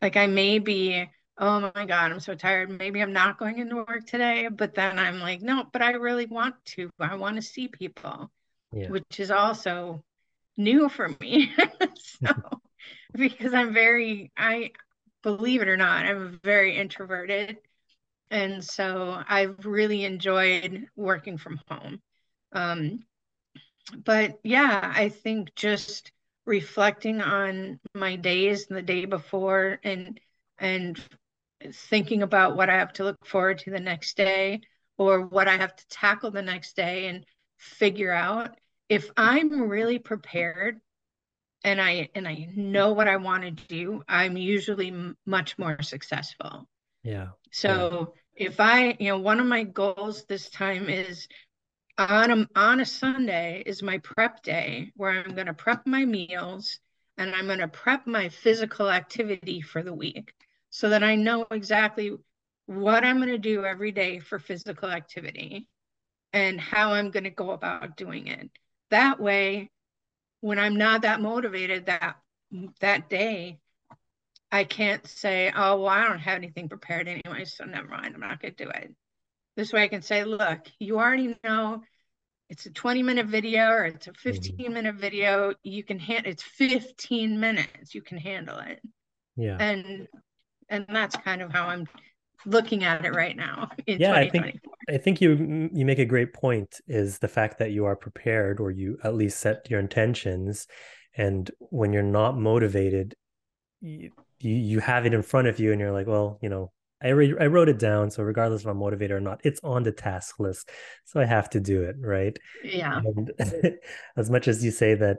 Like 0.00 0.16
I 0.16 0.28
may 0.28 0.60
be, 0.60 1.08
oh 1.38 1.72
my 1.74 1.86
God, 1.86 2.12
I'm 2.12 2.20
so 2.20 2.34
tired. 2.34 2.70
Maybe 2.70 3.02
I'm 3.02 3.12
not 3.12 3.38
going 3.38 3.58
into 3.58 3.76
work 3.76 4.06
today. 4.06 4.48
But 4.48 4.74
then 4.74 4.98
I'm 4.98 5.18
like, 5.18 5.42
no, 5.42 5.64
but 5.72 5.82
I 5.82 5.92
really 5.92 6.26
want 6.26 6.54
to. 6.66 6.90
I 7.00 7.16
want 7.16 7.36
to 7.36 7.42
see 7.42 7.66
people, 7.66 8.30
yeah. 8.72 8.88
which 8.90 9.18
is 9.18 9.32
also 9.32 10.04
new 10.56 10.88
for 10.88 11.14
me. 11.20 11.52
so, 11.96 12.32
because 13.12 13.54
I'm 13.54 13.72
very, 13.72 14.32
I 14.36 14.72
believe 15.22 15.62
it 15.62 15.68
or 15.68 15.76
not, 15.76 16.04
I'm 16.06 16.40
very 16.42 16.76
introverted. 16.76 17.58
And 18.30 18.64
so 18.64 19.22
I've 19.28 19.64
really 19.64 20.04
enjoyed 20.04 20.86
working 20.96 21.38
from 21.38 21.60
home. 21.68 22.00
Um, 22.52 23.04
but 24.04 24.38
yeah, 24.42 24.92
I 24.94 25.08
think 25.08 25.54
just 25.54 26.10
reflecting 26.46 27.20
on 27.20 27.80
my 27.94 28.16
days 28.16 28.66
and 28.68 28.76
the 28.76 28.82
day 28.82 29.04
before 29.06 29.78
and 29.82 30.20
and 30.58 31.00
thinking 31.72 32.22
about 32.22 32.56
what 32.56 32.68
I 32.68 32.74
have 32.74 32.92
to 32.94 33.04
look 33.04 33.24
forward 33.26 33.58
to 33.60 33.70
the 33.70 33.80
next 33.80 34.16
day 34.16 34.60
or 34.98 35.22
what 35.22 35.48
I 35.48 35.56
have 35.56 35.74
to 35.74 35.88
tackle 35.88 36.30
the 36.30 36.42
next 36.42 36.76
day 36.76 37.06
and 37.08 37.24
figure 37.58 38.12
out 38.12 38.58
if 38.88 39.10
I'm 39.16 39.68
really 39.68 39.98
prepared 39.98 40.80
and 41.62 41.80
I 41.80 42.10
and 42.14 42.28
I 42.28 42.48
know 42.54 42.92
what 42.92 43.08
I 43.08 43.16
want 43.16 43.42
to 43.44 43.50
do, 43.50 44.02
I'm 44.08 44.36
usually 44.36 44.88
m- 44.88 45.16
much 45.24 45.58
more 45.58 45.80
successful. 45.82 46.68
Yeah. 47.02 47.28
So 47.50 48.14
yeah. 48.36 48.46
if 48.48 48.60
I, 48.60 48.96
you 49.00 49.08
know, 49.08 49.18
one 49.18 49.40
of 49.40 49.46
my 49.46 49.64
goals 49.64 50.24
this 50.24 50.50
time 50.50 50.88
is 50.88 51.26
on 51.96 52.30
a 52.30 52.48
on 52.56 52.80
a 52.80 52.84
Sunday 52.84 53.62
is 53.64 53.82
my 53.82 53.98
prep 53.98 54.42
day 54.42 54.92
where 54.96 55.10
I'm 55.10 55.34
going 55.34 55.46
to 55.46 55.54
prep 55.54 55.86
my 55.86 56.04
meals 56.04 56.78
and 57.16 57.34
I'm 57.34 57.46
going 57.46 57.60
to 57.60 57.68
prep 57.68 58.06
my 58.06 58.28
physical 58.28 58.90
activity 58.90 59.60
for 59.60 59.82
the 59.82 59.94
week 59.94 60.32
so 60.70 60.90
that 60.90 61.04
I 61.04 61.14
know 61.14 61.46
exactly 61.50 62.12
what 62.66 63.04
I'm 63.04 63.18
going 63.18 63.28
to 63.28 63.38
do 63.38 63.64
every 63.64 63.92
day 63.92 64.18
for 64.18 64.38
physical 64.38 64.90
activity 64.90 65.68
and 66.32 66.60
how 66.60 66.92
I'm 66.92 67.10
going 67.10 67.24
to 67.24 67.30
go 67.30 67.50
about 67.52 67.96
doing 67.96 68.26
it 68.26 68.50
that 68.90 69.20
way 69.20 69.70
when 70.40 70.58
i'm 70.58 70.76
not 70.76 71.02
that 71.02 71.20
motivated 71.20 71.86
that 71.86 72.16
that 72.80 73.08
day 73.08 73.58
i 74.52 74.64
can't 74.64 75.06
say 75.06 75.52
oh 75.54 75.76
well 75.76 75.88
i 75.88 76.06
don't 76.06 76.18
have 76.18 76.36
anything 76.36 76.68
prepared 76.68 77.08
anyway 77.08 77.44
so 77.44 77.64
never 77.64 77.88
mind 77.88 78.14
i'm 78.14 78.20
not 78.20 78.40
going 78.40 78.54
to 78.54 78.64
do 78.64 78.70
it. 78.70 78.94
This 79.56 79.72
way 79.72 79.84
i 79.84 79.88
can 79.88 80.02
say 80.02 80.24
look 80.24 80.60
you 80.78 80.98
already 80.98 81.36
know 81.44 81.82
it's 82.50 82.66
a 82.66 82.70
20 82.70 83.02
minute 83.02 83.26
video 83.26 83.70
or 83.70 83.84
it's 83.86 84.06
a 84.06 84.10
mm-hmm. 84.10 84.30
15 84.30 84.72
minute 84.72 84.96
video. 84.96 85.54
You 85.62 85.82
can 85.82 85.98
hand 85.98 86.26
it's 86.26 86.42
15 86.42 87.40
minutes. 87.40 87.94
You 87.94 88.02
can 88.02 88.18
handle 88.18 88.58
it. 88.58 88.82
Yeah. 89.34 89.56
And 89.58 90.06
and 90.68 90.86
that's 90.88 91.16
kind 91.16 91.42
of 91.42 91.52
how 91.52 91.66
i'm 91.66 91.86
looking 92.46 92.84
at 92.84 93.04
it 93.04 93.14
right 93.14 93.36
now 93.36 93.70
yeah 93.86 94.14
i 94.14 94.28
think 94.28 94.60
i 94.88 94.96
think 94.96 95.20
you 95.20 95.68
you 95.72 95.84
make 95.84 95.98
a 95.98 96.04
great 96.04 96.32
point 96.32 96.80
is 96.86 97.18
the 97.18 97.28
fact 97.28 97.58
that 97.58 97.70
you 97.70 97.84
are 97.84 97.96
prepared 97.96 98.60
or 98.60 98.70
you 98.70 98.98
at 99.04 99.14
least 99.14 99.40
set 99.40 99.68
your 99.70 99.80
intentions 99.80 100.66
and 101.16 101.50
when 101.58 101.92
you're 101.92 102.02
not 102.02 102.38
motivated 102.38 103.14
you, 103.80 104.10
you 104.40 104.80
have 104.80 105.06
it 105.06 105.14
in 105.14 105.22
front 105.22 105.48
of 105.48 105.58
you 105.58 105.72
and 105.72 105.80
you're 105.80 105.92
like 105.92 106.06
well 106.06 106.38
you 106.42 106.48
know 106.48 106.70
I 107.02 107.08
re- 107.08 107.36
I 107.38 107.48
wrote 107.48 107.68
it 107.68 107.78
down, 107.78 108.10
so 108.10 108.22
regardless 108.22 108.62
if 108.62 108.66
I'm 108.66 108.78
motivated 108.78 109.14
or 109.14 109.20
not, 109.20 109.42
it's 109.44 109.60
on 109.62 109.82
the 109.82 109.92
task 109.92 110.40
list, 110.40 110.70
so 111.04 111.20
I 111.20 111.26
have 111.26 111.50
to 111.50 111.60
do 111.60 111.82
it, 111.82 111.96
right? 111.98 112.34
Yeah. 112.62 112.98
And 113.04 113.30
as 114.16 114.30
much 114.30 114.48
as 114.48 114.64
you 114.64 114.70
say 114.70 114.94
that 114.94 115.18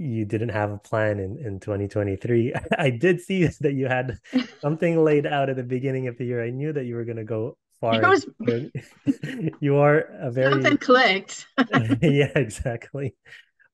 you 0.00 0.24
didn't 0.24 0.48
have 0.48 0.72
a 0.72 0.78
plan 0.78 1.20
in, 1.20 1.36
in 1.36 1.60
2023. 1.60 2.54
I 2.78 2.90
did 2.90 3.20
see 3.20 3.46
that 3.60 3.74
you 3.74 3.86
had 3.86 4.18
something 4.60 5.04
laid 5.04 5.26
out 5.26 5.50
at 5.50 5.56
the 5.56 5.62
beginning 5.62 6.08
of 6.08 6.16
the 6.16 6.24
year. 6.24 6.42
I 6.42 6.50
knew 6.50 6.72
that 6.72 6.86
you 6.86 6.96
were 6.96 7.04
going 7.04 7.18
to 7.18 7.24
go 7.24 7.58
far. 7.80 8.00
Was... 8.00 8.26
you 9.60 9.76
are 9.76 9.98
a 10.20 10.30
very 10.30 10.52
something 10.52 10.78
clicked. 10.78 11.46
yeah, 12.02 12.30
exactly. 12.34 13.14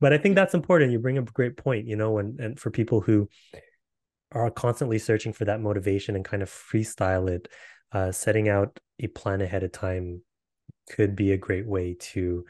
But 0.01 0.13
I 0.13 0.19
think 0.19 0.35
that's 0.35 0.55
important. 0.55 0.93
You 0.93 0.99
bring 0.99 1.19
up 1.19 1.29
a 1.29 1.33
great 1.33 1.57
point, 1.57 1.87
you 1.87 1.97
know, 1.97 2.19
and, 2.19 2.39
and 2.39 2.61
for 2.61 2.71
people 2.71 3.01
who 3.01 3.29
are 4.33 4.51
constantly 4.51 4.99
searching 4.99 5.33
for 5.33 5.47
that 5.47 5.61
motivation 5.61 6.17
and 6.17 6.25
kind 6.25 6.43
of 6.43 6.51
freestyle 6.51 7.29
it, 7.29 7.49
uh, 7.93 8.13
setting 8.13 8.49
out 8.49 8.79
a 9.01 9.07
plan 9.09 9.41
ahead 9.41 9.63
of 9.63 9.73
time 9.73 10.23
could 10.91 11.17
be 11.17 11.33
a 11.33 11.39
great 11.39 11.67
way 11.67 11.97
to 11.99 12.45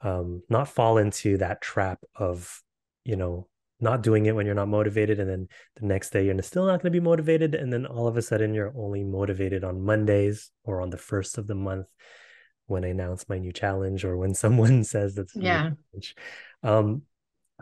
um, 0.00 0.42
not 0.48 0.68
fall 0.68 0.98
into 0.98 1.36
that 1.38 1.60
trap 1.60 2.00
of 2.16 2.62
you 3.04 3.16
know 3.16 3.46
not 3.80 4.02
doing 4.02 4.26
it 4.26 4.34
when 4.34 4.46
you're 4.46 4.54
not 4.54 4.68
motivated 4.68 5.18
and 5.18 5.28
then 5.28 5.48
the 5.76 5.86
next 5.86 6.10
day 6.10 6.26
you're 6.26 6.42
still 6.42 6.66
not 6.66 6.82
going 6.82 6.92
to 6.92 7.00
be 7.00 7.00
motivated 7.00 7.54
and 7.54 7.72
then 7.72 7.86
all 7.86 8.06
of 8.06 8.16
a 8.16 8.22
sudden 8.22 8.54
you're 8.54 8.72
only 8.76 9.04
motivated 9.04 9.64
on 9.64 9.80
mondays 9.80 10.50
or 10.64 10.80
on 10.80 10.90
the 10.90 10.98
first 10.98 11.38
of 11.38 11.46
the 11.46 11.54
month 11.54 11.86
when 12.66 12.84
i 12.84 12.88
announce 12.88 13.28
my 13.28 13.38
new 13.38 13.52
challenge 13.52 14.04
or 14.04 14.16
when 14.16 14.34
someone 14.44 14.84
says 14.84 15.14
that's 15.14 15.34
yeah. 15.34 15.70
um 16.62 17.02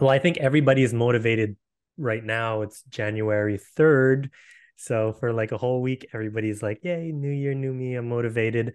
well 0.01 0.11
i 0.11 0.19
think 0.19 0.37
everybody 0.39 0.83
is 0.83 0.93
motivated 0.93 1.57
right 2.01 2.25
now. 2.25 2.62
It's 2.62 2.83
january 2.89 3.59
3rd 3.77 4.31
so 4.77 5.12
for 5.12 5.33
like 5.33 5.51
a 5.51 5.59
whole 5.59 5.83
week 5.83 6.07
everybody's 6.12 6.62
like 6.62 6.85
yay 6.85 7.11
new 7.12 7.31
year 7.31 7.55
new 7.55 7.73
me 7.73 7.95
i'm 7.97 8.09
motivated. 8.09 8.75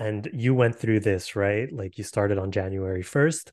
And 0.00 0.28
you 0.32 0.54
went 0.54 0.76
through 0.76 1.00
this 1.00 1.34
right? 1.34 1.72
Like 1.72 1.98
you 1.98 2.04
started 2.04 2.38
on 2.38 2.50
january 2.50 3.02
1st 3.02 3.52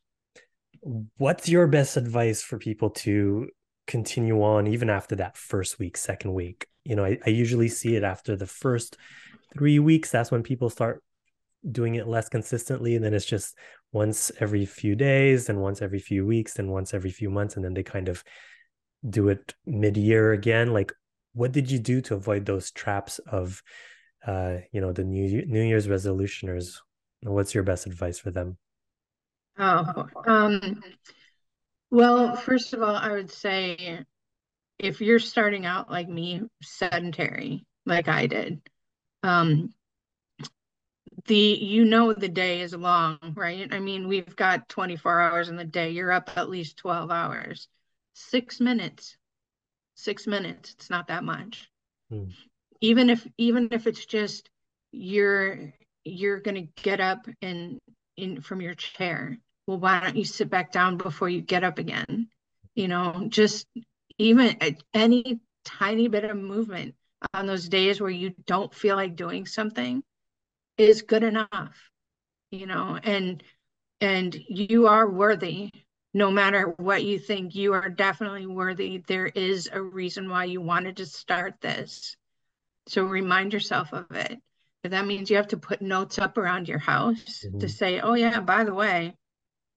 what's 1.18 1.50
your 1.50 1.66
best 1.68 1.98
advice 1.98 2.44
for 2.44 2.60
people 2.60 2.92
to 2.92 3.50
continue 3.88 4.44
on 4.44 4.68
even 4.68 4.90
after 4.90 5.16
that 5.16 5.36
first 5.36 5.80
week, 5.80 5.98
second 5.98 6.34
week? 6.34 6.68
You 6.84 6.96
know, 6.96 7.06
I, 7.06 7.18
I 7.26 7.32
usually 7.32 7.70
see 7.70 7.96
it 7.96 8.04
after 8.04 8.36
the 8.36 8.46
first 8.46 8.98
three 9.58 9.80
weeks. 9.80 10.12
That's 10.12 10.32
when 10.32 10.44
people 10.44 10.70
start 10.70 11.04
doing 11.70 11.96
it 11.96 12.08
less 12.08 12.30
consistently. 12.30 12.96
And 12.96 13.04
then 13.04 13.16
it's 13.16 13.26
just 13.26 13.58
once 13.92 14.32
every 14.40 14.66
few 14.66 14.96
days, 14.96 15.50
and 15.50 15.60
once 15.60 15.82
every 15.82 16.00
few 16.00 16.26
weeks, 16.26 16.60
and 16.60 16.72
once 16.72 16.94
every 16.94 17.10
few 17.10 17.32
months. 17.32 17.56
And 17.56 17.66
then 17.66 17.74
they 17.74 17.84
kind 17.84 18.08
of 18.08 18.24
do 19.10 19.30
it 19.30 19.56
mid 19.66 19.98
year 19.98 20.34
again. 20.34 20.72
Like, 20.72 20.94
what 21.34 21.52
did 21.52 21.72
you 21.72 21.80
do 21.80 22.02
to 22.02 22.16
avoid 22.16 22.46
those 22.46 22.70
traps 22.70 23.20
of, 23.20 23.64
uh, 24.26 24.58
you 24.72 24.82
know, 24.82 24.92
the 24.92 25.04
New 25.04 25.46
New 25.48 25.64
Year's 25.64 25.88
resolutioners? 25.88 26.78
What's 27.24 27.56
your 27.56 27.64
best 27.64 27.88
advice 27.88 28.20
for 28.20 28.30
them? 28.30 28.58
Oh, 29.58 30.08
um, 30.26 30.84
well, 31.92 32.36
first 32.36 32.74
of 32.74 32.82
all, 32.82 32.96
I 32.96 33.12
would 33.12 33.32
say 33.32 34.04
if 34.78 35.02
you're 35.02 35.20
starting 35.20 35.66
out 35.66 35.90
like 35.90 36.10
me, 36.10 36.42
sedentary, 36.62 37.66
like 37.86 38.08
I 38.08 38.28
did, 38.28 38.62
um, 39.24 39.74
the 41.28 41.36
you 41.36 41.86
know 41.86 42.14
the 42.14 42.28
day 42.30 42.62
is 42.62 42.74
long, 42.74 43.18
right? 43.36 43.74
I 43.74 43.80
mean, 43.80 44.08
we've 44.08 44.36
got 44.36 44.70
24 44.70 45.22
hours 45.22 45.50
in 45.50 45.56
the 45.56 45.64
day. 45.64 45.92
You're 45.92 46.12
up 46.12 46.30
at 46.36 46.50
least 46.50 46.78
12 46.78 47.10
hours. 47.10 47.68
Six 48.14 48.60
minutes. 48.60 49.18
Six 49.96 50.28
minutes. 50.28 50.74
It's 50.74 50.90
not 50.90 51.08
that 51.08 51.24
much. 51.24 51.70
Hmm. 52.10 52.26
Even 52.82 53.10
if 53.10 53.26
even 53.38 53.70
if 53.72 53.88
it's 53.88 54.06
just 54.06 54.50
you're 54.92 55.74
you're 56.04 56.42
gonna 56.42 56.68
get 56.84 57.00
up 57.00 57.28
and 57.42 57.80
in 58.18 58.42
from 58.42 58.62
your 58.62 58.76
chair 58.76 59.40
well, 59.68 59.80
why 59.80 60.00
don't 60.00 60.16
you 60.16 60.26
sit 60.26 60.50
back 60.50 60.72
down 60.72 60.98
before 60.98 61.30
you 61.30 61.42
get 61.42 61.64
up 61.64 61.80
again? 61.80 62.28
You 62.76 62.88
know, 62.88 63.26
just 63.30 63.68
even 64.18 64.58
any 64.94 65.40
tiny 65.64 66.08
bit 66.08 66.26
of 66.26 66.38
movement 66.38 66.96
on 67.34 67.48
those 67.48 67.68
days 67.68 68.00
where 68.00 68.10
you 68.10 68.34
don't 68.46 68.74
feel 68.74 68.96
like 68.96 69.16
doing 69.16 69.46
something 69.46 70.04
is 70.78 71.02
good 71.02 71.24
enough, 71.24 71.90
you 72.52 72.66
know, 72.68 73.00
and 73.02 73.42
and 74.02 74.36
you 74.48 74.88
are 74.88 75.10
worthy 75.10 75.72
no 76.14 76.32
matter 76.32 76.74
what 76.78 77.04
you 77.04 77.20
think 77.20 77.56
you 77.56 77.74
are 77.74 77.90
definitely 77.90 78.48
worthy 78.48 79.04
there 79.08 79.26
is 79.26 79.70
a 79.72 79.82
reason 79.82 80.30
why 80.30 80.46
you 80.46 80.62
wanted 80.62 80.98
to 80.98 81.06
start 81.06 81.56
this 81.62 82.16
so 82.88 83.04
remind 83.04 83.54
yourself 83.54 83.94
of 83.94 84.10
it 84.12 84.40
if 84.84 84.92
that 84.92 85.06
means 85.06 85.30
you 85.30 85.36
have 85.36 85.50
to 85.50 85.58
put 85.58 85.82
notes 85.82 86.18
up 86.18 86.38
around 86.38 86.68
your 86.68 86.80
house 86.80 87.44
mm-hmm. 87.46 87.60
to 87.60 87.70
say 87.70 88.00
oh 88.00 88.14
yeah 88.14 88.40
by 88.40 88.64
the 88.64 88.74
way 88.74 89.14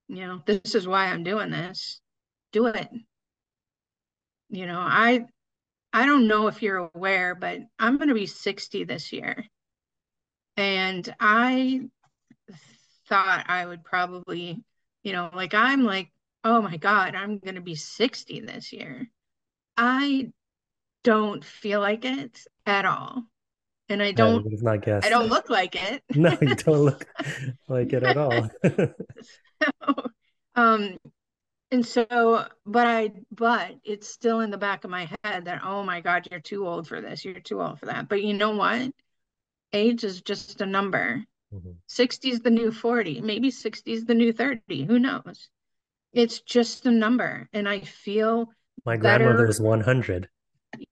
you 0.09 0.25
know 0.25 0.41
this 0.45 0.75
is 0.75 0.87
why 0.87 1.05
i'm 1.05 1.23
doing 1.23 1.51
this. 1.51 2.01
Do 2.51 2.65
it. 2.65 2.89
You 4.49 4.65
know 4.65 4.79
i 4.79 5.25
i 5.93 6.05
don't 6.05 6.27
know 6.27 6.47
if 6.47 6.61
you're 6.61 6.89
aware 6.95 7.35
but 7.35 7.59
i'm 7.77 7.97
going 7.97 8.09
to 8.09 8.15
be 8.15 8.25
60 8.25 8.83
this 8.83 9.13
year. 9.13 9.45
And 10.57 11.15
i 11.19 11.81
thought 13.07 13.45
i 13.47 13.65
would 13.65 13.83
probably 13.83 14.63
you 15.03 15.13
know 15.13 15.29
like 15.33 15.53
i'm 15.53 15.83
like 15.83 16.11
oh 16.43 16.61
my 16.61 16.77
god 16.77 17.15
i'm 17.15 17.39
going 17.39 17.55
to 17.55 17.61
be 17.61 17.75
60 17.75 18.41
this 18.41 18.73
year. 18.73 19.07
I 19.77 20.31
don't 21.03 21.45
feel 21.45 21.79
like 21.79 22.03
it 22.03 22.43
at 22.65 22.85
all. 22.85 23.23
And 23.87 24.01
i 24.01 24.11
don't 24.11 24.45
yeah, 24.49 24.57
not 24.61 24.83
guess. 24.83 25.05
i 25.05 25.09
don't 25.09 25.29
look 25.29 25.49
like 25.51 25.75
it. 25.75 26.03
No 26.15 26.35
you 26.41 26.55
don't 26.55 26.79
look 26.81 27.05
like 27.67 27.93
it 27.93 28.03
at 28.03 28.17
all 28.17 28.49
um, 30.55 30.97
and 31.71 31.85
so, 31.85 32.45
but 32.65 32.87
I, 32.87 33.11
but 33.31 33.75
it's 33.83 34.07
still 34.07 34.39
in 34.41 34.49
the 34.49 34.57
back 34.57 34.83
of 34.83 34.89
my 34.89 35.09
head 35.23 35.45
that, 35.45 35.61
oh 35.63 35.83
my 35.83 36.01
God, 36.01 36.27
you're 36.29 36.39
too 36.39 36.67
old 36.67 36.87
for 36.87 36.99
this. 36.99 37.23
You're 37.23 37.39
too 37.39 37.61
old 37.61 37.79
for 37.79 37.85
that. 37.87 38.09
But 38.09 38.23
you 38.23 38.33
know 38.33 38.51
what? 38.55 38.91
Age 39.71 40.03
is 40.03 40.21
just 40.21 40.61
a 40.61 40.65
number. 40.65 41.23
Mm-hmm. 41.53 41.71
60 41.87 42.29
is 42.29 42.39
the 42.39 42.49
new 42.49 42.71
40. 42.71 43.21
Maybe 43.21 43.51
60 43.51 43.91
is 43.91 44.05
the 44.05 44.15
new 44.15 44.33
30. 44.33 44.85
Who 44.85 44.99
knows? 44.99 45.49
It's 46.11 46.41
just 46.41 46.87
a 46.87 46.91
number. 46.91 47.47
And 47.53 47.69
I 47.69 47.81
feel 47.81 48.49
my 48.85 48.97
grandmother 48.97 49.47
is 49.47 49.61
100. 49.61 50.27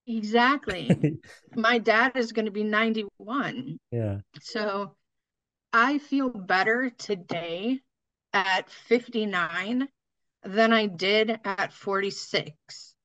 Exactly. 0.05 1.17
my 1.55 1.79
dad 1.79 2.13
is 2.15 2.31
going 2.31 2.45
to 2.45 2.51
be 2.51 2.63
91. 2.63 3.79
Yeah. 3.91 4.17
So 4.41 4.95
I 5.73 5.97
feel 5.97 6.29
better 6.29 6.91
today 6.97 7.81
at 8.33 8.69
59 8.69 9.87
than 10.43 10.73
I 10.73 10.85
did 10.85 11.39
at 11.43 11.73
46. 11.73 12.95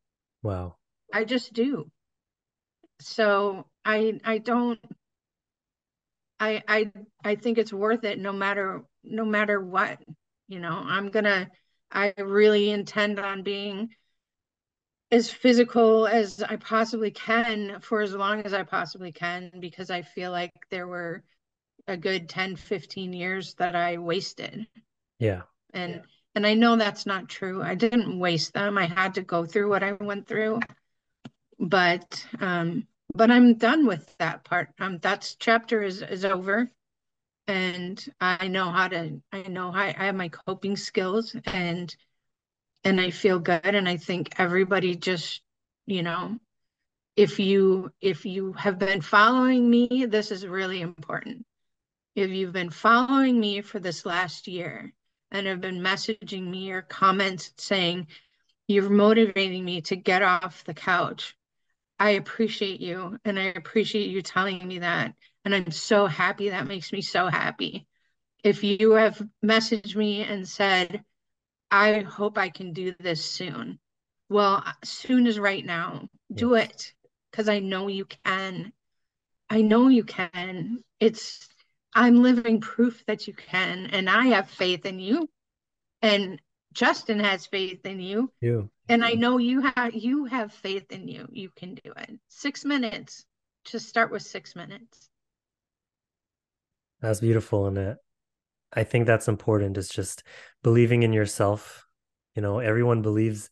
Wow. 0.42 0.76
I 1.12 1.24
just 1.24 1.52
do. 1.52 1.90
So 3.00 3.66
I 3.84 4.20
I 4.24 4.38
don't 4.38 4.78
I 6.38 6.62
I 6.68 6.92
I 7.24 7.34
think 7.34 7.58
it's 7.58 7.72
worth 7.72 8.04
it 8.04 8.18
no 8.18 8.32
matter 8.32 8.84
no 9.04 9.24
matter 9.24 9.60
what. 9.60 9.98
You 10.48 10.60
know, 10.60 10.82
I'm 10.84 11.10
going 11.10 11.24
to 11.24 11.48
I 11.90 12.14
really 12.18 12.70
intend 12.70 13.18
on 13.18 13.42
being 13.42 13.90
as 15.10 15.30
physical 15.30 16.06
as 16.06 16.42
I 16.42 16.56
possibly 16.56 17.10
can 17.10 17.80
for 17.80 18.00
as 18.00 18.14
long 18.14 18.40
as 18.42 18.54
I 18.54 18.62
possibly 18.62 19.12
can 19.12 19.52
because 19.60 19.90
I 19.90 20.02
feel 20.02 20.30
like 20.30 20.52
there 20.70 20.86
were 20.86 21.22
a 21.86 21.96
good 21.96 22.28
10 22.28 22.56
15 22.56 23.12
years 23.12 23.54
that 23.54 23.76
I 23.76 23.98
wasted 23.98 24.66
yeah. 25.22 25.42
And 25.72 25.94
yeah. 25.94 26.00
and 26.34 26.46
I 26.46 26.54
know 26.54 26.76
that's 26.76 27.06
not 27.06 27.28
true. 27.28 27.62
I 27.62 27.76
didn't 27.76 28.18
waste 28.18 28.52
them. 28.54 28.76
I 28.76 28.86
had 28.86 29.14
to 29.14 29.22
go 29.22 29.46
through 29.46 29.68
what 29.68 29.84
I 29.84 29.92
went 29.92 30.26
through. 30.26 30.60
But 31.60 32.26
um 32.40 32.88
but 33.14 33.30
I'm 33.30 33.54
done 33.54 33.86
with 33.86 34.16
that 34.18 34.42
part. 34.44 34.70
Um 34.80 34.98
that's 34.98 35.36
chapter 35.36 35.82
is 35.82 36.02
is 36.02 36.24
over 36.24 36.70
and 37.46 38.04
I 38.20 38.48
know 38.48 38.70
how 38.70 38.88
to 38.88 39.22
I 39.32 39.42
know 39.42 39.70
how 39.70 39.82
I 39.82 39.92
have 39.92 40.16
my 40.16 40.28
coping 40.28 40.76
skills 40.76 41.36
and 41.46 41.94
and 42.82 43.00
I 43.00 43.10
feel 43.10 43.38
good 43.38 43.74
and 43.76 43.88
I 43.88 43.96
think 43.96 44.34
everybody 44.38 44.96
just 44.96 45.40
you 45.86 46.02
know 46.02 46.38
if 47.16 47.38
you 47.38 47.92
if 48.00 48.26
you 48.26 48.54
have 48.54 48.78
been 48.78 49.02
following 49.02 49.70
me 49.70 50.06
this 50.08 50.32
is 50.32 50.46
really 50.46 50.80
important 50.80 51.46
if 52.16 52.30
you've 52.30 52.52
been 52.52 52.70
following 52.70 53.38
me 53.38 53.60
for 53.60 53.78
this 53.78 54.04
last 54.04 54.48
year 54.48 54.92
and 55.32 55.46
have 55.46 55.60
been 55.60 55.80
messaging 55.80 56.46
me 56.46 56.70
or 56.70 56.82
comments 56.82 57.52
saying, 57.56 58.06
You're 58.68 58.90
motivating 58.90 59.64
me 59.64 59.80
to 59.82 59.96
get 59.96 60.22
off 60.22 60.62
the 60.64 60.74
couch. 60.74 61.34
I 61.98 62.10
appreciate 62.10 62.80
you. 62.80 63.18
And 63.24 63.38
I 63.38 63.44
appreciate 63.44 64.10
you 64.10 64.22
telling 64.22 64.66
me 64.66 64.80
that. 64.80 65.14
And 65.44 65.54
I'm 65.54 65.70
so 65.72 66.06
happy. 66.06 66.50
That 66.50 66.68
makes 66.68 66.92
me 66.92 67.00
so 67.00 67.26
happy. 67.26 67.86
If 68.44 68.62
you 68.62 68.92
have 68.92 69.20
messaged 69.44 69.96
me 69.96 70.22
and 70.22 70.46
said, 70.46 71.02
I 71.70 72.00
hope 72.00 72.38
I 72.38 72.50
can 72.50 72.72
do 72.72 72.92
this 73.00 73.24
soon. 73.24 73.78
Well, 74.28 74.64
soon 74.84 75.26
is 75.26 75.38
right 75.38 75.64
now. 75.64 76.08
Do 76.32 76.54
it 76.54 76.92
because 77.30 77.48
I 77.48 77.60
know 77.60 77.88
you 77.88 78.04
can. 78.04 78.72
I 79.48 79.62
know 79.62 79.88
you 79.88 80.04
can. 80.04 80.82
It's 81.00 81.48
I'm 81.95 82.22
living 82.22 82.61
proof 82.61 83.05
that 83.07 83.26
you 83.26 83.34
can, 83.34 83.86
and 83.86 84.09
I 84.09 84.26
have 84.28 84.49
faith 84.49 84.86
in 84.86 84.99
you, 84.99 85.28
and 86.01 86.40
Justin 86.72 87.20
has 87.20 87.47
faith 87.47 87.84
in 87.84 88.01
you. 88.01 88.32
You. 88.40 88.70
And 88.88 89.05
I 89.05 89.12
know 89.12 89.38
you 89.38 89.61
have 89.61 89.95
you 89.95 90.24
have 90.26 90.53
faith 90.53 90.90
in 90.90 91.07
you. 91.09 91.26
You 91.30 91.51
can 91.55 91.74
do 91.74 91.93
it. 91.97 92.11
Six 92.28 92.64
minutes. 92.64 93.24
Just 93.64 93.88
start 93.88 94.11
with 94.11 94.22
six 94.22 94.57
minutes. 94.57 95.09
That's 97.01 97.20
beautiful, 97.20 97.66
and 97.66 97.78
it. 97.78 97.97
I 98.72 98.84
think 98.84 99.07
that's 99.07 99.28
important. 99.28 99.76
Is 99.76 99.88
just 99.88 100.22
believing 100.62 101.03
in 101.03 101.12
yourself. 101.12 101.86
You 102.34 102.43
know, 102.43 102.59
everyone 102.59 103.03
believes 103.03 103.51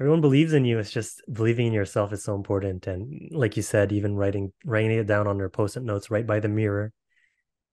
everyone 0.00 0.22
believes 0.22 0.52
in 0.52 0.64
you 0.64 0.78
it's 0.78 0.90
just 0.90 1.22
believing 1.32 1.66
in 1.66 1.72
yourself 1.72 2.12
is 2.12 2.24
so 2.24 2.34
important 2.34 2.86
and 2.86 3.30
like 3.30 3.56
you 3.56 3.62
said 3.62 3.92
even 3.92 4.16
writing 4.16 4.50
writing 4.64 4.90
it 4.90 5.06
down 5.06 5.26
on 5.26 5.38
your 5.38 5.50
post-it 5.50 5.82
notes 5.82 6.10
right 6.10 6.26
by 6.26 6.40
the 6.40 6.48
mirror 6.48 6.92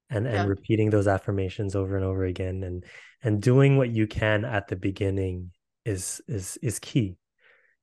and 0.09 0.25
and 0.25 0.35
yeah. 0.35 0.45
repeating 0.45 0.89
those 0.89 1.07
affirmations 1.07 1.75
over 1.75 1.95
and 1.95 2.05
over 2.05 2.25
again 2.25 2.63
and 2.63 2.85
and 3.21 3.41
doing 3.41 3.77
what 3.77 3.89
you 3.89 4.07
can 4.07 4.45
at 4.45 4.67
the 4.67 4.75
beginning 4.75 5.51
is 5.85 6.21
is 6.27 6.57
is 6.61 6.79
key 6.79 7.17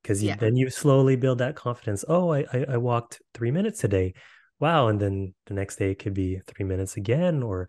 because 0.02 0.22
yeah. 0.22 0.36
then 0.36 0.56
you 0.56 0.70
slowly 0.70 1.16
build 1.16 1.38
that 1.38 1.56
confidence 1.56 2.04
oh 2.08 2.32
I, 2.32 2.44
I 2.52 2.66
i 2.70 2.76
walked 2.76 3.20
three 3.34 3.50
minutes 3.50 3.80
today 3.80 4.14
wow 4.60 4.88
and 4.88 5.00
then 5.00 5.34
the 5.46 5.54
next 5.54 5.76
day 5.76 5.90
it 5.90 5.98
could 5.98 6.14
be 6.14 6.40
three 6.46 6.64
minutes 6.64 6.96
again 6.96 7.42
or 7.42 7.68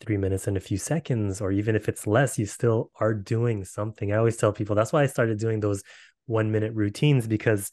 three 0.00 0.16
minutes 0.16 0.46
and 0.46 0.56
a 0.56 0.60
few 0.60 0.78
seconds, 0.78 1.40
or 1.40 1.52
even 1.52 1.76
if 1.76 1.88
it's 1.88 2.06
less, 2.06 2.38
you 2.38 2.46
still 2.46 2.90
are 2.98 3.14
doing 3.14 3.64
something. 3.64 4.12
I 4.12 4.16
always 4.16 4.36
tell 4.36 4.52
people 4.52 4.74
that's 4.74 4.92
why 4.92 5.02
I 5.02 5.06
started 5.06 5.38
doing 5.38 5.60
those 5.60 5.82
one 6.26 6.50
minute 6.50 6.72
routines 6.74 7.26
because 7.26 7.70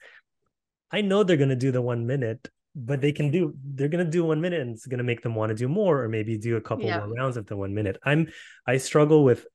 I 0.92 1.02
know 1.02 1.24
they're 1.24 1.38
going 1.38 1.50
to 1.50 1.56
do 1.56 1.72
the 1.72 1.82
one 1.82 2.06
minute, 2.06 2.50
but 2.76 3.02
they 3.02 3.12
can 3.12 3.32
do, 3.32 3.54
they're 3.64 3.88
going 3.88 4.06
to 4.06 4.12
do 4.12 4.24
one 4.24 4.42
minute 4.42 4.62
and 4.62 4.76
it's 4.76 4.86
going 4.86 5.00
to 5.00 5.04
make 5.04 5.22
them 5.22 5.36
want 5.36 5.50
to 5.50 5.56
do 5.56 5.68
more 5.68 6.04
or 6.04 6.10
maybe 6.10 6.38
do 6.38 6.58
a 6.58 6.62
couple 6.62 6.86
yeah. 6.86 7.00
more 7.00 7.10
rounds 7.16 7.38
of 7.38 7.48
the 7.48 7.58
one 7.58 7.74
minute. 7.74 7.98
I'm, 8.04 8.28
I 8.68 8.78
struggle 8.78 9.24
with, 9.24 9.46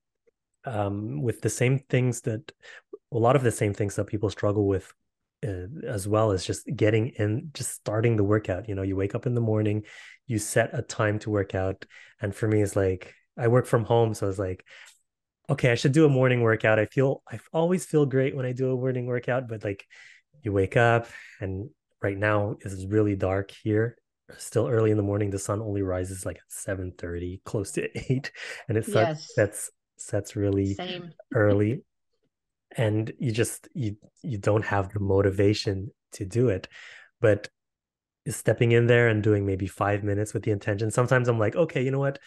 um, 0.65 1.23
with 1.23 1.41
the 1.41 1.51
same 1.51 1.79
things 1.79 2.23
that 2.23 2.53
a 3.13 3.19
lot 3.19 3.37
of 3.37 3.43
the 3.43 3.51
same 3.51 3.75
things 3.75 3.97
that 3.97 4.07
people 4.07 4.31
struggle 4.31 4.67
with 4.67 4.93
uh, 5.47 5.67
as 5.87 6.07
well 6.07 6.31
as 6.31 6.47
just 6.47 6.67
getting 6.75 7.09
in 7.09 7.51
just 7.53 7.73
starting 7.73 8.17
the 8.17 8.25
workout 8.25 8.69
you 8.69 8.75
know 8.75 8.83
you 8.83 8.97
wake 8.97 9.15
up 9.15 9.27
in 9.27 9.35
the 9.35 9.41
morning 9.41 9.83
you 10.27 10.39
set 10.39 10.71
a 10.73 10.83
time 10.83 11.19
to 11.19 11.31
work 11.31 11.55
out 11.55 11.85
and 12.21 12.35
for 12.35 12.47
me 12.47 12.63
it's 12.63 12.77
like 12.77 13.15
i 13.37 13.49
work 13.49 13.67
from 13.67 13.85
home 13.85 14.15
so 14.15 14.29
it's 14.29 14.39
like 14.39 14.65
okay 15.51 15.73
i 15.73 15.75
should 15.75 15.93
do 15.93 16.07
a 16.07 16.09
morning 16.09 16.43
workout 16.43 16.79
i 16.79 16.87
feel 16.87 17.23
i 17.31 17.39
always 17.53 17.85
feel 17.85 18.07
great 18.07 18.37
when 18.37 18.47
i 18.47 18.53
do 18.53 18.73
a 18.73 18.77
morning 18.77 19.07
workout 19.07 19.49
but 19.49 19.65
like 19.65 19.85
you 20.43 20.53
wake 20.53 20.77
up 20.77 21.07
and 21.41 21.69
right 22.03 22.19
now 22.19 22.57
it's 22.61 22.85
really 22.87 23.17
dark 23.17 23.51
here 23.63 23.97
still 24.39 24.69
early 24.69 24.91
in 24.91 24.97
the 24.97 25.03
morning 25.03 25.31
the 25.31 25.39
sun 25.39 25.61
only 25.61 25.83
rises 25.83 26.25
like 26.25 26.37
at 26.37 26.43
7 26.49 26.93
30 26.97 27.43
close 27.45 27.73
to 27.73 27.89
8 28.13 28.33
and 28.69 28.79
it 28.79 28.85
yes. 28.89 29.35
sets 29.35 29.71
sets 29.97 30.37
really 30.37 30.75
Same. 30.75 31.13
early 31.35 31.83
and 32.77 33.13
you 33.19 33.33
just 33.33 33.69
you 33.75 33.97
you 34.23 34.39
don't 34.39 34.65
have 34.65 34.93
the 34.93 35.01
motivation 35.01 35.91
to 36.13 36.25
do 36.25 36.49
it 36.49 36.69
but 37.21 37.49
stepping 38.29 38.73
in 38.73 38.87
there 38.87 39.09
and 39.09 39.23
doing 39.23 39.45
maybe 39.45 39.67
five 39.67 40.03
minutes 40.03 40.33
with 40.33 40.45
the 40.45 40.51
intention 40.51 40.91
sometimes 40.91 41.29
i'm 41.29 41.39
like 41.39 41.57
okay 41.57 41.83
you 41.83 41.91
know 41.91 41.99
what 41.99 42.19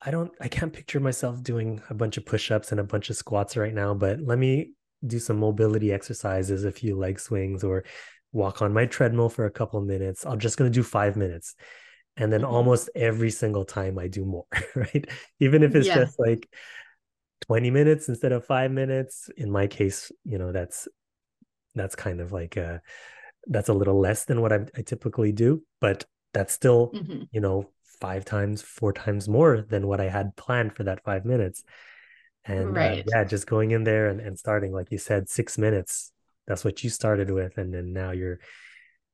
i 0.00 0.10
don't 0.10 0.30
i 0.40 0.48
can't 0.48 0.72
picture 0.72 1.00
myself 1.00 1.42
doing 1.42 1.82
a 1.90 1.94
bunch 1.94 2.16
of 2.16 2.24
push-ups 2.24 2.70
and 2.70 2.80
a 2.80 2.84
bunch 2.84 3.10
of 3.10 3.16
squats 3.16 3.56
right 3.56 3.74
now 3.74 3.92
but 3.92 4.20
let 4.20 4.38
me 4.38 4.72
do 5.06 5.18
some 5.18 5.38
mobility 5.38 5.92
exercises 5.92 6.64
a 6.64 6.72
few 6.72 6.96
leg 6.96 7.20
swings 7.20 7.62
or 7.62 7.84
walk 8.32 8.62
on 8.62 8.72
my 8.72 8.86
treadmill 8.86 9.28
for 9.28 9.46
a 9.46 9.50
couple 9.50 9.80
minutes 9.80 10.26
i'm 10.26 10.38
just 10.38 10.56
going 10.56 10.70
to 10.70 10.74
do 10.74 10.82
five 10.82 11.16
minutes 11.16 11.54
and 12.16 12.32
then 12.32 12.42
mm-hmm. 12.42 12.54
almost 12.54 12.90
every 12.94 13.30
single 13.30 13.64
time 13.64 13.98
i 13.98 14.08
do 14.08 14.24
more 14.24 14.44
right 14.74 15.06
even 15.40 15.62
if 15.62 15.74
it's 15.74 15.86
yeah. 15.86 15.96
just 15.96 16.18
like 16.18 16.48
20 17.42 17.70
minutes 17.70 18.08
instead 18.08 18.32
of 18.32 18.44
five 18.44 18.70
minutes 18.70 19.30
in 19.36 19.50
my 19.50 19.66
case 19.66 20.12
you 20.24 20.38
know 20.38 20.52
that's 20.52 20.88
that's 21.74 21.94
kind 21.94 22.20
of 22.20 22.32
like 22.32 22.56
a 22.56 22.82
that's 23.46 23.68
a 23.68 23.74
little 23.74 23.98
less 23.98 24.24
than 24.24 24.40
what 24.40 24.52
I, 24.52 24.66
I 24.76 24.82
typically 24.82 25.32
do 25.32 25.62
but 25.80 26.04
that's 26.34 26.52
still 26.52 26.90
mm-hmm. 26.94 27.22
you 27.30 27.40
know 27.40 27.70
five 28.00 28.24
times 28.24 28.62
four 28.62 28.92
times 28.92 29.28
more 29.28 29.62
than 29.62 29.86
what 29.86 30.00
i 30.00 30.08
had 30.08 30.36
planned 30.36 30.74
for 30.74 30.84
that 30.84 31.02
five 31.04 31.24
minutes 31.24 31.62
and 32.44 32.68
uh, 32.76 32.80
right. 32.80 32.98
uh, 33.00 33.02
yeah 33.06 33.24
just 33.24 33.46
going 33.46 33.70
in 33.70 33.84
there 33.84 34.08
and, 34.08 34.20
and 34.20 34.38
starting 34.38 34.72
like 34.72 34.90
you 34.90 34.98
said 34.98 35.28
six 35.28 35.56
minutes 35.58 36.12
that's 36.48 36.64
what 36.64 36.82
you 36.82 36.90
started 36.90 37.30
with 37.30 37.56
and 37.58 37.72
then 37.72 37.92
now 37.92 38.10
you're 38.10 38.40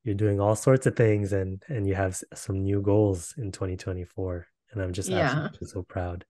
you're 0.05 0.15
doing 0.15 0.41
all 0.41 0.57
sorts 0.57 0.87
of 0.87 0.97
things 0.97 1.35
and 1.35 1.63
and 1.69 1.87
you 1.87 1.95
have 1.95 2.19
some 2.33 2.63
new 2.63 2.81
goals 2.81 3.35
in 3.37 3.53
2024 3.53 4.47
and 4.73 4.81
i'm 4.81 4.95
just 4.95 5.11
yeah. 5.11 5.19
absolutely 5.19 5.67
so 5.67 5.83
proud 5.83 6.25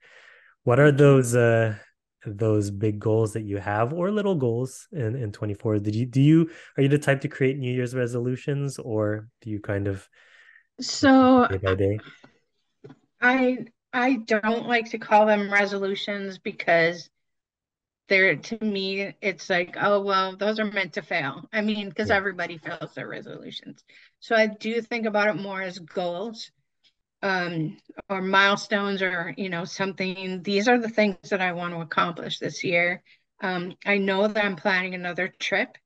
what 0.65 0.81
are 0.81 0.91
those 0.91 1.37
uh 1.37 1.77
those 2.27 2.71
big 2.71 2.99
goals 2.99 3.33
that 3.35 3.43
you 3.43 3.59
have 3.59 3.93
or 3.93 4.11
little 4.11 4.35
goals 4.35 4.89
in 4.93 5.15
in 5.15 5.33
24? 5.33 5.79
Did 5.79 5.95
you 5.95 6.07
do 6.07 6.21
you 6.21 6.51
are 6.77 6.83
you 6.83 6.89
the 6.89 6.99
type 6.99 7.21
to 7.23 7.29
create 7.29 7.59
New 7.59 7.73
Year's 7.73 7.95
resolutions 7.95 8.79
or 8.79 9.29
do 9.43 9.51
you 9.51 9.61
kind 9.61 9.87
of 9.87 10.09
so 10.81 11.47
day 11.49 11.59
by 11.59 11.75
day? 11.75 11.99
I 13.21 13.67
I 13.93 14.17
don't 14.27 14.67
like 14.67 14.91
to 14.91 14.99
call 14.99 15.27
them 15.27 15.53
resolutions 15.53 16.39
because 16.39 17.09
they're 18.09 18.37
to 18.37 18.63
me 18.65 19.15
it's 19.23 19.49
like 19.49 19.77
oh 19.81 20.01
well 20.03 20.37
those 20.37 20.59
are 20.61 20.65
meant 20.65 20.95
to 20.95 21.03
fail. 21.03 21.49
I 21.53 21.63
mean 21.63 21.89
because 21.89 22.11
yeah. 22.11 22.17
everybody 22.17 22.59
fails 22.59 22.95
their 22.95 23.09
resolutions. 23.09 23.83
So 24.21 24.37
i 24.37 24.47
do 24.47 24.81
think 24.83 25.07
about 25.07 25.29
it 25.29 25.41
more 25.41 25.63
as 25.63 25.79
goals 25.79 26.51
um, 27.23 27.79
or 28.11 28.21
milestones 28.21 29.01
or 29.03 29.35
you 29.37 29.49
know 29.49 29.65
something. 29.65 30.43
These 30.43 30.69
are 30.69 30.79
the 30.79 30.89
things 30.89 31.31
that 31.31 31.41
i 31.41 31.53
want 31.53 31.75
to 31.75 31.81
accomplish 31.81 32.39
this 32.39 32.65
year. 32.65 33.03
Um, 33.43 33.75
i 33.85 33.99
know 33.99 34.27
that 34.29 34.45
i'm 34.45 34.57
planning 34.57 34.95
another 34.95 35.29
trip 35.29 35.77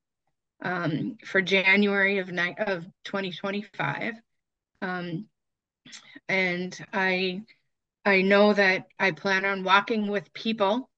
um, 0.62 1.16
for 1.24 1.40
january 1.40 2.18
of, 2.18 2.30
ni- 2.30 2.54
of 2.58 2.84
2025 3.04 4.14
um, 4.82 5.26
and 6.28 6.78
i 6.92 7.42
i 8.04 8.22
know 8.22 8.52
that 8.52 8.86
i 8.98 9.10
plan 9.10 9.44
on 9.44 9.64
walking 9.64 10.08
with 10.08 10.32
people 10.32 10.88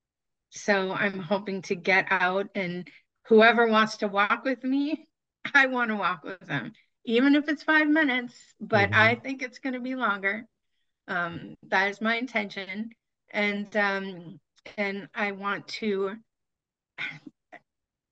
so 0.50 0.92
i'm 0.92 1.18
hoping 1.18 1.62
to 1.62 1.74
get 1.74 2.06
out 2.10 2.48
and 2.54 2.88
whoever 3.26 3.66
wants 3.66 3.98
to 3.98 4.08
walk 4.08 4.44
with 4.44 4.62
me 4.64 5.06
i 5.54 5.66
want 5.66 5.90
to 5.90 5.96
walk 5.96 6.22
with 6.24 6.40
them 6.40 6.72
even 7.04 7.34
if 7.34 7.48
it's 7.48 7.62
five 7.62 7.88
minutes, 7.88 8.34
but 8.60 8.90
mm-hmm. 8.90 9.00
I 9.00 9.14
think 9.16 9.42
it's 9.42 9.58
going 9.58 9.72
to 9.72 9.80
be 9.80 9.94
longer. 9.94 10.46
Um, 11.08 11.56
that 11.68 11.90
is 11.90 12.00
my 12.00 12.16
intention, 12.16 12.90
and 13.30 13.74
um, 13.76 14.40
and 14.76 15.08
I 15.14 15.32
want 15.32 15.66
to 15.68 16.16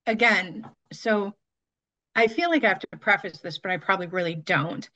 again. 0.06 0.64
So 0.92 1.34
I 2.16 2.28
feel 2.28 2.50
like 2.50 2.64
I 2.64 2.68
have 2.68 2.80
to 2.80 2.88
preface 2.98 3.38
this, 3.38 3.58
but 3.58 3.70
I 3.70 3.76
probably 3.76 4.08
really 4.08 4.34
don't. 4.34 4.88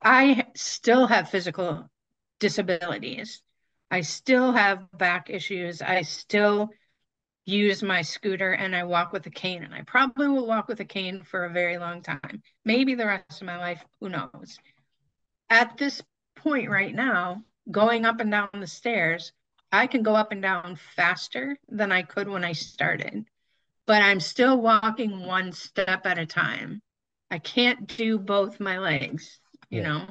I 0.00 0.46
still 0.54 1.06
have 1.06 1.28
physical 1.28 1.90
disabilities. 2.38 3.42
I 3.90 4.02
still 4.02 4.52
have 4.52 4.86
back 4.96 5.28
issues. 5.28 5.82
I 5.82 6.02
still 6.02 6.70
use 7.46 7.82
my 7.82 8.02
scooter 8.02 8.52
and 8.52 8.74
I 8.74 8.84
walk 8.84 9.12
with 9.12 9.26
a 9.26 9.30
cane. 9.30 9.64
And 9.64 9.74
I 9.74 9.82
probably 9.82 10.28
will 10.28 10.46
walk 10.46 10.68
with 10.68 10.80
a 10.80 10.84
cane 10.84 11.22
for 11.22 11.44
a 11.44 11.52
very 11.52 11.78
long 11.78 12.02
time, 12.02 12.42
maybe 12.64 12.94
the 12.94 13.06
rest 13.06 13.40
of 13.40 13.46
my 13.46 13.58
life, 13.58 13.84
who 14.00 14.08
knows. 14.08 14.58
At 15.48 15.76
this 15.76 16.02
point 16.36 16.70
right 16.70 16.94
now, 16.94 17.42
going 17.70 18.04
up 18.04 18.20
and 18.20 18.30
down 18.30 18.48
the 18.52 18.66
stairs, 18.66 19.32
I 19.72 19.86
can 19.86 20.02
go 20.02 20.14
up 20.14 20.32
and 20.32 20.42
down 20.42 20.78
faster 20.96 21.56
than 21.68 21.92
I 21.92 22.02
could 22.02 22.28
when 22.28 22.44
I 22.44 22.52
started, 22.52 23.24
but 23.86 24.02
I'm 24.02 24.20
still 24.20 24.60
walking 24.60 25.24
one 25.24 25.52
step 25.52 26.06
at 26.06 26.18
a 26.18 26.26
time. 26.26 26.82
I 27.30 27.38
can't 27.38 27.86
do 27.86 28.18
both 28.18 28.58
my 28.58 28.78
legs, 28.78 29.38
you 29.68 29.82
yeah. 29.82 29.88
know. 29.88 30.06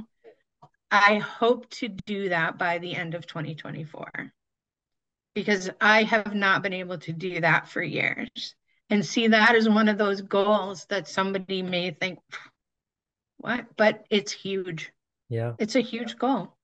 I 0.91 1.17
hope 1.17 1.69
to 1.71 1.89
do 1.89 2.29
that 2.29 2.57
by 2.57 2.79
the 2.79 2.95
end 2.95 3.13
of 3.13 3.27
2024 3.27 4.33
because 5.33 5.69
I 5.79 6.03
have 6.03 6.33
not 6.33 6.63
been 6.63 6.73
able 6.73 6.97
to 6.99 7.13
do 7.13 7.41
that 7.41 7.69
for 7.69 7.81
years. 7.81 8.55
And 8.89 9.05
see, 9.05 9.27
that 9.27 9.55
is 9.55 9.69
one 9.69 9.87
of 9.87 9.97
those 9.97 10.21
goals 10.21 10.85
that 10.85 11.07
somebody 11.07 11.61
may 11.61 11.91
think, 11.91 12.19
what? 13.37 13.65
But 13.77 14.05
it's 14.09 14.31
huge. 14.31 14.91
Yeah. 15.29 15.53
It's 15.59 15.75
a 15.75 15.81
huge 15.81 16.17
goal. 16.17 16.55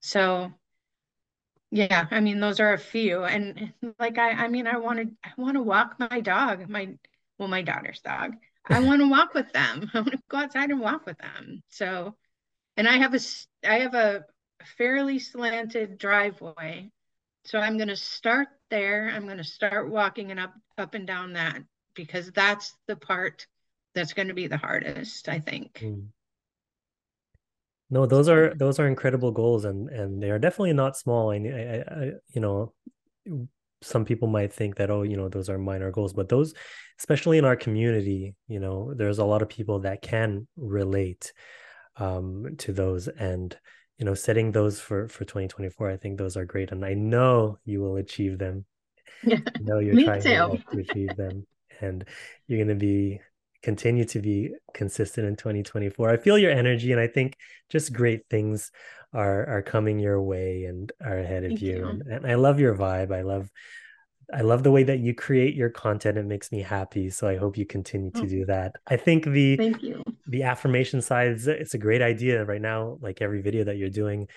So 0.00 0.52
yeah, 1.70 2.06
I 2.10 2.20
mean 2.20 2.40
those 2.40 2.58
are 2.60 2.72
a 2.72 2.78
few. 2.78 3.24
And 3.24 3.72
like 3.98 4.18
I 4.18 4.30
I 4.30 4.48
mean 4.48 4.66
I 4.66 4.78
wanted 4.78 5.16
I 5.24 5.30
want 5.36 5.54
to 5.54 5.62
walk 5.62 5.96
my 5.98 6.20
dog, 6.20 6.68
my 6.68 6.94
well, 7.38 7.48
my 7.48 7.62
daughter's 7.62 8.00
dog. 8.00 8.34
I 8.68 8.80
want 8.84 9.00
to 9.00 9.08
walk 9.08 9.34
with 9.34 9.52
them. 9.52 9.90
I 9.94 10.00
want 10.00 10.12
to 10.12 10.22
go 10.28 10.38
outside 10.38 10.70
and 10.70 10.80
walk 10.80 11.06
with 11.06 11.18
them. 11.18 11.62
So 11.68 12.16
and 12.76 12.88
I 12.88 12.96
have 12.96 13.14
a 13.14 13.20
I 13.64 13.80
have 13.80 13.94
a 13.94 14.24
fairly 14.76 15.18
slanted 15.18 15.96
driveway 15.98 16.90
so 17.44 17.58
I'm 17.58 17.76
going 17.76 17.88
to 17.88 17.96
start 17.96 18.48
there. 18.70 19.10
I'm 19.14 19.24
going 19.24 19.38
to 19.38 19.44
start 19.44 19.90
walking 19.90 20.30
and 20.30 20.40
up 20.40 20.54
up 20.78 20.94
and 20.94 21.06
down 21.06 21.34
that 21.34 21.62
because 21.94 22.30
that's 22.32 22.74
the 22.86 22.96
part 22.96 23.46
that's 23.94 24.12
going 24.12 24.28
to 24.28 24.34
be 24.34 24.46
the 24.46 24.56
hardest, 24.56 25.28
I 25.28 25.40
think. 25.40 25.80
Mm. 25.82 26.06
no 27.90 28.06
those 28.06 28.28
are 28.28 28.54
those 28.54 28.78
are 28.78 28.86
incredible 28.86 29.32
goals 29.32 29.64
and 29.64 29.88
and 29.88 30.22
they 30.22 30.30
are 30.30 30.38
definitely 30.38 30.72
not 30.72 30.96
small 30.96 31.32
and 31.32 31.46
I, 31.46 31.60
I, 31.60 32.00
I 32.00 32.12
you 32.28 32.40
know 32.40 32.72
some 33.82 34.04
people 34.04 34.28
might 34.28 34.52
think 34.52 34.76
that 34.76 34.90
oh 34.90 35.02
you 35.02 35.16
know 35.16 35.28
those 35.28 35.48
are 35.48 35.58
minor 35.58 35.90
goals 35.90 36.12
but 36.12 36.28
those 36.28 36.54
especially 36.98 37.38
in 37.38 37.44
our 37.44 37.56
community 37.56 38.34
you 38.46 38.60
know 38.60 38.94
there's 38.94 39.18
a 39.18 39.24
lot 39.24 39.42
of 39.42 39.48
people 39.48 39.80
that 39.80 40.02
can 40.02 40.46
relate 40.56 41.32
um 41.96 42.54
to 42.58 42.72
those 42.72 43.08
and 43.08 43.56
you 44.00 44.06
know 44.06 44.14
setting 44.14 44.50
those 44.50 44.80
for 44.80 45.06
for 45.08 45.24
2024 45.24 45.90
i 45.90 45.96
think 45.96 46.16
those 46.16 46.36
are 46.36 46.46
great 46.46 46.72
and 46.72 46.84
i 46.84 46.94
know 46.94 47.58
you 47.64 47.80
will 47.80 47.96
achieve 47.96 48.38
them. 48.38 48.64
Yeah. 49.22 49.36
I 49.46 49.58
know 49.60 49.78
you're 49.78 50.02
trying 50.02 50.22
to 50.22 50.58
achieve 50.72 51.14
them 51.14 51.46
and 51.82 52.04
you're 52.48 52.58
going 52.58 52.68
to 52.68 52.74
be 52.74 53.20
continue 53.62 54.06
to 54.06 54.20
be 54.20 54.54
consistent 54.72 55.26
in 55.26 55.36
2024 55.36 56.08
i 56.08 56.16
feel 56.16 56.38
your 56.38 56.50
energy 56.50 56.92
and 56.92 57.00
i 57.00 57.06
think 57.06 57.36
just 57.68 57.92
great 57.92 58.22
things 58.30 58.72
are 59.12 59.46
are 59.46 59.62
coming 59.62 59.98
your 59.98 60.22
way 60.22 60.64
and 60.64 60.92
are 61.04 61.18
ahead 61.18 61.44
of 61.44 61.60
you, 61.60 61.76
you. 61.76 61.86
And, 61.86 62.02
and 62.02 62.26
i 62.26 62.34
love 62.36 62.58
your 62.58 62.74
vibe. 62.74 63.14
I 63.14 63.20
love 63.20 63.50
i 64.32 64.40
love 64.40 64.62
the 64.62 64.70
way 64.70 64.84
that 64.84 65.00
you 65.00 65.14
create 65.14 65.54
your 65.54 65.68
content. 65.68 66.16
It 66.16 66.24
makes 66.24 66.50
me 66.50 66.62
happy 66.62 67.10
so 67.10 67.28
i 67.28 67.36
hope 67.36 67.58
you 67.58 67.66
continue 67.66 68.10
to 68.12 68.22
oh. 68.22 68.26
do 68.26 68.46
that. 68.46 68.76
I 68.86 68.96
think 68.96 69.26
the 69.26 69.56
thank 69.58 69.82
you 69.82 70.02
the 70.30 70.44
affirmation 70.44 71.02
side 71.02 71.32
is 71.32 71.48
it's 71.48 71.74
a 71.74 71.78
great 71.78 72.00
idea 72.00 72.44
right 72.44 72.60
now 72.60 72.96
like 73.00 73.20
every 73.20 73.42
video 73.42 73.64
that 73.64 73.76
you're 73.76 73.90
doing 73.90 74.28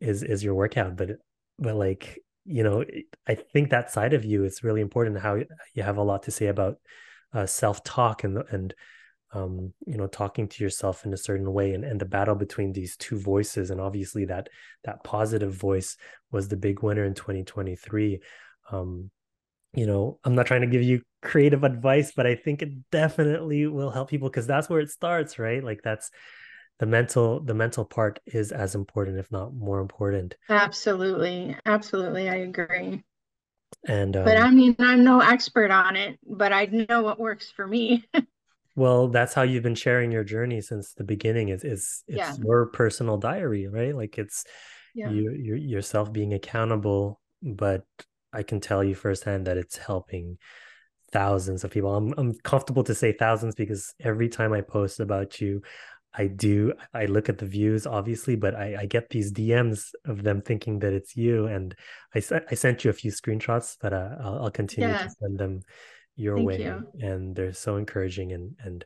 is 0.00 0.22
is 0.22 0.42
your 0.42 0.54
workout 0.54 0.96
but 0.96 1.10
but 1.58 1.74
like 1.74 2.20
you 2.44 2.62
know 2.62 2.84
i 3.26 3.34
think 3.34 3.70
that 3.70 3.90
side 3.90 4.14
of 4.14 4.24
you 4.24 4.44
is 4.44 4.62
really 4.62 4.80
important 4.80 5.18
how 5.18 5.34
you 5.74 5.82
have 5.82 5.96
a 5.96 6.02
lot 6.02 6.22
to 6.22 6.30
say 6.30 6.46
about 6.46 6.76
uh, 7.34 7.44
self-talk 7.46 8.24
and 8.24 8.38
and 8.50 8.74
um, 9.34 9.72
you 9.86 9.96
know 9.96 10.06
talking 10.06 10.46
to 10.46 10.62
yourself 10.62 11.06
in 11.06 11.12
a 11.14 11.16
certain 11.16 11.50
way 11.52 11.72
and, 11.72 11.84
and 11.84 11.98
the 11.98 12.04
battle 12.04 12.34
between 12.34 12.72
these 12.72 12.96
two 12.96 13.18
voices 13.18 13.70
and 13.70 13.80
obviously 13.80 14.26
that 14.26 14.48
that 14.84 15.02
positive 15.02 15.54
voice 15.54 15.96
was 16.30 16.48
the 16.48 16.56
big 16.56 16.82
winner 16.82 17.04
in 17.04 17.14
2023 17.14 18.20
um, 18.70 19.10
you 19.74 19.86
know 19.86 20.18
i'm 20.24 20.34
not 20.34 20.46
trying 20.46 20.60
to 20.60 20.66
give 20.66 20.82
you 20.82 21.00
creative 21.22 21.62
advice 21.62 22.12
but 22.16 22.26
i 22.26 22.34
think 22.34 22.62
it 22.62 22.90
definitely 22.90 23.66
will 23.66 23.90
help 23.90 24.10
people 24.10 24.28
because 24.28 24.46
that's 24.46 24.68
where 24.68 24.80
it 24.80 24.90
starts 24.90 25.38
right? 25.38 25.62
Like 25.62 25.82
that's 25.82 26.10
the 26.78 26.86
mental 26.86 27.40
the 27.40 27.54
mental 27.54 27.84
part 27.84 28.20
is 28.26 28.52
as 28.52 28.74
important 28.74 29.18
if 29.18 29.30
not 29.30 29.54
more 29.54 29.80
important. 29.80 30.34
Absolutely. 30.48 31.56
Absolutely. 31.66 32.28
I 32.28 32.36
agree. 32.36 33.02
And 33.86 34.16
um, 34.16 34.24
but 34.24 34.36
i 34.36 34.50
mean 34.50 34.76
i'm 34.78 35.02
no 35.02 35.20
expert 35.20 35.70
on 35.70 35.96
it 35.96 36.18
but 36.26 36.52
i 36.52 36.66
know 36.66 37.02
what 37.02 37.20
works 37.20 37.50
for 37.54 37.66
me. 37.66 38.04
Well 38.74 39.08
that's 39.08 39.34
how 39.34 39.42
you've 39.42 39.62
been 39.62 39.74
sharing 39.74 40.10
your 40.10 40.24
journey 40.24 40.62
since 40.62 40.94
the 40.94 41.04
beginning 41.04 41.50
is 41.50 41.62
is 41.62 42.04
it's 42.08 42.16
yeah. 42.16 42.34
your 42.42 42.64
personal 42.66 43.18
diary 43.18 43.68
right? 43.68 43.94
Like 43.94 44.16
it's 44.16 44.46
yeah. 44.94 45.10
you 45.10 45.30
you 45.32 45.56
yourself 45.56 46.10
being 46.10 46.32
accountable 46.32 47.20
but 47.42 47.84
i 48.32 48.42
can 48.42 48.60
tell 48.60 48.82
you 48.82 48.94
firsthand 48.94 49.46
that 49.46 49.58
it's 49.58 49.76
helping 49.76 50.38
thousands 51.12 51.64
of 51.64 51.70
people 51.70 51.94
i'm, 51.94 52.14
I'm 52.16 52.34
comfortable 52.42 52.84
to 52.84 52.94
say 52.94 53.12
thousands 53.12 53.54
because 53.54 53.94
every 54.00 54.28
time 54.28 54.52
i 54.52 54.60
post 54.60 55.00
about 55.00 55.40
you 55.40 55.62
I 56.14 56.26
do. 56.26 56.74
I 56.92 57.06
look 57.06 57.28
at 57.28 57.38
the 57.38 57.46
views, 57.46 57.86
obviously, 57.86 58.36
but 58.36 58.54
I, 58.54 58.76
I 58.80 58.86
get 58.86 59.08
these 59.08 59.32
DMs 59.32 59.92
of 60.04 60.22
them 60.22 60.42
thinking 60.42 60.78
that 60.80 60.92
it's 60.92 61.16
you. 61.16 61.46
And 61.46 61.74
I, 62.14 62.22
I 62.50 62.54
sent 62.54 62.84
you 62.84 62.90
a 62.90 62.94
few 62.94 63.10
screenshots, 63.10 63.76
but 63.80 63.92
uh, 63.92 64.16
I'll, 64.20 64.44
I'll 64.44 64.50
continue 64.50 64.90
yeah. 64.90 65.04
to 65.04 65.10
send 65.10 65.38
them 65.38 65.62
your 66.16 66.36
Thank 66.36 66.46
way. 66.46 66.62
You. 66.64 66.86
And 67.00 67.34
they're 67.34 67.54
so 67.54 67.76
encouraging. 67.76 68.32
And 68.32 68.56
and 68.60 68.84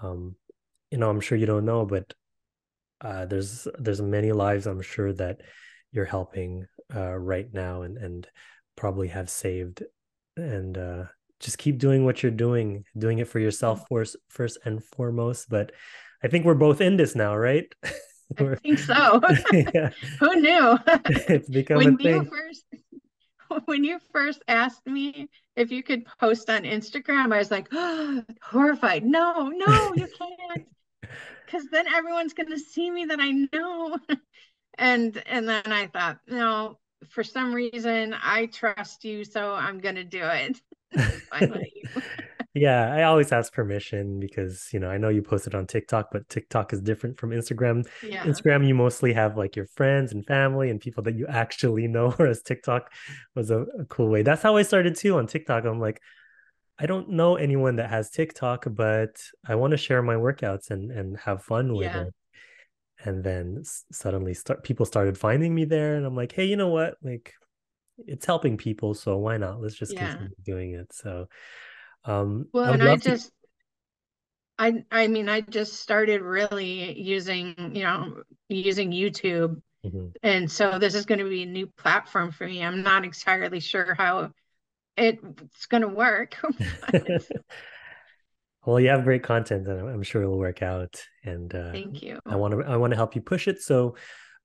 um, 0.00 0.36
you 0.90 0.98
know, 0.98 1.10
I'm 1.10 1.20
sure 1.20 1.36
you 1.36 1.46
don't 1.46 1.64
know, 1.64 1.84
but 1.84 2.14
uh, 3.00 3.26
there's 3.26 3.66
there's 3.78 4.00
many 4.00 4.30
lives 4.30 4.66
I'm 4.66 4.82
sure 4.82 5.12
that 5.14 5.40
you're 5.90 6.04
helping 6.04 6.66
uh, 6.94 7.16
right 7.16 7.52
now, 7.52 7.82
and 7.82 7.98
and 7.98 8.28
probably 8.76 9.08
have 9.08 9.28
saved. 9.28 9.82
And 10.36 10.78
uh, 10.78 11.04
just 11.40 11.58
keep 11.58 11.78
doing 11.78 12.04
what 12.04 12.22
you're 12.22 12.30
doing, 12.30 12.84
doing 12.96 13.18
it 13.18 13.28
for 13.28 13.38
mm-hmm. 13.38 13.46
yourself 13.46 13.86
first, 13.88 14.16
first 14.28 14.58
and 14.64 14.84
foremost, 14.84 15.48
but 15.48 15.72
I 16.22 16.28
think 16.28 16.44
we're 16.44 16.54
both 16.54 16.80
in 16.80 16.96
this 16.96 17.14
now, 17.14 17.34
right? 17.34 17.66
I 18.38 18.54
think 18.56 18.78
so. 18.78 19.20
Who 20.20 20.36
knew? 20.36 20.78
it's 20.86 21.48
become 21.48 21.78
when 21.78 21.94
a 21.94 21.96
thing. 21.96 22.14
You 22.14 22.24
first, 22.24 22.64
when 23.64 23.84
you 23.84 23.98
first 24.12 24.42
asked 24.46 24.86
me 24.86 25.28
if 25.56 25.72
you 25.72 25.82
could 25.82 26.04
post 26.20 26.48
on 26.48 26.62
Instagram, 26.62 27.34
I 27.34 27.38
was 27.38 27.50
like, 27.50 27.68
oh, 27.72 28.22
horrified. 28.42 29.04
No, 29.04 29.48
no, 29.48 29.92
you 29.96 30.06
can't. 30.06 30.66
Because 31.44 31.66
then 31.72 31.86
everyone's 31.88 32.34
gonna 32.34 32.58
see 32.58 32.90
me 32.90 33.06
that 33.06 33.18
I 33.20 33.32
know. 33.52 33.98
and 34.78 35.20
and 35.26 35.48
then 35.48 35.62
I 35.66 35.88
thought, 35.88 36.18
no, 36.28 36.78
for 37.08 37.24
some 37.24 37.52
reason 37.52 38.14
I 38.22 38.46
trust 38.46 39.04
you, 39.04 39.24
so 39.24 39.54
I'm 39.54 39.78
gonna 39.80 40.04
do 40.04 40.22
it. 40.22 40.60
yeah, 42.54 42.92
I 42.92 43.04
always 43.04 43.32
ask 43.32 43.52
permission 43.52 44.18
because 44.18 44.68
you 44.72 44.80
know 44.80 44.90
I 44.90 44.98
know 44.98 45.08
you 45.08 45.22
posted 45.22 45.54
on 45.54 45.66
TikTok, 45.66 46.08
but 46.12 46.28
TikTok 46.28 46.72
is 46.72 46.80
different 46.80 47.18
from 47.18 47.30
Instagram. 47.30 47.86
Yeah. 48.02 48.24
Instagram, 48.24 48.66
you 48.66 48.74
mostly 48.74 49.12
have 49.12 49.36
like 49.36 49.56
your 49.56 49.66
friends 49.66 50.12
and 50.12 50.26
family 50.26 50.70
and 50.70 50.80
people 50.80 51.02
that 51.04 51.16
you 51.16 51.26
actually 51.28 51.86
know, 51.86 52.10
whereas 52.16 52.42
TikTok 52.42 52.92
was 53.34 53.50
a, 53.50 53.60
a 53.78 53.84
cool 53.86 54.08
way. 54.08 54.22
That's 54.22 54.42
how 54.42 54.56
I 54.56 54.62
started 54.62 54.96
too 54.96 55.16
on 55.16 55.26
TikTok. 55.26 55.64
I'm 55.64 55.80
like, 55.80 56.00
I 56.78 56.86
don't 56.86 57.10
know 57.10 57.36
anyone 57.36 57.76
that 57.76 57.90
has 57.90 58.10
TikTok, 58.10 58.66
but 58.70 59.22
I 59.46 59.54
want 59.54 59.72
to 59.72 59.76
share 59.76 60.02
my 60.02 60.14
workouts 60.14 60.70
and 60.70 60.90
and 60.90 61.16
have 61.18 61.44
fun 61.44 61.74
with 61.74 61.92
yeah. 61.92 62.02
it. 62.02 62.14
And 63.02 63.24
then 63.24 63.62
suddenly 63.92 64.34
start 64.34 64.64
people 64.64 64.86
started 64.86 65.16
finding 65.16 65.54
me 65.54 65.66
there, 65.66 65.94
and 65.94 66.04
I'm 66.04 66.16
like, 66.16 66.32
hey, 66.32 66.46
you 66.46 66.56
know 66.56 66.68
what? 66.68 66.96
Like, 67.02 67.32
it's 68.06 68.26
helping 68.26 68.56
people, 68.56 68.94
so 68.94 69.16
why 69.16 69.36
not? 69.36 69.60
Let's 69.60 69.74
just 69.74 69.92
yeah. 69.92 70.10
continue 70.10 70.34
doing 70.44 70.74
it. 70.74 70.92
So 70.92 71.28
um, 72.04 72.46
well, 72.52 72.64
I 72.64 72.72
and 72.74 72.82
I 72.82 72.96
just, 72.96 73.26
to... 73.26 73.32
I, 74.58 74.84
I 74.90 75.06
mean, 75.06 75.28
I 75.28 75.40
just 75.40 75.74
started 75.80 76.22
really 76.22 76.98
using, 77.00 77.54
you 77.74 77.82
know, 77.82 78.22
using 78.48 78.92
YouTube. 78.92 79.60
Mm-hmm. 79.84 80.08
And 80.22 80.50
so 80.50 80.78
this 80.78 80.94
is 80.94 81.06
going 81.06 81.20
to 81.20 81.28
be 81.28 81.44
a 81.44 81.46
new 81.46 81.66
platform 81.66 82.32
for 82.32 82.46
me. 82.46 82.62
I'm 82.62 82.82
not 82.82 83.04
entirely 83.04 83.60
sure 83.60 83.94
how 83.94 84.32
it's 84.96 85.66
going 85.66 85.82
to 85.82 85.88
work. 85.88 86.36
well, 88.66 88.78
you 88.78 88.88
have 88.88 89.04
great 89.04 89.22
content, 89.22 89.66
and 89.66 89.88
I'm 89.88 90.02
sure 90.02 90.22
it'll 90.22 90.38
work 90.38 90.62
out. 90.62 91.02
And 91.24 91.54
uh, 91.54 91.72
thank 91.72 92.02
you. 92.02 92.18
I 92.26 92.36
want 92.36 92.54
to 92.54 92.66
I 92.66 92.76
want 92.76 92.92
to 92.92 92.96
help 92.96 93.14
you 93.14 93.22
push 93.22 93.48
it. 93.48 93.62
So, 93.62 93.96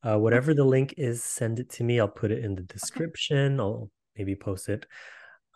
uh, 0.05 0.17
whatever 0.17 0.53
the 0.53 0.63
link 0.63 0.93
is, 0.97 1.23
send 1.23 1.59
it 1.59 1.69
to 1.71 1.83
me. 1.83 1.99
I'll 1.99 2.07
put 2.07 2.31
it 2.31 2.43
in 2.43 2.55
the 2.55 2.61
description. 2.61 3.59
I'll 3.59 3.89
maybe 4.17 4.35
post 4.35 4.69
it. 4.69 4.85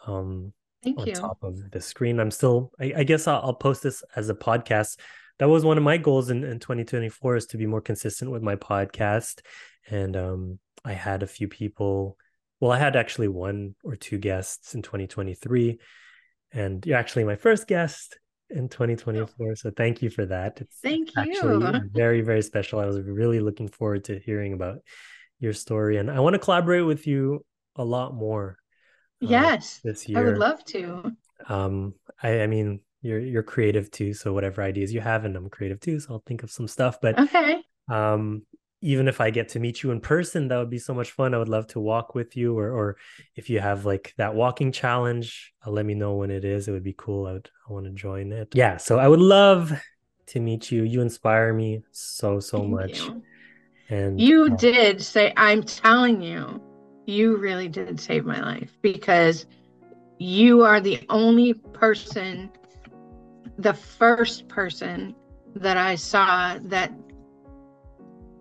Um, 0.08 0.54
Thank 0.84 1.00
on 1.00 1.08
you. 1.08 1.14
top 1.14 1.38
of 1.43 1.72
the 1.72 1.82
screen. 1.82 2.20
I'm 2.20 2.32
still, 2.32 2.72
I, 2.80 2.93
I 2.97 3.04
guess 3.04 3.28
I'll, 3.28 3.41
I'll, 3.43 3.54
post 3.54 3.84
this 3.84 4.04
as 4.16 4.30
a 4.30 4.34
podcast. 4.34 4.97
That 5.38 5.50
was 5.50 5.64
one 5.64 5.78
of 5.78 5.84
my 5.84 5.97
goals 5.97 6.30
in, 6.30 6.43
in 6.43 6.60
2024 6.60 7.36
is 7.36 7.45
to 7.47 7.58
be 7.58 7.66
more 7.66 7.82
consistent 7.82 8.32
with 8.32 8.41
my 8.41 8.56
podcast. 8.56 9.41
And 9.89 10.16
um, 10.16 10.60
I 10.84 10.93
had 10.93 11.22
a 11.22 11.28
few 11.28 11.47
people, 11.47 12.18
well, 12.60 12.72
I 12.72 12.80
had 12.80 12.95
actually 12.95 13.28
one 13.28 13.76
or 13.84 13.95
two 13.95 14.18
guests 14.18 14.74
in 14.74 14.82
2023. 14.82 15.80
And 16.52 16.86
you're 16.86 16.97
actually 16.97 17.26
my 17.26 17.36
first 17.36 17.68
guest 17.68 18.18
in 18.50 18.70
2024. 18.70 19.56
So 19.56 19.72
thank 19.72 20.02
you 20.02 20.10
for 20.10 20.26
that. 20.26 20.60
It's 20.62 20.80
thank 20.80 21.10
you. 21.16 21.82
very, 21.93 22.22
very 22.22 22.41
special. 22.41 22.80
I 22.80 22.86
was 22.86 23.00
really 23.02 23.39
looking 23.39 23.68
forward 23.68 24.06
to 24.06 24.20
hearing 24.20 24.54
about 24.54 24.80
your 25.39 25.54
story. 25.54 25.97
And 25.97 26.10
I 26.10 26.20
want 26.20 26.34
to 26.34 26.39
collaborate 26.39 26.86
with 26.86 27.08
you 27.08 27.45
a 27.76 27.84
lot 27.84 28.14
more 28.14 28.58
uh, 29.24 29.28
yes, 29.28 29.80
this 29.84 30.08
year. 30.08 30.20
I 30.20 30.24
would 30.24 30.38
love 30.38 30.64
to. 30.66 31.12
Um, 31.47 31.93
I, 32.22 32.41
I 32.41 32.47
mean, 32.47 32.82
you're 33.02 33.20
you're 33.20 33.43
creative 33.43 33.89
too, 33.91 34.14
so 34.14 34.34
whatever 34.34 34.62
ideas 34.62 34.93
you 34.93 35.00
have, 35.02 35.24
and 35.26 35.36
I'm 35.36 35.50
creative 35.50 35.80
too, 35.80 36.00
so 36.00 36.14
I'll 36.14 36.24
think 36.26 36.43
of 36.43 36.52
some 36.52 36.68
stuff. 36.68 37.00
But 37.02 37.18
okay. 37.18 37.62
Um, 37.89 38.43
even 38.82 39.07
if 39.07 39.19
I 39.19 39.30
get 39.30 39.49
to 39.49 39.59
meet 39.59 39.84
you 39.84 39.91
in 39.91 39.99
person, 39.99 40.47
that 40.47 40.57
would 40.57 40.69
be 40.69 40.80
so 40.80 40.93
much 40.93 41.11
fun. 41.11 41.34
I 41.34 41.38
would 41.38 41.49
love 41.49 41.67
to 41.67 41.80
walk 41.80 42.15
with 42.15 42.38
you, 42.38 42.57
or 42.57 42.71
or 42.71 42.97
if 43.36 43.49
you 43.49 43.59
have 43.59 43.86
like 43.86 44.13
that 44.17 44.36
walking 44.36 44.71
challenge, 44.71 45.53
uh, 45.65 45.71
let 45.71 45.86
me 45.86 45.93
know 45.93 46.15
when 46.15 46.32
it 46.32 46.45
is. 46.45 46.67
It 46.67 46.71
would 46.71 46.84
be 46.84 46.95
cool. 46.97 47.27
I 47.27 47.34
would 47.34 47.49
I 47.67 47.73
want 47.73 47.86
to 47.86 47.91
join 47.91 48.32
it. 48.32 48.49
Yeah, 48.53 48.77
so 48.77 48.97
I 48.97 49.07
would 49.07 49.19
love 49.19 49.73
to 50.27 50.39
meet 50.39 50.71
you. 50.71 50.84
You 50.84 51.01
inspire 51.01 51.53
me 51.53 51.84
so 51.91 52.39
so 52.39 52.59
Thank 52.59 52.69
much. 52.69 52.99
You. 52.99 53.23
And 53.89 54.21
you 54.21 54.45
uh, 54.45 54.55
did 54.55 55.01
say, 55.01 55.34
I'm 55.36 55.63
telling 55.63 56.21
you, 56.21 56.61
you 57.07 57.38
really 57.38 57.67
did 57.67 57.99
save 57.99 58.23
my 58.23 58.39
life 58.39 58.71
because 58.82 59.47
you 60.19 60.63
are 60.63 60.80
the 60.80 61.03
only 61.09 61.53
person, 61.53 62.51
the 63.57 63.73
first 63.73 64.47
person 64.47 65.15
that 65.55 65.75
I 65.77 65.95
saw 65.95 66.59
that 66.61 66.91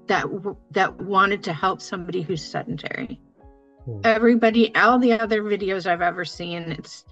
that 0.09 0.27
that 0.73 1.01
wanted 1.03 1.43
to 1.45 1.53
help 1.53 1.81
somebody 1.81 2.23
who's 2.23 2.45
sedentary. 2.45 3.21
Hmm. 3.85 4.01
Everybody, 4.05 4.75
all 4.75 4.99
the 4.99 5.13
other 5.13 5.43
videos 5.43 5.87
I've 5.87 6.03
ever 6.03 6.25
seen, 6.25 6.63
it's 6.73 7.05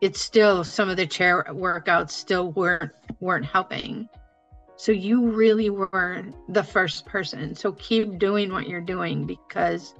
it's 0.00 0.20
still 0.20 0.64
some 0.64 0.88
of 0.88 0.96
the 0.96 1.06
chair 1.06 1.44
workouts 1.48 2.10
still 2.10 2.52
weren't 2.52 2.92
weren't 3.20 3.46
helping. 3.46 4.08
So 4.76 4.92
you 4.92 5.30
really 5.30 5.70
were 5.70 6.24
the 6.48 6.62
first 6.62 7.06
person. 7.06 7.54
So 7.54 7.72
keep 7.72 8.18
doing 8.18 8.52
what 8.52 8.68
you're 8.68 8.80
doing 8.80 9.24
because 9.24 9.94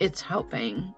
it's 0.00 0.20
helping. 0.20 0.94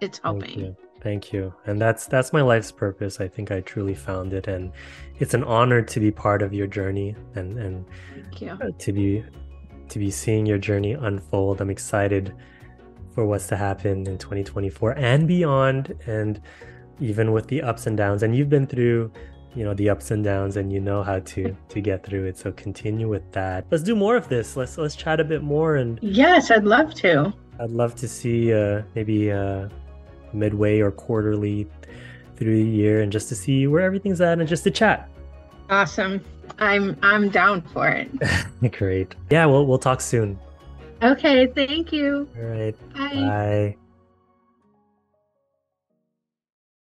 It's 0.00 0.18
helping. 0.18 0.48
Thank 0.48 0.58
you. 0.58 0.76
Thank 1.00 1.32
you. 1.32 1.54
And 1.66 1.80
that's 1.80 2.06
that's 2.06 2.32
my 2.32 2.42
life's 2.42 2.72
purpose. 2.72 3.20
I 3.20 3.28
think 3.28 3.52
I 3.52 3.60
truly 3.60 3.94
found 3.94 4.32
it 4.32 4.48
and 4.48 4.72
it's 5.18 5.34
an 5.34 5.44
honor 5.44 5.82
to 5.82 6.00
be 6.00 6.10
part 6.10 6.42
of 6.42 6.52
your 6.52 6.66
journey 6.66 7.14
and 7.34 7.58
and 7.58 7.84
to 8.78 8.92
be 8.92 9.24
to 9.90 9.98
be 9.98 10.10
seeing 10.10 10.46
your 10.46 10.58
journey 10.58 10.92
unfold. 10.92 11.60
I'm 11.60 11.70
excited 11.70 12.34
for 13.14 13.26
what's 13.26 13.46
to 13.48 13.56
happen 13.56 14.06
in 14.06 14.18
2024 14.18 14.92
and 14.92 15.26
beyond 15.26 15.94
and 16.06 16.40
even 17.00 17.32
with 17.32 17.46
the 17.48 17.62
ups 17.62 17.86
and 17.86 17.96
downs. 17.96 18.22
And 18.22 18.34
you've 18.36 18.50
been 18.50 18.66
through 18.66 19.10
you 19.54 19.64
know 19.64 19.72
the 19.74 19.88
ups 19.88 20.10
and 20.10 20.22
downs 20.22 20.56
and 20.56 20.70
you 20.72 20.78
know 20.78 21.02
how 21.02 21.20
to 21.20 21.56
to 21.68 21.80
get 21.80 22.04
through 22.04 22.26
it. 22.26 22.38
So 22.38 22.52
continue 22.52 23.08
with 23.08 23.30
that. 23.32 23.66
Let's 23.70 23.82
do 23.82 23.96
more 23.96 24.16
of 24.16 24.28
this. 24.28 24.56
Let's 24.56 24.78
let's 24.78 24.94
chat 24.94 25.20
a 25.20 25.24
bit 25.24 25.42
more 25.42 25.76
and 25.76 25.98
yes 26.02 26.50
i'd 26.50 26.64
love 26.64 26.94
to. 26.94 27.32
I'd 27.58 27.70
love 27.70 27.94
to 27.96 28.08
see 28.08 28.52
uh 28.52 28.82
maybe 28.94 29.32
uh 29.32 29.68
midway 30.32 30.80
or 30.80 30.90
quarterly 30.90 31.66
through 32.36 32.56
the 32.62 32.70
year 32.70 33.00
and 33.00 33.10
just 33.10 33.28
to 33.30 33.34
see 33.34 33.66
where 33.66 33.82
everything's 33.82 34.20
at 34.20 34.38
and 34.38 34.48
just 34.48 34.64
to 34.64 34.70
chat. 34.70 35.08
Awesome 35.70 36.24
i'm 36.58 36.96
i'm 37.02 37.28
down 37.28 37.62
for 37.62 37.88
it. 37.88 38.10
Great. 38.72 39.14
Yeah 39.30 39.46
we'll 39.46 39.66
we'll 39.66 39.78
talk 39.78 40.00
soon. 40.00 40.38
Okay 41.02 41.46
thank 41.46 41.92
you. 41.92 42.28
All 42.36 42.44
right. 42.44 42.94
Bye, 42.94 43.14
bye. 43.14 43.76